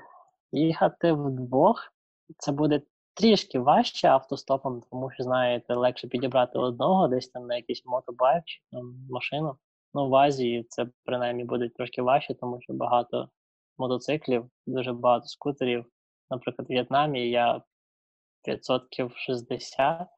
їхати 0.52 1.12
вдвох 1.12 1.92
це 2.38 2.52
буде 2.52 2.82
трішки 3.14 3.58
важче 3.58 4.08
автостопом, 4.08 4.82
тому 4.90 5.10
що, 5.10 5.22
знаєте, 5.22 5.74
легше 5.74 6.08
підібрати 6.08 6.58
одного 6.58 7.08
десь 7.08 7.28
там 7.28 7.46
на 7.46 7.56
якийсь 7.56 7.84
мотобайк 7.86 8.44
чи 8.44 8.60
там 8.72 9.06
машину. 9.10 9.56
Ну, 9.94 10.08
в 10.08 10.14
Азії 10.14 10.66
це 10.68 10.86
принаймні 11.04 11.44
буде 11.44 11.68
трошки 11.68 12.02
важче, 12.02 12.34
тому 12.34 12.58
що 12.60 12.72
багато 12.72 13.28
мотоциклів, 13.78 14.46
дуже 14.66 14.92
багато 14.92 15.26
скутерів. 15.26 15.84
Наприклад, 16.30 16.68
в 16.68 16.72
В'єтнамі 16.72 17.30
я 17.30 17.62
560 18.42 20.08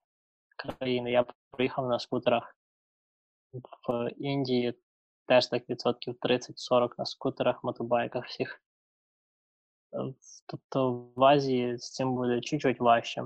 країни, 0.56 1.10
я 1.10 1.24
проїхав 1.50 1.88
на 1.88 1.98
скутерах. 1.98 2.56
В 3.88 4.10
Індії 4.16 4.74
теж 5.26 5.46
так 5.46 5.70
відсотків 5.70 6.16
30-40 6.22 6.88
на 6.98 7.06
скутерах, 7.06 7.64
мотобайках 7.64 8.26
всіх. 8.26 8.62
Тобто 10.46 10.92
в 11.16 11.24
Азії 11.24 11.78
з 11.78 11.92
цим 11.92 12.14
буде 12.14 12.40
чуть-чуть 12.40 12.80
важче. 12.80 13.24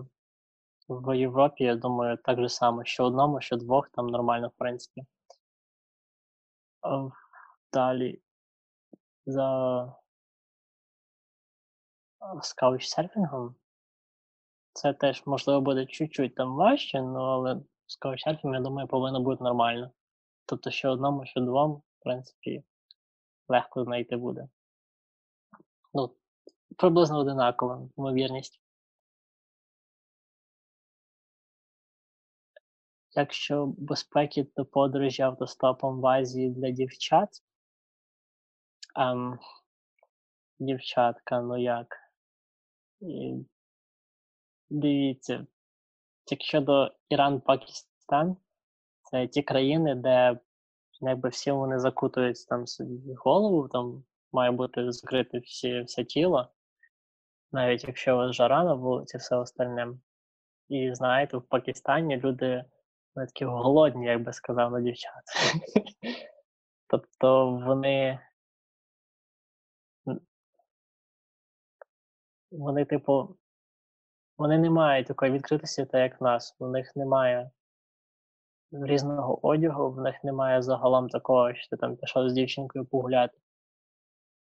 В 0.89 1.19
Європі, 1.19 1.65
я 1.65 1.77
думаю, 1.77 2.17
так 2.17 2.41
же 2.41 2.49
само, 2.49 2.85
що 2.85 3.05
одному, 3.05 3.41
що 3.41 3.57
двох, 3.57 3.89
там 3.89 4.07
нормально, 4.07 4.49
в 4.49 4.59
принципі. 4.59 5.03
Далі 7.73 8.21
за 9.27 9.97
каучсерфінгом. 12.57 13.55
Це 14.75 14.93
теж, 14.93 15.23
можливо, 15.27 15.61
буде 15.61 15.87
чуть-чуть 15.87 16.35
там 16.35 16.55
важче, 16.55 17.03
ну, 17.03 17.19
але 17.19 17.61
з 17.87 17.97
каучсерфінгом, 17.97 18.55
я 18.55 18.61
думаю, 18.61 18.89
повинно 18.89 19.21
бути 19.21 19.45
нормально. 19.45 19.91
Тобто, 20.47 20.71
що 20.71 20.91
одному, 20.91 21.27
що 21.27 21.41
двом, 21.41 21.73
в 21.73 22.03
принципі, 22.03 22.65
легко 23.49 23.85
знайти 23.85 24.17
буде. 24.17 24.49
Ну, 25.95 26.17
приблизно 26.77 27.19
одинакова 27.19 27.89
ймовірність. 27.97 28.61
Якщо 33.13 33.67
безпеки 33.79 34.47
до 34.57 34.65
подорожі 34.65 35.23
автостопом 35.23 36.01
в 36.01 36.07
Азії 36.07 36.51
для 36.51 36.71
дівчат, 36.71 37.29
ем, 38.97 39.39
дівчатка, 40.59 41.41
ну 41.41 41.59
як? 41.59 41.97
Дивіться, 44.75 45.47
якщо 46.31 46.61
до 46.61 46.93
Іран, 47.09 47.41
Пакистан, 47.41 48.37
це 49.03 49.27
ті 49.27 49.43
країни, 49.43 49.95
де 49.95 50.39
якби 51.01 51.29
всі 51.29 51.51
вони 51.51 51.79
закутують 51.79 52.47
там 52.49 52.67
собі 52.67 53.15
голову, 53.15 53.69
там 53.69 54.05
має 54.33 54.51
бути 54.51 54.93
закрите 54.93 55.39
всі, 55.39 55.81
все 55.81 56.05
тіло, 56.05 56.49
навіть 57.53 57.85
якщо 57.85 58.15
у 58.15 58.17
вас 58.17 58.37
жара 58.37 58.65
на 58.65 58.75
вулиці, 58.75 59.19
все 59.19 59.37
остальне. 59.37 59.89
І 60.69 60.95
знаєте, 60.95 61.37
в 61.37 61.43
Пакистані 61.43 62.17
люди 62.17 62.65
вони 63.15 63.27
такі 63.27 63.45
голодні, 63.45 64.07
як 64.07 64.23
би 64.23 64.33
сказав 64.33 64.73
на 64.73 64.81
дівчат. 64.81 65.25
тобто 66.89 67.51
вони. 67.51 68.21
Вони, 72.51 72.85
типу, 72.85 73.37
вони 74.39 74.59
не 74.59 74.71
мають 74.71 75.07
такої 75.07 75.33
відкритості, 75.33 75.85
так 75.85 76.01
як 76.01 76.21
в 76.21 76.25
нас. 76.25 76.57
У 76.59 76.67
них 76.67 76.97
немає 76.97 77.51
різного 78.73 79.47
одягу, 79.47 79.91
в 79.91 80.01
них 80.01 80.25
немає 80.25 80.63
загалом 80.63 81.09
такого, 81.09 81.55
що 81.55 81.69
ти 81.71 81.77
там 81.77 81.97
пішов 81.97 82.29
з 82.29 82.33
дівчинкою 82.33 82.85
погуляти. 82.85 83.39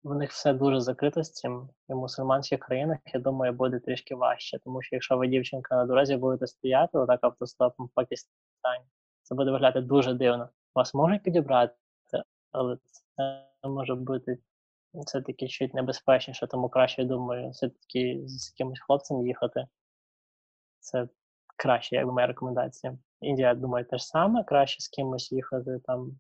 В 0.04 0.16
них 0.16 0.32
все 0.32 0.54
дуже 0.54 0.82
закрито 0.82 1.24
з 1.24 1.32
цим. 1.32 1.70
І 1.90 1.94
в 1.94 1.96
мусульманських 1.96 2.60
країнах, 2.60 2.98
я 3.14 3.20
думаю, 3.20 3.54
буде 3.54 3.80
трішки 3.80 4.16
важче, 4.16 4.60
тому 4.60 4.82
що 4.82 4.96
якщо 4.96 5.18
ви 5.18 5.28
дівчинка 5.28 5.76
на 5.76 5.86
дорозі 5.86 6.16
будете 6.16 6.48
стояти, 6.48 6.98
отак 6.98 7.24
автостопом 7.24 7.86
в 7.86 7.90
Пакистані, 7.90 8.86
це 9.24 9.36
буде 9.36 9.52
виглядати 9.52 9.82
дуже 9.82 10.14
дивно. 10.14 10.50
Вас 10.76 10.94
можуть 10.94 11.24
підібрати, 11.24 11.74
але 12.52 12.78
це 13.18 13.46
може 13.64 13.96
бути 13.96 14.38
все-таки 15.02 15.48
чуть 15.48 15.74
небезпечніше, 15.74 16.48
тому 16.48 16.70
краще, 16.70 17.04
думаю, 17.04 17.50
все-таки 17.50 18.22
з 18.26 18.52
якимось 18.52 18.80
хлопцем 18.80 19.28
їхати. 19.28 19.68
Це 20.80 21.08
краще, 21.58 21.96
як 21.96 22.06
моя 22.06 22.28
рекомендація. 22.28 22.98
Індія, 23.22 23.56
думаю, 23.56 23.86
те 23.86 23.98
ж 23.98 24.08
саме, 24.08 24.44
краще 24.44 24.82
з 24.82 24.88
кимось 24.88 25.32
їхати 25.32 25.80
там. 25.84 26.20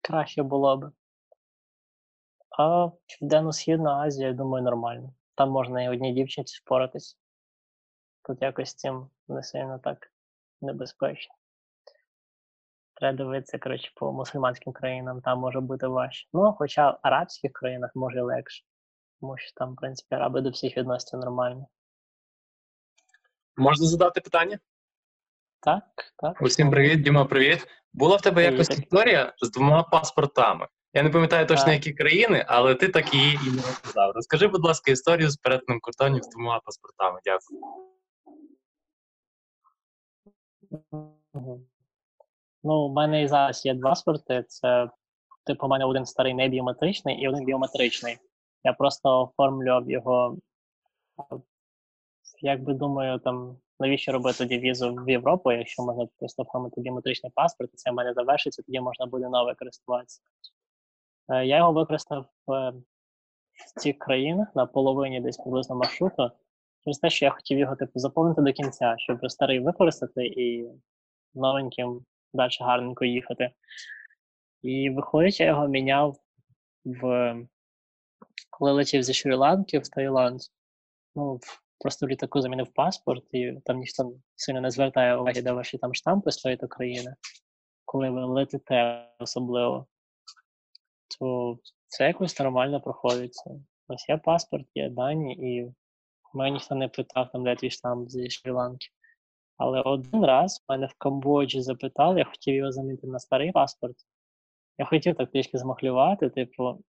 Краще 0.00 0.42
було 0.42 0.76
б. 0.76 0.92
А 2.58 2.90
Південно-Східна 3.06 3.94
Азія, 3.96 4.28
я 4.28 4.34
думаю, 4.34 4.64
нормально. 4.64 5.14
Там 5.34 5.50
можна 5.50 5.82
і 5.82 5.88
одній 5.88 6.12
дівчинці 6.12 6.60
впоратись. 6.64 7.18
Тут 8.22 8.42
якось 8.42 8.68
з 8.68 8.74
цим 8.74 9.10
не 9.28 9.42
сильно 9.42 9.78
так 9.78 10.12
небезпечно. 10.60 11.34
Треба 12.98 13.16
дивитися, 13.16 13.58
коротше, 13.58 13.92
по 13.94 14.12
мусульманським 14.12 14.72
країнам, 14.72 15.20
там 15.20 15.38
може 15.38 15.60
бути 15.60 15.86
важче. 15.86 16.28
Ну, 16.32 16.54
хоча 16.58 16.90
в 16.90 16.98
арабських 17.02 17.52
країнах 17.52 17.90
може 17.94 18.22
легше. 18.22 18.64
Тому 19.20 19.38
що 19.38 19.52
там, 19.56 19.72
в 19.72 19.76
принципі, 19.76 20.14
араби 20.14 20.40
до 20.40 20.50
всіх 20.50 20.76
відносяться 20.76 21.16
нормально. 21.16 21.66
Можна 23.56 23.86
задати 23.86 24.20
питання? 24.20 24.58
Так, 25.60 25.84
так. 26.16 26.42
Усім 26.42 26.70
привіт, 26.70 27.02
Діма, 27.02 27.24
привіт. 27.24 27.66
Була 27.92 28.16
в 28.16 28.20
тебе 28.20 28.44
якась 28.44 28.70
історія 28.70 29.34
з 29.40 29.50
двома 29.50 29.82
паспортами. 29.82 30.68
Я 30.92 31.02
не 31.02 31.10
пам'ятаю 31.10 31.46
точно, 31.46 31.64
Так. 31.64 31.74
які 31.74 31.92
країни, 31.92 32.44
але 32.48 32.74
ти 32.74 32.88
так 32.88 33.14
її 33.14 33.34
і 33.46 33.50
не 33.50 33.62
розказав. 33.62 34.12
Розкажи, 34.14 34.48
будь 34.48 34.64
ласка, 34.64 34.90
історію 34.90 35.30
з 35.30 35.36
перетином 35.36 35.80
кордонів 35.80 36.22
з 36.22 36.28
двома 36.28 36.60
паспортами. 36.60 37.20
Дякую. 37.24 37.60
Ну, 42.68 42.74
у 42.74 42.92
мене 42.92 43.22
і 43.22 43.28
зараз 43.28 43.66
є 43.66 43.74
два 43.74 43.94
спорти. 43.94 44.44
Це, 44.48 44.90
типу, 45.46 45.66
у 45.66 45.68
мене 45.68 45.84
один 45.84 46.06
старий 46.06 46.34
не 46.34 46.48
біометричний 46.48 47.20
і 47.20 47.28
один 47.28 47.44
біометричний. 47.44 48.16
Я 48.64 48.72
просто 48.72 49.22
оформлював 49.22 49.90
його, 49.90 50.36
як 52.40 52.62
би 52.62 52.74
думаю, 52.74 53.18
там 53.18 53.56
навіщо 53.80 54.12
робити 54.12 54.38
тоді 54.38 54.58
візу 54.58 54.94
в 54.94 55.10
Європу, 55.10 55.52
якщо 55.52 55.82
можна 55.82 56.06
просто 56.18 56.42
оформити 56.42 56.80
біометричний 56.80 57.32
паспорт, 57.34 57.70
і 57.74 57.76
це 57.76 57.90
в 57.90 57.94
мене 57.94 58.14
завершиться, 58.14 58.62
тоді 58.62 58.80
можна 58.80 59.06
буде 59.06 59.28
нове 59.28 59.54
користуватися. 59.54 60.20
Е, 61.28 61.46
Я 61.46 61.56
його 61.56 61.72
використав 61.72 62.24
е, 62.24 62.72
в 63.52 63.80
цих 63.80 63.98
країнах 63.98 64.48
на 64.54 64.66
половині 64.66 65.20
десь 65.20 65.36
приблизно 65.36 65.76
маршруту, 65.76 66.30
через 66.84 66.98
те, 66.98 67.10
що 67.10 67.24
я 67.24 67.30
хотів 67.30 67.58
його 67.58 67.76
типу 67.76 67.98
заповнити 67.98 68.42
до 68.42 68.52
кінця, 68.52 68.94
щоб 68.98 69.30
старий 69.30 69.60
використати 69.60 70.26
і 70.26 70.68
новеньким 71.34 72.04
далі 72.32 72.50
гарненько 72.60 73.04
їхати. 73.04 73.50
І 74.62 74.90
виходить, 74.90 75.40
я 75.40 75.46
його 75.46 75.68
міняв 75.68 76.16
в 76.84 77.34
коли 78.50 78.72
летів 78.72 79.02
зі 79.02 79.12
Шрі-Ланки 79.12 79.78
в 79.78 79.88
Таїланд. 79.88 80.40
Ну, 81.14 81.40
просто 81.80 82.06
в 82.06 82.08
літаку 82.08 82.40
замінив 82.40 82.72
паспорт, 82.74 83.24
і 83.32 83.52
там 83.64 83.78
ніхто 83.78 84.12
сильно 84.36 84.60
не 84.60 84.70
звертає 84.70 85.16
уваги, 85.16 85.42
де 85.42 85.52
ваші 85.52 85.78
там 85.78 85.94
штампи 85.94 86.30
з 86.30 86.36
тої 86.36 86.56
країни. 86.56 87.14
Коли 87.84 88.10
ви 88.10 88.24
летите 88.24 89.08
особливо, 89.18 89.86
то 91.18 91.58
це 91.88 92.06
якось 92.06 92.40
нормально 92.40 92.80
проходиться. 92.80 93.50
Ось 93.88 94.08
є 94.08 94.16
паспорт, 94.16 94.66
є 94.74 94.90
дані, 94.90 95.34
і 95.34 95.74
мене 96.34 96.50
ніхто 96.50 96.74
не 96.74 96.88
питав, 96.88 97.30
там, 97.32 97.44
де 97.44 97.56
твій 97.56 97.70
штамп 97.70 98.10
зі 98.10 98.22
Шрі-Ланки. 98.22 98.88
Але 99.58 99.80
один 99.80 100.24
раз 100.24 100.64
мене 100.68 100.86
в 100.86 100.94
Камбоджі 100.98 101.62
запитали, 101.62 102.18
я 102.18 102.24
хотів 102.24 102.54
його 102.54 102.72
замінити 102.72 103.06
на 103.06 103.18
старий 103.18 103.52
паспорт. 103.52 103.96
Я 104.78 104.84
хотів 104.84 105.16
так 105.16 105.30
трішки 105.30 105.58
змахлювати, 105.58 106.30
типу, 106.30 106.84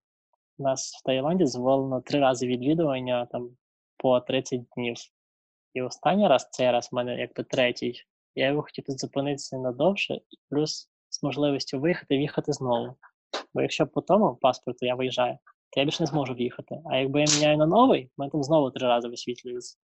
нас 0.59 0.99
в 0.99 1.05
Таїланді 1.05 1.43
дозволено 1.43 2.01
три 2.01 2.19
рази 2.19 2.47
відвідування 2.47 3.25
там 3.25 3.49
по 3.97 4.19
30 4.19 4.61
днів. 4.75 4.95
І 5.73 5.81
останній 5.81 6.27
раз, 6.27 6.49
цей 6.51 6.71
раз 6.71 6.89
в 6.91 6.95
мене 6.95 7.19
якби 7.19 7.43
третій, 7.43 7.93
я 8.35 8.47
його 8.47 8.61
хотів 8.61 8.85
тут 8.85 8.99
зупинитися 8.99 9.57
надовше, 9.57 10.21
плюс 10.49 10.89
з 11.09 11.23
можливістю 11.23 11.79
виїхати 11.79 12.17
в'їхати 12.17 12.53
знову. 12.53 12.95
Бо 13.53 13.61
якщо 13.61 13.87
по 13.87 14.01
тому 14.01 14.35
паспорту 14.35 14.85
я 14.85 14.95
виїжджаю, 14.95 15.37
то 15.69 15.79
я 15.79 15.85
більше 15.85 16.03
не 16.03 16.07
зможу 16.07 16.33
в'їхати. 16.33 16.81
А 16.85 16.97
якби 16.97 17.21
я 17.21 17.25
міняю 17.35 17.57
на 17.57 17.65
новий, 17.65 18.05
в 18.05 18.09
мене 18.17 18.31
там 18.31 18.43
знову 18.43 18.71
три 18.71 18.87
рази 18.87 19.07
висвітлюється. 19.07 19.77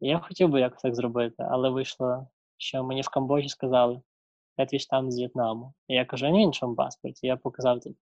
Я 0.00 0.18
хотів 0.18 0.48
би 0.48 0.60
якось 0.60 0.82
так 0.82 0.94
зробити, 0.94 1.46
але 1.50 1.70
вийшло, 1.70 2.26
що 2.56 2.84
мені 2.84 3.02
в 3.02 3.08
Камбоджі 3.08 3.48
сказали, 3.48 4.00
де 4.58 4.66
твій 4.66 4.78
штамп 4.78 5.10
з 5.10 5.18
В'єтнаму. 5.18 5.74
І 5.88 5.94
я 5.94 6.04
кажу, 6.04 6.28
ні, 6.28 6.42
іншому 6.42 6.74
паспорті. 6.74 7.26
Я 7.26 7.36
показав, 7.36 7.80
типу, 7.80 7.96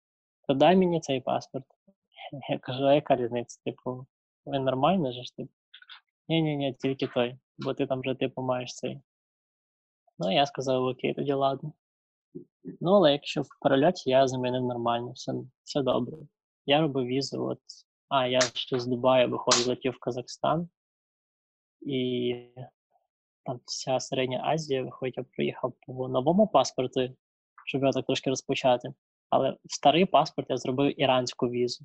то 0.49 0.55
дай 0.55 0.77
мені 0.77 1.01
цей 1.01 1.21
паспорт. 1.21 1.67
Я 2.51 2.59
кажу, 2.59 2.85
а 2.85 2.95
яка 2.95 3.17
різниця? 3.17 3.61
Типу, 3.65 4.07
ви 4.45 4.59
нормально 4.59 5.13
же 5.13 5.23
ж 5.23 5.37
типу? 5.37 5.51
Ні, 6.29 6.43
ні, 6.43 6.57
ні, 6.57 6.75
тільки 6.75 7.07
той, 7.07 7.37
бо 7.59 7.75
ти 7.75 7.87
там 7.87 8.01
вже 8.01 8.15
типу 8.15 8.43
маєш 8.43 8.75
цей. 8.75 9.01
Ну, 10.19 10.33
я 10.33 10.47
сказав, 10.47 10.85
окей, 10.85 11.15
тоді 11.15 11.33
ладно. 11.33 11.73
Ну, 12.81 12.93
але 12.93 13.13
якщо 13.13 13.43
в 13.43 13.49
перельоті 13.61 14.11
я 14.11 14.29
замінив 14.29 14.63
нормально, 14.63 15.13
все, 15.13 15.33
все 15.63 15.83
добре. 15.83 16.17
Я 16.67 16.81
робив 16.81 17.07
візу, 17.07 17.45
от. 17.47 17.59
А, 18.09 18.27
я 18.27 18.41
ще 18.41 18.81
з 18.81 18.87
Дубаю 18.87 19.31
виходив, 19.31 19.69
летів 19.69 19.93
в 19.93 19.99
Казахстан. 19.99 20.69
І 21.81 22.35
там 23.45 23.61
вся 23.65 24.01
Середня 24.01 24.43
Азія, 24.45 24.83
виходить, 24.83 25.17
я 25.17 25.25
приїхав 25.25 25.73
по 25.87 26.09
новому 26.09 26.47
паспорту, 26.47 27.09
щоб 27.67 27.81
його 27.81 27.93
так 27.93 28.07
трошки 28.07 28.31
розпочати. 28.31 28.95
Але 29.31 29.51
в 29.51 29.75
старий 29.75 30.05
паспорт 30.05 30.51
я 30.51 30.57
зробив 30.57 31.01
іранську 31.01 31.49
візу. 31.49 31.85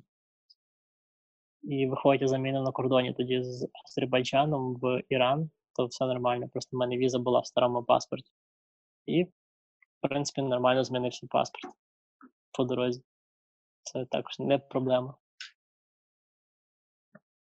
І 1.62 1.86
виходить, 1.86 2.22
я 2.22 2.28
замінив 2.28 2.62
на 2.62 2.72
кордоні 2.72 3.12
тоді 3.12 3.42
з 3.42 3.68
Азербайджаном 3.84 4.76
в 4.82 5.02
Іран, 5.08 5.50
то 5.76 5.86
все 5.86 6.06
нормально. 6.06 6.48
Просто 6.48 6.76
в 6.76 6.80
мене 6.80 6.96
віза 6.96 7.18
була 7.18 7.40
в 7.40 7.46
старому 7.46 7.82
паспорті. 7.82 8.32
І, 9.06 9.24
в 9.24 9.32
принципі, 10.00 10.42
нормально 10.42 10.84
змінився 10.84 11.26
паспорт 11.30 11.74
по 12.52 12.64
дорозі. 12.64 13.02
Це 13.82 14.04
також 14.04 14.38
не 14.38 14.58
проблема. 14.58 15.14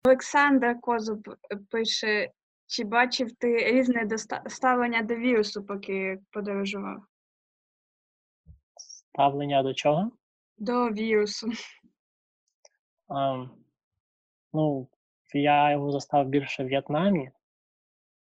Олександр 0.07 0.81
Козуб 0.81 1.29
пише: 1.71 2.31
чи 2.67 2.85
бачив 2.85 3.33
ти 3.33 3.57
різне 3.57 4.09
ставлення 4.47 5.03
до 5.03 5.15
вірусу, 5.15 5.65
поки 5.65 6.19
подорожував? 6.31 7.03
Ставлення 8.77 9.63
до 9.63 9.75
чого? 9.75 10.11
До 10.59 10.91
вірусу. 10.91 11.51
Ем, 13.11 13.51
ну, 14.53 14.89
я 15.35 15.71
його 15.71 15.93
застав 15.93 16.27
більше 16.27 16.65
в 16.65 16.67
В'єтнамі. 16.67 17.31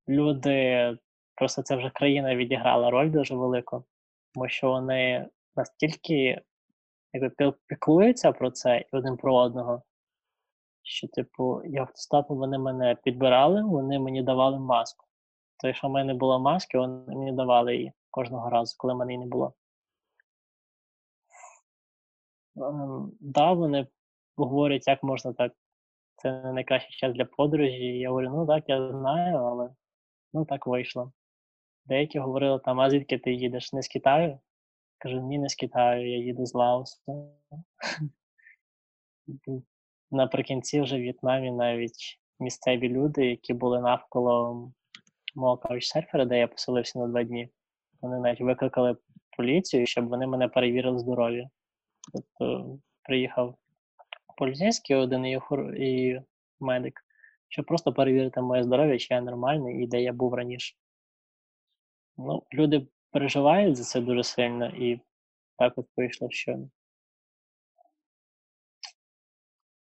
Люди, 0.08 0.98
просто 1.34 1.62
це 1.62 1.76
вже 1.76 1.90
країна 1.90 2.36
відіграла 2.36 2.90
роль 2.90 3.10
дуже 3.10 3.34
велику, 3.34 3.84
тому 4.34 4.48
що 4.48 4.70
вони 4.70 5.28
настільки 5.56 6.42
якби, 7.12 7.52
піклуються 7.66 8.32
про 8.32 8.50
це 8.50 8.84
один 8.92 9.16
про 9.16 9.34
одного, 9.34 9.82
що, 10.82 11.08
типу, 11.08 11.62
я 11.64 11.80
автостопом 11.80 12.38
вони 12.38 12.58
мене 12.58 12.96
підбирали, 13.04 13.62
вони 13.62 13.98
мені 13.98 14.22
давали 14.22 14.58
маску. 14.58 15.06
То 15.60 15.66
якщо 15.66 15.88
в 15.88 15.90
мене 15.90 16.12
не 16.12 16.18
було 16.18 16.40
маски, 16.40 16.78
вони 16.78 17.16
мені 17.16 17.32
давали 17.32 17.76
її 17.76 17.92
кожного 18.10 18.50
разу, 18.50 18.76
коли 18.78 18.94
в 18.94 18.96
мене 18.96 19.12
її 19.12 19.24
не 19.24 19.30
було. 19.30 19.54
Ем, 22.56 23.12
да, 23.20 23.52
вони 23.52 23.86
говорять, 24.36 24.88
як 24.88 25.02
можна 25.02 25.32
так. 25.32 25.52
Це 26.16 26.42
не 26.42 26.52
найкращий 26.52 26.90
час 26.90 27.14
для 27.14 27.24
подорожі. 27.24 27.98
Я 27.98 28.08
говорю, 28.08 28.30
ну 28.30 28.46
так, 28.46 28.64
я 28.68 28.90
знаю, 28.90 29.36
але 29.36 29.70
ну 30.32 30.44
так 30.44 30.66
вийшло. 30.66 31.12
Деякі 31.84 32.18
говорили 32.18 32.58
там, 32.58 32.80
а 32.80 32.90
звідки 32.90 33.18
ти 33.18 33.32
їдеш? 33.32 33.72
Не 33.72 33.82
з 33.82 33.88
Китаю? 33.88 34.38
Кажу, 34.98 35.20
ні, 35.20 35.38
не 35.38 35.48
з 35.48 35.54
Китаю, 35.54 36.10
я 36.10 36.18
їду 36.18 36.46
з 36.46 36.54
Лаосу. 36.54 37.34
Наприкінці 40.10 40.80
вже 40.80 40.96
в 40.96 41.00
В'єтнамі 41.00 41.50
навіть 41.50 42.20
місцеві 42.40 42.88
люди, 42.88 43.26
які 43.26 43.54
були 43.54 43.80
навколо 43.80 44.72
мого 45.34 45.56
каучсерфера, 45.56 46.24
де 46.24 46.38
я 46.38 46.48
поселився 46.48 46.98
на 46.98 47.06
два 47.06 47.22
дні, 47.22 47.50
вони 48.00 48.18
навіть 48.18 48.40
викликали 48.40 48.96
поліцію, 49.36 49.86
щоб 49.86 50.08
вони 50.08 50.26
мене 50.26 50.48
перевірили 50.48 50.98
здоров'я. 50.98 51.48
Тобто 52.12 52.78
приїхав 53.02 53.54
поліцейський 54.36 54.96
один 54.96 55.26
і, 55.26 55.40
і 55.76 56.20
медик, 56.60 57.00
щоб 57.48 57.66
просто 57.66 57.92
перевірити 57.92 58.40
моє 58.40 58.62
здоров'я, 58.62 58.98
чи 58.98 59.14
я 59.14 59.20
нормальний 59.20 59.84
і 59.84 59.86
де 59.86 60.02
я 60.02 60.12
був 60.12 60.34
раніше. 60.34 60.76
Ну, 62.16 62.42
люди 62.52 62.86
переживають 63.10 63.76
за 63.76 63.84
це 63.84 64.00
дуже 64.00 64.22
сильно, 64.22 64.66
і 64.66 65.00
так 65.58 65.72
от 65.76 65.86
вийшло, 65.96 66.28
що 66.30 66.58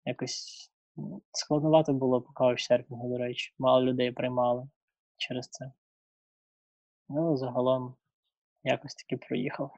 якось 0.06 0.72
м, 0.98 1.22
складновато 1.32 1.94
було 1.94 2.22
по 2.22 2.34
каучсерфінгу, 2.34 3.10
до 3.10 3.18
речі. 3.18 3.54
Мало 3.60 3.84
людей 3.84 4.12
приймали 4.12 4.68
через 5.18 5.48
це. 5.50 5.72
Ну, 7.10 7.38
загалом 7.38 7.96
якось 8.64 8.96
таки 8.96 9.18
проїхав. 9.18 9.72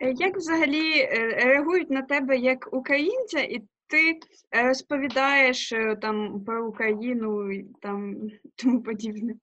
Е, 0.00 0.12
Як 0.12 0.36
взагалі 0.36 1.00
е, 1.00 1.28
реагують 1.44 1.90
на 1.90 2.02
тебе 2.02 2.36
як 2.36 2.72
українця, 2.72 3.40
і 3.40 3.62
ти 3.86 4.20
е, 4.50 4.62
розповідаєш 4.62 5.74
там 6.00 6.44
про 6.44 6.68
Україну 6.68 7.52
і 7.52 7.64
там 7.82 8.16
тому 8.56 8.82
подібне? 8.82 9.34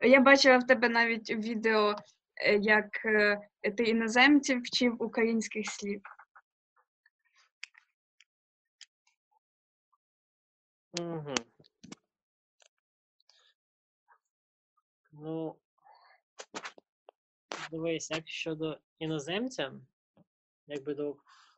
Я 0.00 0.20
бачила 0.20 0.58
в 0.58 0.66
тебе 0.66 0.88
навіть 0.88 1.30
відео, 1.30 1.96
як 2.60 2.90
ти 3.76 3.84
іноземців 3.84 4.60
вчив 4.62 5.02
українських 5.02 5.70
слів. 5.70 6.00
Угу. 11.00 11.34
Ну, 15.12 15.56
дивись, 17.70 18.10
як 18.10 18.28
щодо 18.28 18.78
іноземця, 18.98 19.72
якби 20.66 20.94
до 20.94 21.16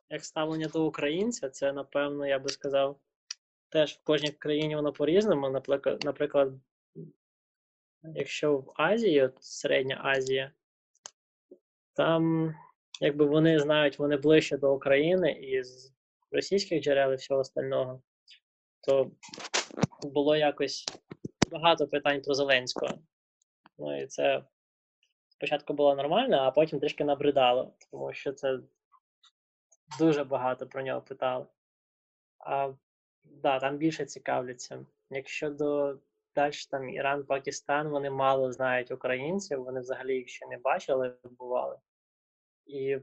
як 0.09 0.25
ставлення 0.25 0.67
до 0.67 0.85
українця, 0.85 1.49
це 1.49 1.73
напевно, 1.73 2.27
я 2.27 2.39
би 2.39 2.49
сказав, 2.49 2.99
теж 3.69 3.93
в 3.93 4.03
кожній 4.03 4.31
країні 4.31 4.75
воно 4.75 4.93
по-різному. 4.93 5.61
Наприклад, 6.03 6.53
якщо 8.03 8.57
в 8.57 8.73
Азії, 8.75 9.21
от 9.21 9.43
Середня 9.43 10.01
Азія, 10.03 10.51
там 11.93 12.53
якби 13.01 13.25
вони 13.25 13.59
знають, 13.59 13.99
вони 13.99 14.17
ближче 14.17 14.57
до 14.57 14.75
України 14.75 15.31
із 15.31 15.93
російських 16.31 16.83
джерел 16.83 17.13
і 17.13 17.15
всього 17.15 17.39
остального, 17.39 18.01
то 18.85 19.11
було 20.01 20.35
якось 20.35 20.85
багато 21.51 21.87
питань 21.87 22.21
про 22.21 22.33
Зеленського. 22.33 22.91
Ну 23.77 24.01
і 24.01 24.07
це 24.07 24.43
спочатку 25.29 25.73
було 25.73 25.95
нормально, 25.95 26.37
а 26.37 26.51
потім 26.51 26.79
трішки 26.79 27.03
набридало, 27.03 27.73
тому 27.91 28.13
що 28.13 28.33
це 28.33 28.59
дуже 29.99 30.23
багато 30.23 30.67
про 30.67 30.81
нього 30.81 31.01
питали. 31.01 31.45
А 32.39 32.73
да, 33.23 33.59
там 33.59 33.77
більше 33.77 34.05
цікавляться. 34.05 34.85
Якщо 35.09 35.49
до 35.49 35.97
далі 36.35 36.53
там 36.71 36.89
Іран, 36.89 37.23
Пакистан, 37.23 37.87
вони 37.87 38.09
мало 38.09 38.51
знають 38.51 38.91
українців, 38.91 39.63
вони 39.63 39.79
взагалі 39.79 40.15
їх 40.15 40.29
ще 40.29 40.47
не 40.47 40.57
бачили, 40.57 41.15
бували. 41.23 41.79
І 42.65 42.99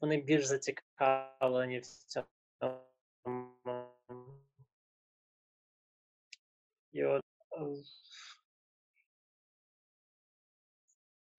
вони 0.00 0.16
більш 0.16 0.44
зацікавлені 0.44 1.78
в 1.78 1.86
цьому. 1.86 2.26
І 6.92 7.04
от 7.04 7.22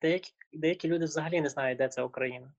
деякі, 0.02 0.34
деякі 0.54 0.88
люди 0.88 1.06
взагалі 1.06 1.42
не 1.42 1.50
знають, 1.50 1.78
де 1.78 1.88
це 1.88 2.02
Україна. 2.04 2.54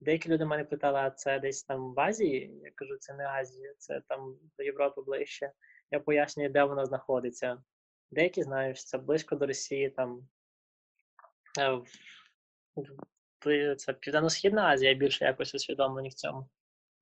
Деякі 0.00 0.28
люди 0.28 0.44
мене 0.44 0.64
питали, 0.64 0.98
а 0.98 1.10
це 1.10 1.38
десь 1.38 1.62
там 1.62 1.94
в 1.94 2.00
Азії? 2.00 2.60
Я 2.62 2.70
кажу, 2.74 2.96
це 2.96 3.14
не 3.14 3.26
Азія, 3.28 3.74
це 3.78 4.00
там 4.08 4.38
до 4.58 4.64
Європи 4.64 5.02
ближче. 5.02 5.52
Я 5.90 6.00
пояснюю, 6.00 6.50
де 6.50 6.64
вона 6.64 6.86
знаходиться. 6.86 7.62
Деякі 8.10 8.42
знають, 8.42 8.76
що 8.76 8.86
це 8.86 8.98
близько 8.98 9.36
до 9.36 9.46
Росії, 9.46 9.90
там 9.90 10.28
е, 11.58 11.80
це 13.76 13.92
Південно-Східна 13.92 14.68
Азія 14.68 14.94
більше 14.94 15.24
якось 15.24 15.54
усвідомлені 15.54 16.08
в 16.08 16.14
цьому. 16.14 16.48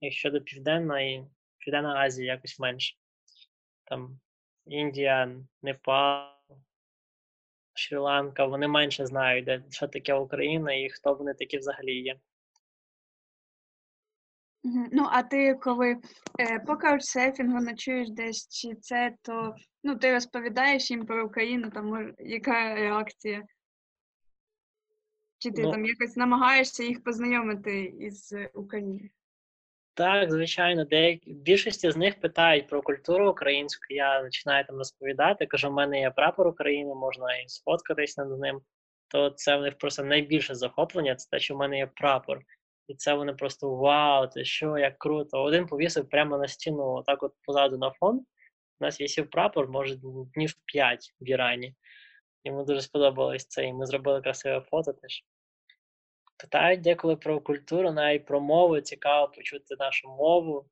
Якщо 0.00 0.30
до 0.30 0.40
Південної, 0.40 1.26
Південна 1.58 1.96
Азія 1.96 2.32
якось 2.32 2.58
менше. 2.58 2.96
Там 3.84 4.20
Індія, 4.66 5.36
Непал, 5.62 6.32
Шрі-Ланка, 7.74 8.48
вони 8.48 8.68
менше 8.68 9.06
знають, 9.06 9.44
де, 9.44 9.62
що 9.70 9.88
таке 9.88 10.14
Україна 10.14 10.74
і 10.74 10.90
хто 10.90 11.14
вони 11.14 11.34
такі 11.34 11.58
взагалі 11.58 11.94
є. 11.94 12.16
Ну, 14.64 15.06
а 15.10 15.22
ти 15.22 15.54
коли 15.54 16.00
е, 16.40 16.58
по 16.58 16.76
каучсерфінгу 16.76 17.60
ночуєш 17.60 18.10
десь, 18.10 18.48
чи 18.48 18.74
це, 18.74 19.14
то 19.22 19.54
ну, 19.82 19.96
ти 19.96 20.12
розповідаєш 20.12 20.90
їм 20.90 21.06
про 21.06 21.26
Україну, 21.26 21.70
там 21.70 21.86
може, 21.86 22.14
яка 22.18 22.74
реакція? 22.74 23.42
Чи 25.38 25.50
ти 25.50 25.62
Ну, 25.62 25.70
там 25.70 25.84
якось 25.84 26.16
намагаєшся 26.16 26.84
їх 26.84 27.04
познайомити 27.04 27.84
із 27.84 28.34
Україною? 28.54 29.10
Так, 29.94 30.32
звичайно, 30.32 30.84
деякі 30.84 31.32
більшості 31.32 31.90
з 31.90 31.96
них 31.96 32.20
питають 32.20 32.68
про 32.68 32.82
культуру 32.82 33.30
українську. 33.30 33.94
Я 33.94 34.22
починаю 34.22 34.64
там 34.64 34.76
розповідати, 34.76 35.46
кажу, 35.46 35.68
в 35.70 35.72
мене 35.72 36.00
є 36.00 36.10
прапор 36.10 36.48
України, 36.48 36.94
можна 36.94 37.36
і 37.36 37.48
сфоткатись 37.48 38.18
над 38.18 38.40
ним. 38.40 38.60
То 39.08 39.30
це 39.30 39.56
в 39.56 39.62
них 39.62 39.78
просто 39.78 40.04
найбільше 40.04 40.54
захоплення, 40.54 41.14
це 41.14 41.30
те, 41.30 41.38
що 41.38 41.54
в 41.54 41.58
мене 41.58 41.78
є 41.78 41.86
прапор. 41.86 42.40
І 42.88 42.94
це 42.94 43.14
вони 43.14 43.32
просто 43.32 43.74
вау, 43.74 44.28
ти 44.28 44.44
що, 44.44 44.78
як 44.78 44.98
круто. 44.98 45.42
Один 45.42 45.66
повісив 45.66 46.08
прямо 46.08 46.38
на 46.38 46.48
стіну, 46.48 46.92
отак 46.92 47.22
от 47.22 47.32
позаду 47.46 47.78
на 47.78 47.90
фон. 47.90 48.16
У 48.80 48.84
нас 48.84 49.00
висів 49.00 49.30
прапор, 49.30 49.68
може, 49.68 49.96
днів 50.34 50.54
5 50.66 51.14
в 51.20 51.28
Ірані. 51.28 51.74
Йому 52.44 52.64
дуже 52.64 52.80
сподобалось 52.80 53.46
це, 53.46 53.64
і 53.64 53.72
ми 53.72 53.86
зробили 53.86 54.20
красиве 54.20 54.60
фото 54.60 54.92
теж. 54.92 55.24
Питають 56.42 56.80
деколи 56.80 57.16
про 57.16 57.40
культуру, 57.40 57.92
навіть 57.92 58.26
про 58.26 58.40
мову. 58.40 58.80
Цікаво 58.80 59.28
почути 59.28 59.76
нашу 59.78 60.08
мову. 60.08 60.66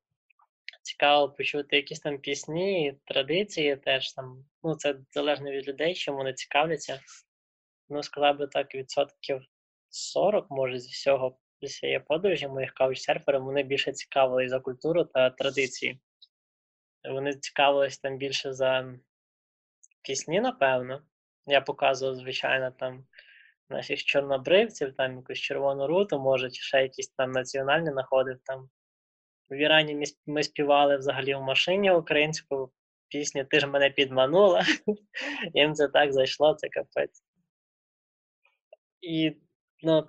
Цікаво 0.81 1.29
почути 1.29 1.75
якісь 1.75 1.99
там 1.99 2.17
пісні, 2.17 2.95
традиції 3.05 3.75
теж 3.75 4.13
там. 4.13 4.45
Ну, 4.63 4.75
це 4.75 4.95
залежно 5.11 5.51
від 5.51 5.67
людей, 5.67 5.93
чим 5.93 6.15
вони 6.15 6.33
цікавляться. 6.33 6.99
Ну, 7.89 8.03
сказав 8.03 8.37
би 8.37 8.47
так, 8.47 8.75
відсотків 8.75 9.41
40, 9.89 10.51
може, 10.51 10.79
зі 10.79 10.89
всього 10.89 11.37
з 11.61 11.79
цієї 11.79 11.99
подорожі 11.99 12.47
моїх 12.47 12.73
каучсерферів, 12.73 13.43
вони 13.43 13.63
більше 13.63 13.91
цікавились 13.91 14.49
за 14.49 14.59
культуру 14.59 15.03
та 15.03 15.29
традиції. 15.29 15.99
Вони 17.09 17.33
цікавились 17.33 17.97
там 17.97 18.17
більше 18.17 18.53
за 18.53 18.93
пісні, 20.01 20.41
напевно. 20.41 21.01
Я 21.47 21.61
показував, 21.61 22.15
звичайно, 22.15 22.71
там 22.71 23.05
наших 23.71 24.03
чорнобривців, 24.03 24.93
там 24.97 25.15
якусь 25.15 25.39
червону 25.39 25.87
руту, 25.87 26.19
може, 26.19 26.51
чи 26.51 26.61
ще 26.61 26.81
якісь 26.81 27.09
там 27.09 27.31
національні 27.31 27.91
знаходив. 27.91 28.37
Там. 28.43 28.69
В 29.49 29.55
Ірані 29.55 30.05
ми, 30.25 30.43
співали 30.43 30.97
взагалі 30.97 31.35
в 31.35 31.41
машині 31.41 31.91
українську 31.91 32.71
пісню 33.07 33.45
Ти 33.45 33.59
ж 33.59 33.67
мене 33.67 33.89
підманула. 33.89 34.65
Їм 35.53 35.73
це 35.73 35.87
так 35.87 36.13
зайшло, 36.13 36.53
це 36.53 36.69
капець. 36.69 37.23
І 39.01 39.35
ну, 39.83 40.07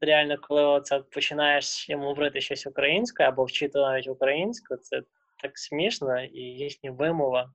реально, 0.00 0.38
коли 0.38 0.62
оце 0.64 0.98
починаєш 0.98 1.88
йому 1.88 2.04
говорити 2.04 2.40
щось 2.40 2.66
українською 2.66 3.28
або 3.28 3.44
вчити 3.44 3.78
навіть 3.78 4.08
українську, 4.08 4.76
це 4.76 5.02
так 5.42 5.58
смішно, 5.58 6.22
і 6.22 6.40
їхня 6.40 6.90
вимова, 6.90 7.52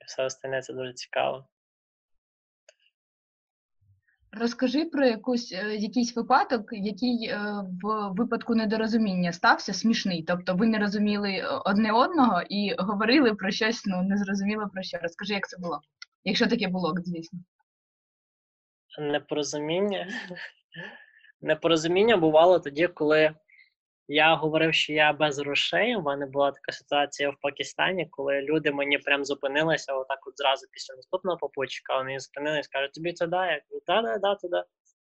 і 0.00 0.04
все 0.04 0.24
остальне 0.24 0.62
це 0.62 0.72
дуже 0.72 0.92
цікаво. 0.92 1.46
Розкажи 4.32 4.84
про 4.84 5.06
якусь, 5.06 5.52
е, 5.52 5.76
якийсь 5.76 6.16
випадок, 6.16 6.68
який 6.72 7.28
е, 7.28 7.38
в 7.82 8.08
випадку 8.14 8.54
недорозуміння 8.54 9.32
стався 9.32 9.72
смішний. 9.72 10.22
Тобто 10.22 10.54
ви 10.54 10.66
не 10.66 10.78
розуміли 10.78 11.30
е, 11.30 11.46
одне 11.64 11.92
одного 11.92 12.42
і 12.48 12.74
говорили 12.78 13.34
про 13.34 13.50
щось, 13.50 13.86
ну 13.86 14.02
не 14.02 14.16
зрозуміло 14.16 14.70
про 14.72 14.82
що. 14.82 14.98
Розкажи, 14.98 15.34
як 15.34 15.48
це 15.48 15.58
було. 15.58 15.80
Якщо 16.24 16.46
таке 16.46 16.68
було, 16.68 16.94
звісно. 17.04 17.38
непорозуміння. 19.00 20.08
Непорозуміння 21.40 22.16
бувало 22.16 22.58
тоді, 22.58 22.86
коли 22.86 23.34
я 24.08 24.34
говорив, 24.34 24.74
що 24.74 24.92
я 24.92 25.12
без 25.12 25.38
грошей. 25.38 25.96
У 25.96 26.02
мене 26.02 26.26
була 26.26 26.52
така 26.52 26.72
ситуація 26.72 27.30
в 27.30 27.36
Пакистані, 27.40 28.08
коли 28.10 28.40
люди 28.40 28.72
мені 28.72 28.98
прям 28.98 29.24
зупинилися 29.24 29.94
отак 29.94 30.26
от 30.26 30.36
зразу 30.36 30.66
після 30.72 30.94
наступного 30.96 31.36
попутчика. 31.36 31.96
Вони 31.98 32.20
зупинились, 32.20 32.68
кажуть, 32.68 32.92
тобі 32.92 33.12
туди? 33.12 33.36
Я 33.36 33.62
кажу, 33.68 33.82
да, 33.86 34.02
да, 34.02 34.18
да, 34.18 34.34
туди. 34.34 34.62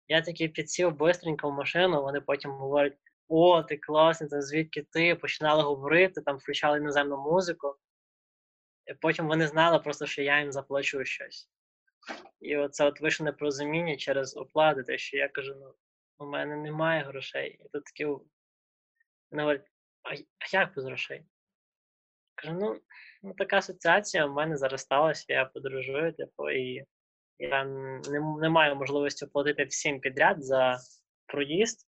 Я 0.07 0.21
такий 0.21 0.47
підсів 0.47 0.97
бистренько 0.97 1.49
в 1.49 1.53
машину, 1.53 2.01
вони 2.01 2.21
потім 2.21 2.51
говорять: 2.51 2.93
о, 3.27 3.63
ти 3.63 3.77
класний, 3.77 4.29
та 4.29 4.41
звідки 4.41 4.85
ти? 4.91 5.15
Починали 5.15 5.63
говорити, 5.63 6.21
там 6.21 6.37
включали 6.37 6.77
іноземну 6.77 7.17
музику. 7.17 7.75
І 8.85 8.93
потім 8.93 9.27
вони 9.27 9.47
знали 9.47 9.79
просто, 9.79 10.05
що 10.05 10.21
я 10.21 10.39
їм 10.39 10.51
заплачу 10.51 11.05
щось. 11.05 11.49
І 12.41 12.57
оце 12.57 12.85
от 12.85 13.01
вийшло 13.01 13.25
непорозуміння 13.25 13.97
через 13.97 14.37
оплати, 14.37 14.83
те, 14.83 14.97
що 14.97 15.17
я 15.17 15.29
кажу, 15.29 15.55
ну, 15.59 15.73
у 16.17 16.29
мене 16.29 16.55
немає 16.55 17.03
грошей. 17.03 17.59
І 17.65 17.69
тут 17.69 17.83
такі 17.83 18.07
вони 19.33 19.43
говорять, 19.43 19.67
а, 20.03 20.13
як 20.57 20.75
без 20.75 20.85
грошей? 20.85 21.25
Кажу, 22.35 22.53
ну, 22.53 22.81
ну 23.23 23.33
така 23.37 23.57
асоціація 23.57 24.25
в 24.25 24.33
мене 24.33 24.57
зараз 24.57 24.81
сталася, 24.81 25.25
я 25.33 25.45
подорожую, 25.45 26.13
типу, 26.13 26.49
і 26.49 26.85
я 27.39 27.63
не, 27.63 28.19
не 28.41 28.49
маю 28.49 28.75
можливості 28.75 29.25
платити 29.25 29.63
всім 29.63 29.99
підряд 29.99 30.43
за 30.43 30.77
проїзд. 31.25 31.87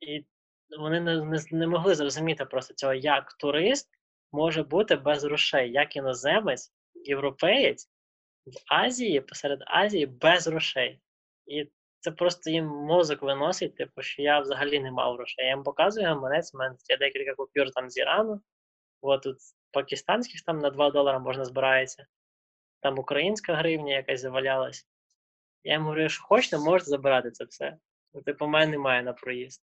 І 0.00 0.24
вони 0.78 1.00
не, 1.00 1.24
не, 1.24 1.38
не 1.50 1.66
могли 1.66 1.94
зрозуміти 1.94 2.44
просто 2.44 2.74
цього, 2.74 2.94
як 2.94 3.32
турист 3.32 3.90
може 4.32 4.62
бути 4.62 4.96
без 4.96 5.24
грошей, 5.24 5.72
як 5.72 5.96
іноземець, 5.96 6.72
європеєць 6.94 7.90
в 8.46 8.74
Азії, 8.74 9.20
посеред 9.20 9.60
Азії 9.66 10.06
без 10.06 10.46
грошей. 10.46 11.00
І 11.46 11.70
це 12.00 12.10
просто 12.10 12.50
їм 12.50 12.66
мозок 12.66 13.22
виносить, 13.22 13.76
типу, 13.76 14.02
що 14.02 14.22
я 14.22 14.40
взагалі 14.40 14.80
не 14.80 14.90
мав 14.90 15.14
грошей. 15.14 15.44
Я 15.44 15.50
їм 15.50 15.62
показую 15.62 16.06
гаманець, 16.06 16.54
у 16.54 16.58
мене 16.58 16.76
є 16.88 16.96
декілька 16.96 17.34
купюр 17.34 17.70
там 17.70 17.90
з 17.90 17.96
Ірану, 17.96 18.40
от 19.00 19.22
тут 19.22 19.36
пакистанських 19.70 20.40
там 20.40 20.58
на 20.58 20.70
2 20.70 20.90
долара 20.90 21.18
можна 21.18 21.44
збирається, 21.44 22.06
там 22.80 22.98
українська 22.98 23.54
гривня 23.54 23.94
якась 23.94 24.20
завалялась. 24.20 24.88
Я 25.64 25.72
їм 25.72 25.82
говорю, 25.82 26.08
що 26.08 26.22
хочете, 26.22 26.58
можете 26.58 26.90
забирати 26.90 27.30
це 27.30 27.44
все. 27.44 27.76
Ну, 28.14 28.22
типу, 28.22 28.44
в 28.44 28.48
мене 28.48 28.66
немає 28.66 29.02
на 29.02 29.12
проїзд. 29.12 29.62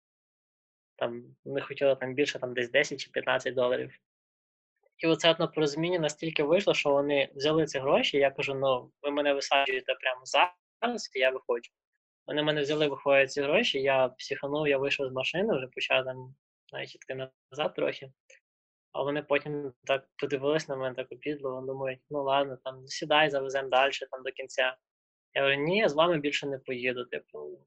Там 0.95 1.35
вони 1.45 1.61
хотіли 1.61 1.95
там 1.95 2.13
більше 2.13 2.39
там 2.39 2.53
десь 2.53 2.71
10 2.71 2.99
чи 2.99 3.11
15 3.11 3.53
доларів. 3.53 3.91
І 4.97 5.07
оце 5.07 5.31
одно 5.31 5.47
порозуміння 5.47 5.99
настільки 5.99 6.43
вийшло, 6.43 6.73
що 6.73 6.89
вони 6.89 7.29
взяли 7.35 7.65
ці 7.65 7.79
гроші. 7.79 8.17
Я 8.17 8.31
кажу: 8.31 8.53
ну, 8.53 8.91
ви 9.01 9.11
мене 9.11 9.33
висаджуєте 9.33 9.93
прямо 9.93 10.21
зараз, 10.25 11.11
і 11.15 11.19
я 11.19 11.29
виходжу. 11.29 11.71
Вони 12.27 12.43
мене 12.43 12.61
взяли, 12.61 12.87
виходять 12.87 13.31
ці 13.31 13.41
гроші, 13.41 13.81
я 13.81 14.07
психанув, 14.07 14.67
я 14.67 14.77
вийшов 14.77 15.09
з 15.09 15.11
машини, 15.11 15.57
вже 15.57 15.67
почав 15.67 16.05
там 16.05 16.35
навіть 16.73 16.95
йти 16.95 17.29
назад 17.51 17.73
трохи. 17.75 18.11
А 18.91 19.03
вони 19.03 19.23
потім 19.23 19.73
так 19.83 20.07
подивились 20.15 20.69
на 20.69 20.75
мене 20.75 20.95
так 20.95 21.11
опізливо, 21.11 21.61
думають, 21.61 21.99
ну 22.09 22.23
ладно, 22.23 22.57
там 22.63 22.87
сідай, 22.87 23.29
завеземо 23.29 23.69
далі 23.69 23.91
там 24.11 24.23
до 24.23 24.31
кінця. 24.31 24.77
Я 25.33 25.41
говорю, 25.41 25.61
ні, 25.61 25.77
я 25.77 25.89
з 25.89 25.93
вами 25.93 26.17
більше 26.17 26.47
не 26.47 26.57
поїду. 26.57 27.05
Типу, 27.05 27.59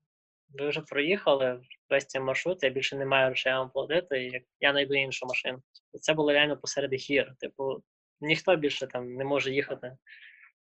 ви 0.49 0.69
вже 0.69 0.81
проїхали 0.81 1.61
весь 1.91 2.07
цей 2.07 2.21
маршрут, 2.21 2.63
я 2.63 2.71
більше 2.71 2.97
не 2.97 3.07
маю 3.07 3.27
грошей 3.27 3.53
вам 3.53 3.71
платити, 3.71 4.25
і 4.25 4.47
я 4.61 4.71
знайду 4.71 4.95
іншу 4.95 5.27
машину. 5.27 5.63
Це 6.01 6.15
було 6.15 6.33
реально 6.33 6.57
посеред 6.57 6.93
гір. 6.95 7.35
Типу, 7.41 7.83
ніхто 8.21 8.57
більше 8.57 8.87
там 8.87 9.15
не 9.15 9.25
може 9.25 9.53
їхати. 9.53 9.97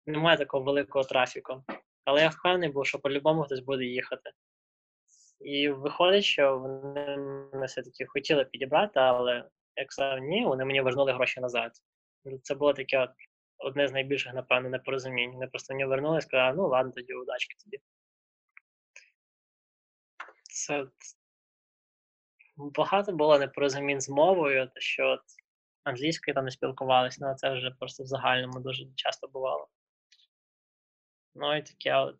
Немає 0.05 0.37
такого 0.37 0.63
великого 0.63 1.05
трафіку. 1.05 1.63
Але 2.05 2.21
я 2.21 2.29
впевнений 2.29 2.69
був, 2.69 2.85
що 2.85 2.99
по-любому 2.99 3.43
хтось 3.43 3.59
буде 3.59 3.83
їхати. 3.85 4.31
І 5.39 5.69
виходить, 5.69 6.23
що 6.23 6.59
вони 6.59 7.17
мене 7.53 7.65
все-таки 7.65 8.05
хотіли 8.05 8.45
підібрати, 8.45 8.99
але 8.99 9.49
як 9.75 9.93
сказав, 9.93 10.19
ні, 10.19 10.45
вони 10.45 10.65
мені 10.65 10.81
вернули 10.81 11.13
гроші 11.13 11.39
назад. 11.39 11.71
Це 12.43 12.55
було 12.55 12.73
таке 12.73 12.99
от, 12.99 13.09
одне 13.57 13.87
з 13.87 13.91
найбільших, 13.91 14.33
напевно, 14.33 14.69
непорозумінь. 14.69 15.31
Вони 15.31 15.47
просто 15.47 15.73
мені 15.73 15.85
вернули 15.85 16.17
і 16.17 16.21
сказали, 16.21 16.57
ну 16.57 16.67
ладно, 16.67 16.91
тоді 16.91 17.13
удачки 17.13 17.55
тобі. 17.63 17.81
Це 20.43 20.87
багато 22.57 23.11
було 23.11 23.39
непорозумінь 23.39 24.01
з 24.01 24.09
мовою, 24.09 24.71
що 24.75 25.07
от 25.07 25.21
англійською 25.83 26.35
там 26.35 26.45
не 26.45 26.51
спілкувалися, 26.51 27.17
ну 27.21 27.35
це 27.35 27.53
вже 27.53 27.71
просто 27.79 28.03
в 28.03 28.07
загальному 28.07 28.59
дуже 28.59 28.85
часто 28.95 29.27
бувало. 29.27 29.67
Ну 31.35 31.57
і 31.57 31.61
таке 31.61 31.95
от. 31.95 32.15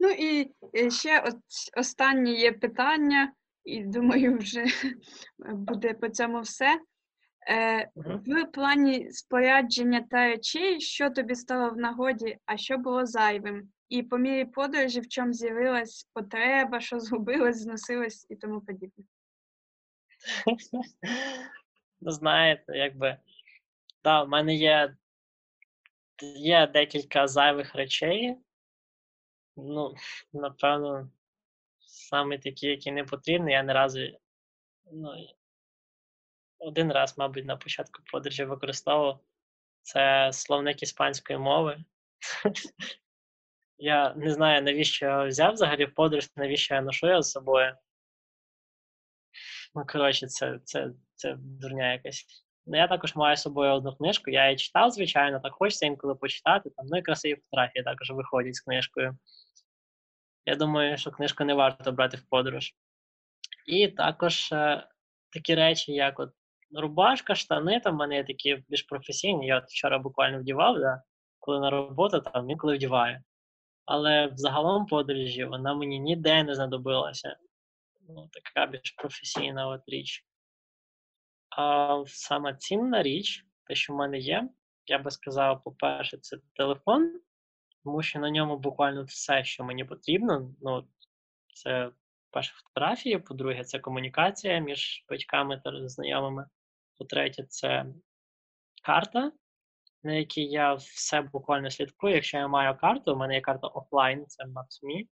Ну 0.00 0.10
і 0.10 0.54
е, 0.76 0.90
ще 0.90 1.20
от 1.20 1.36
останнє 1.76 2.30
є 2.30 2.52
питання, 2.52 3.32
і 3.64 3.84
думаю, 3.84 4.38
вже 4.38 4.64
буде 5.38 5.94
по 5.94 6.08
цьому 6.08 6.40
все. 6.40 6.80
Е, 7.48 7.90
в 7.96 8.44
плані 8.44 9.12
спорядження 9.12 10.06
та 10.10 10.26
речей, 10.26 10.80
що 10.80 11.10
тобі 11.10 11.34
стало 11.34 11.70
в 11.70 11.76
нагоді, 11.76 12.38
а 12.46 12.56
що 12.56 12.78
було 12.78 13.06
зайвим? 13.06 13.68
І 13.88 14.02
по 14.02 14.18
мірі 14.18 14.44
подорожі, 14.44 15.00
в 15.00 15.08
чому 15.08 15.32
з'явилась 15.32 16.08
потреба, 16.12 16.80
що 16.80 17.00
згубилось, 17.00 17.60
зносилось 17.60 18.26
і 18.30 18.36
тому 18.36 18.60
подібне. 18.60 19.04
Ну, 22.00 22.10
знаєте, 22.10 22.76
якби. 22.76 23.16
Да, 24.04 24.22
в 24.22 24.28
мене 24.28 24.54
є, 24.54 24.96
є 26.22 26.66
декілька 26.66 27.28
зайвих 27.28 27.74
речей. 27.74 28.36
Ну, 29.56 29.94
напевно, 30.32 31.10
саме 31.80 32.38
такі, 32.38 32.66
які 32.66 32.92
не 32.92 33.04
потрібні, 33.04 33.52
я 33.52 33.62
не 33.62 33.72
разу. 33.72 34.00
Ну, 34.92 35.14
один 36.58 36.92
раз, 36.92 37.18
мабуть, 37.18 37.44
на 37.44 37.56
початку 37.56 38.02
подорожі 38.12 38.44
використовував. 38.44 39.20
Це 39.82 40.30
словник 40.32 40.82
іспанської 40.82 41.38
мови. 41.38 41.84
Я 43.78 44.14
не 44.14 44.30
знаю, 44.30 44.62
навіщо 44.62 45.06
я 45.06 45.24
взяв 45.24 45.52
взагалі 45.52 45.86
подорож, 45.86 46.30
навіщо 46.36 46.74
я 46.74 46.80
ношу 46.80 47.06
його 47.06 47.22
з 47.22 47.30
собою. 47.30 47.76
Ну, 49.74 49.84
коротше, 49.86 50.26
це, 50.26 50.60
це, 50.64 50.90
це 51.14 51.36
дурня 51.38 51.92
якась. 51.92 52.43
Ну, 52.66 52.76
я 52.76 52.88
також 52.88 53.16
маю 53.16 53.36
з 53.36 53.42
собою 53.42 53.72
одну 53.72 53.96
книжку, 53.96 54.30
я 54.30 54.44
її 54.44 54.56
читав, 54.56 54.90
звичайно, 54.90 55.40
так 55.40 55.52
хочеться 55.52 55.86
інколи 55.86 56.14
почитати. 56.14 56.70
Там, 56.70 56.86
ну 56.90 56.98
і 56.98 57.02
красиві 57.02 57.34
фотографії 57.34 57.84
також 57.84 58.10
виходять 58.10 58.54
з 58.54 58.60
книжкою. 58.60 59.18
Я 60.46 60.56
думаю, 60.56 60.98
що 60.98 61.10
книжку 61.10 61.44
не 61.44 61.54
варто 61.54 61.92
брати 61.92 62.16
в 62.16 62.22
подорож. 62.28 62.74
І 63.66 63.88
також 63.88 64.52
е, 64.52 64.88
такі 65.32 65.54
речі, 65.54 65.92
як 65.92 66.20
от 66.20 66.30
рубашка, 66.74 67.34
штани, 67.34 67.80
там 67.80 67.94
в 67.94 67.98
мене 67.98 68.16
є 68.16 68.24
такі 68.24 68.64
більш 68.68 68.82
професійні. 68.82 69.46
Я 69.46 69.58
от 69.58 69.64
вчора 69.64 69.98
буквально 69.98 70.40
вдівав, 70.40 70.78
да, 70.78 71.02
коли 71.38 71.60
на 71.60 71.70
роботу, 71.70 72.20
там 72.20 72.50
інколи 72.50 72.74
вдіваю. 72.74 73.18
Але 73.84 74.26
взагалом 74.26 74.86
подорожі 74.86 75.44
вона 75.44 75.74
мені 75.74 76.00
ніде 76.00 76.44
не 76.44 76.54
знадобилася. 76.54 77.36
Ну, 78.08 78.28
така 78.32 78.66
більш 78.66 78.90
професійна 78.90 79.68
от 79.68 79.80
річ. 79.86 80.24
А 81.56 82.04
сама 82.06 82.54
цінна 82.54 83.02
річ, 83.02 83.46
те, 83.64 83.74
що 83.74 83.92
в 83.92 83.96
мене 83.96 84.18
є, 84.18 84.48
я 84.86 84.98
би 84.98 85.10
сказав, 85.10 85.62
по-перше, 85.64 86.18
це 86.18 86.38
телефон, 86.54 87.20
тому 87.84 88.02
що 88.02 88.18
на 88.18 88.30
ньому 88.30 88.58
буквально 88.58 89.04
все, 89.04 89.44
що 89.44 89.64
мені 89.64 89.84
потрібно. 89.84 90.54
Ну, 90.62 90.88
це 91.54 91.90
перше 92.30 92.54
фотографії, 92.54 93.18
по-друге, 93.18 93.64
це 93.64 93.78
комунікація 93.78 94.58
між 94.58 95.04
батьками 95.08 95.60
та 95.64 95.88
знайомими. 95.88 96.46
По-третє, 96.98 97.42
це 97.48 97.86
карта, 98.82 99.32
на 100.02 100.12
якій 100.12 100.44
я 100.44 100.74
все 100.74 101.22
буквально 101.22 101.70
слідкую. 101.70 102.14
Якщо 102.14 102.36
я 102.36 102.48
маю 102.48 102.76
карту, 102.76 103.12
у 103.12 103.16
мене 103.16 103.34
є 103.34 103.40
карта 103.40 103.66
офлайн, 103.66 104.26
це 104.26 104.44
Maps.me, 104.44 105.08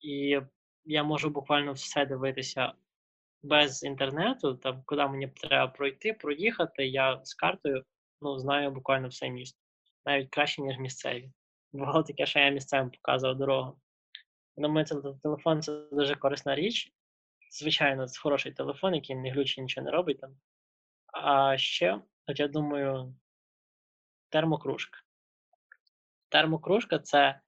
і 0.00 0.40
я 0.84 1.04
можу 1.04 1.30
буквально 1.30 1.72
все 1.72 2.06
дивитися 2.06 2.72
без 3.42 3.82
інтернету, 3.82 4.54
там, 4.54 4.82
куди 4.86 5.06
мені 5.06 5.28
треба 5.28 5.72
пройти, 5.72 6.12
проїхати, 6.12 6.86
я 6.86 7.20
з 7.24 7.34
картою 7.34 7.84
ну, 8.20 8.38
знаю 8.38 8.70
буквально 8.70 9.08
все 9.08 9.30
місто. 9.30 9.58
Навіть 10.06 10.30
краще, 10.30 10.62
ніж 10.62 10.78
місцеві. 10.78 11.30
Було 11.72 12.02
таке, 12.02 12.26
що 12.26 12.38
я 12.38 12.50
місцевим 12.50 12.90
показував 12.90 13.38
дорогу. 13.38 13.80
Думаю, 14.56 14.86
це 14.86 14.94
телефон 15.22 15.62
це 15.62 15.88
дуже 15.92 16.14
корисна 16.14 16.54
річ. 16.54 16.92
Звичайно, 17.50 18.08
це 18.08 18.20
хороший 18.20 18.52
телефон, 18.52 18.94
який 18.94 19.16
не 19.16 19.30
глючить, 19.30 19.58
нічого 19.58 19.84
не 19.84 19.90
робить 19.90 20.20
там. 20.20 20.36
А 21.06 21.58
ще, 21.58 22.00
от 22.26 22.40
я 22.40 22.48
думаю, 22.48 23.14
термокружка. 24.28 25.00
Термокружка 26.28 26.98
це 26.98 27.40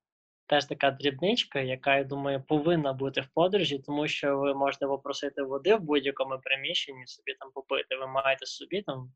теж 0.51 0.64
така 0.64 0.90
дрібничка, 0.90 1.61
яка, 1.61 1.96
я 1.96 2.05
думаю, 2.05 2.42
повинна 2.48 2.92
бути 2.92 3.20
в 3.20 3.26
подорожі, 3.34 3.78
тому 3.78 4.09
що 4.09 4.38
ви 4.38 4.55
можете 4.55 4.86
попросити 4.86 5.42
води 5.42 5.74
в 5.74 5.80
будь-якому 5.80 6.38
приміщенні, 6.38 7.07
собі 7.07 7.34
там 7.34 7.51
попити. 7.55 7.96
Ви 7.96 8.07
маєте 8.07 8.46
собі 8.46 8.82
там 8.82 9.12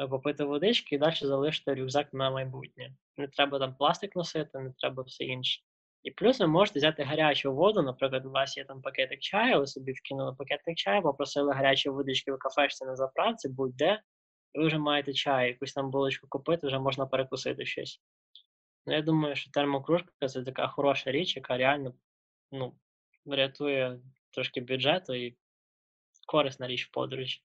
е, 0.00 0.06
попити 0.06 0.44
водички 0.44 0.94
і 0.94 0.98
далі 0.98 1.14
залишити 1.14 1.74
рюкзак 1.74 2.14
на 2.14 2.30
майбутнє. 2.30 2.92
Не 3.16 3.28
треба 3.28 3.58
там 3.58 3.74
пластик 3.74 4.16
носити, 4.16 4.58
не 4.58 4.72
треба 4.78 5.02
все 5.02 5.24
інше. 5.24 5.60
І 6.02 6.10
плюс 6.10 6.40
ви 6.40 6.46
можете 6.46 6.78
взяти 6.78 7.02
гарячу 7.02 7.54
воду, 7.54 7.82
наприклад, 7.82 8.26
у 8.26 8.30
вас 8.30 8.56
є 8.56 8.64
там 8.64 8.82
пакетик 8.82 9.20
чаю, 9.20 9.60
ви 9.60 9.66
собі 9.66 9.92
вкинули 9.92 10.34
пакетик 10.38 10.76
чаю, 10.76 11.02
попросили 11.02 11.52
гарячої 11.52 11.94
водички 11.94 12.32
в 12.32 12.38
кафешці 12.38 12.84
на 12.84 12.96
заправці, 12.96 13.48
будь-де, 13.48 14.00
ви 14.54 14.66
вже 14.66 14.78
маєте 14.78 15.12
чай, 15.12 15.48
якусь 15.48 15.72
там 15.72 15.90
булочку 15.90 16.26
купити, 16.28 16.66
вже 16.66 16.78
можна 16.78 17.06
перекусити 17.06 17.66
щось. 17.66 18.00
Ну, 18.88 18.94
я 18.94 19.02
думаю, 19.02 19.36
що 19.36 19.50
термокружка 19.50 20.28
це 20.28 20.42
така 20.42 20.68
хороша 20.68 21.10
річ, 21.12 21.36
яка 21.36 21.56
реально 21.56 21.94
ну, 22.52 22.74
врятує 23.24 24.00
трошки 24.30 24.60
бюджету 24.60 25.14
і 25.14 25.36
корисна 26.26 26.66
річ 26.66 26.86
в 26.86 26.90
подорожі. 26.90 27.42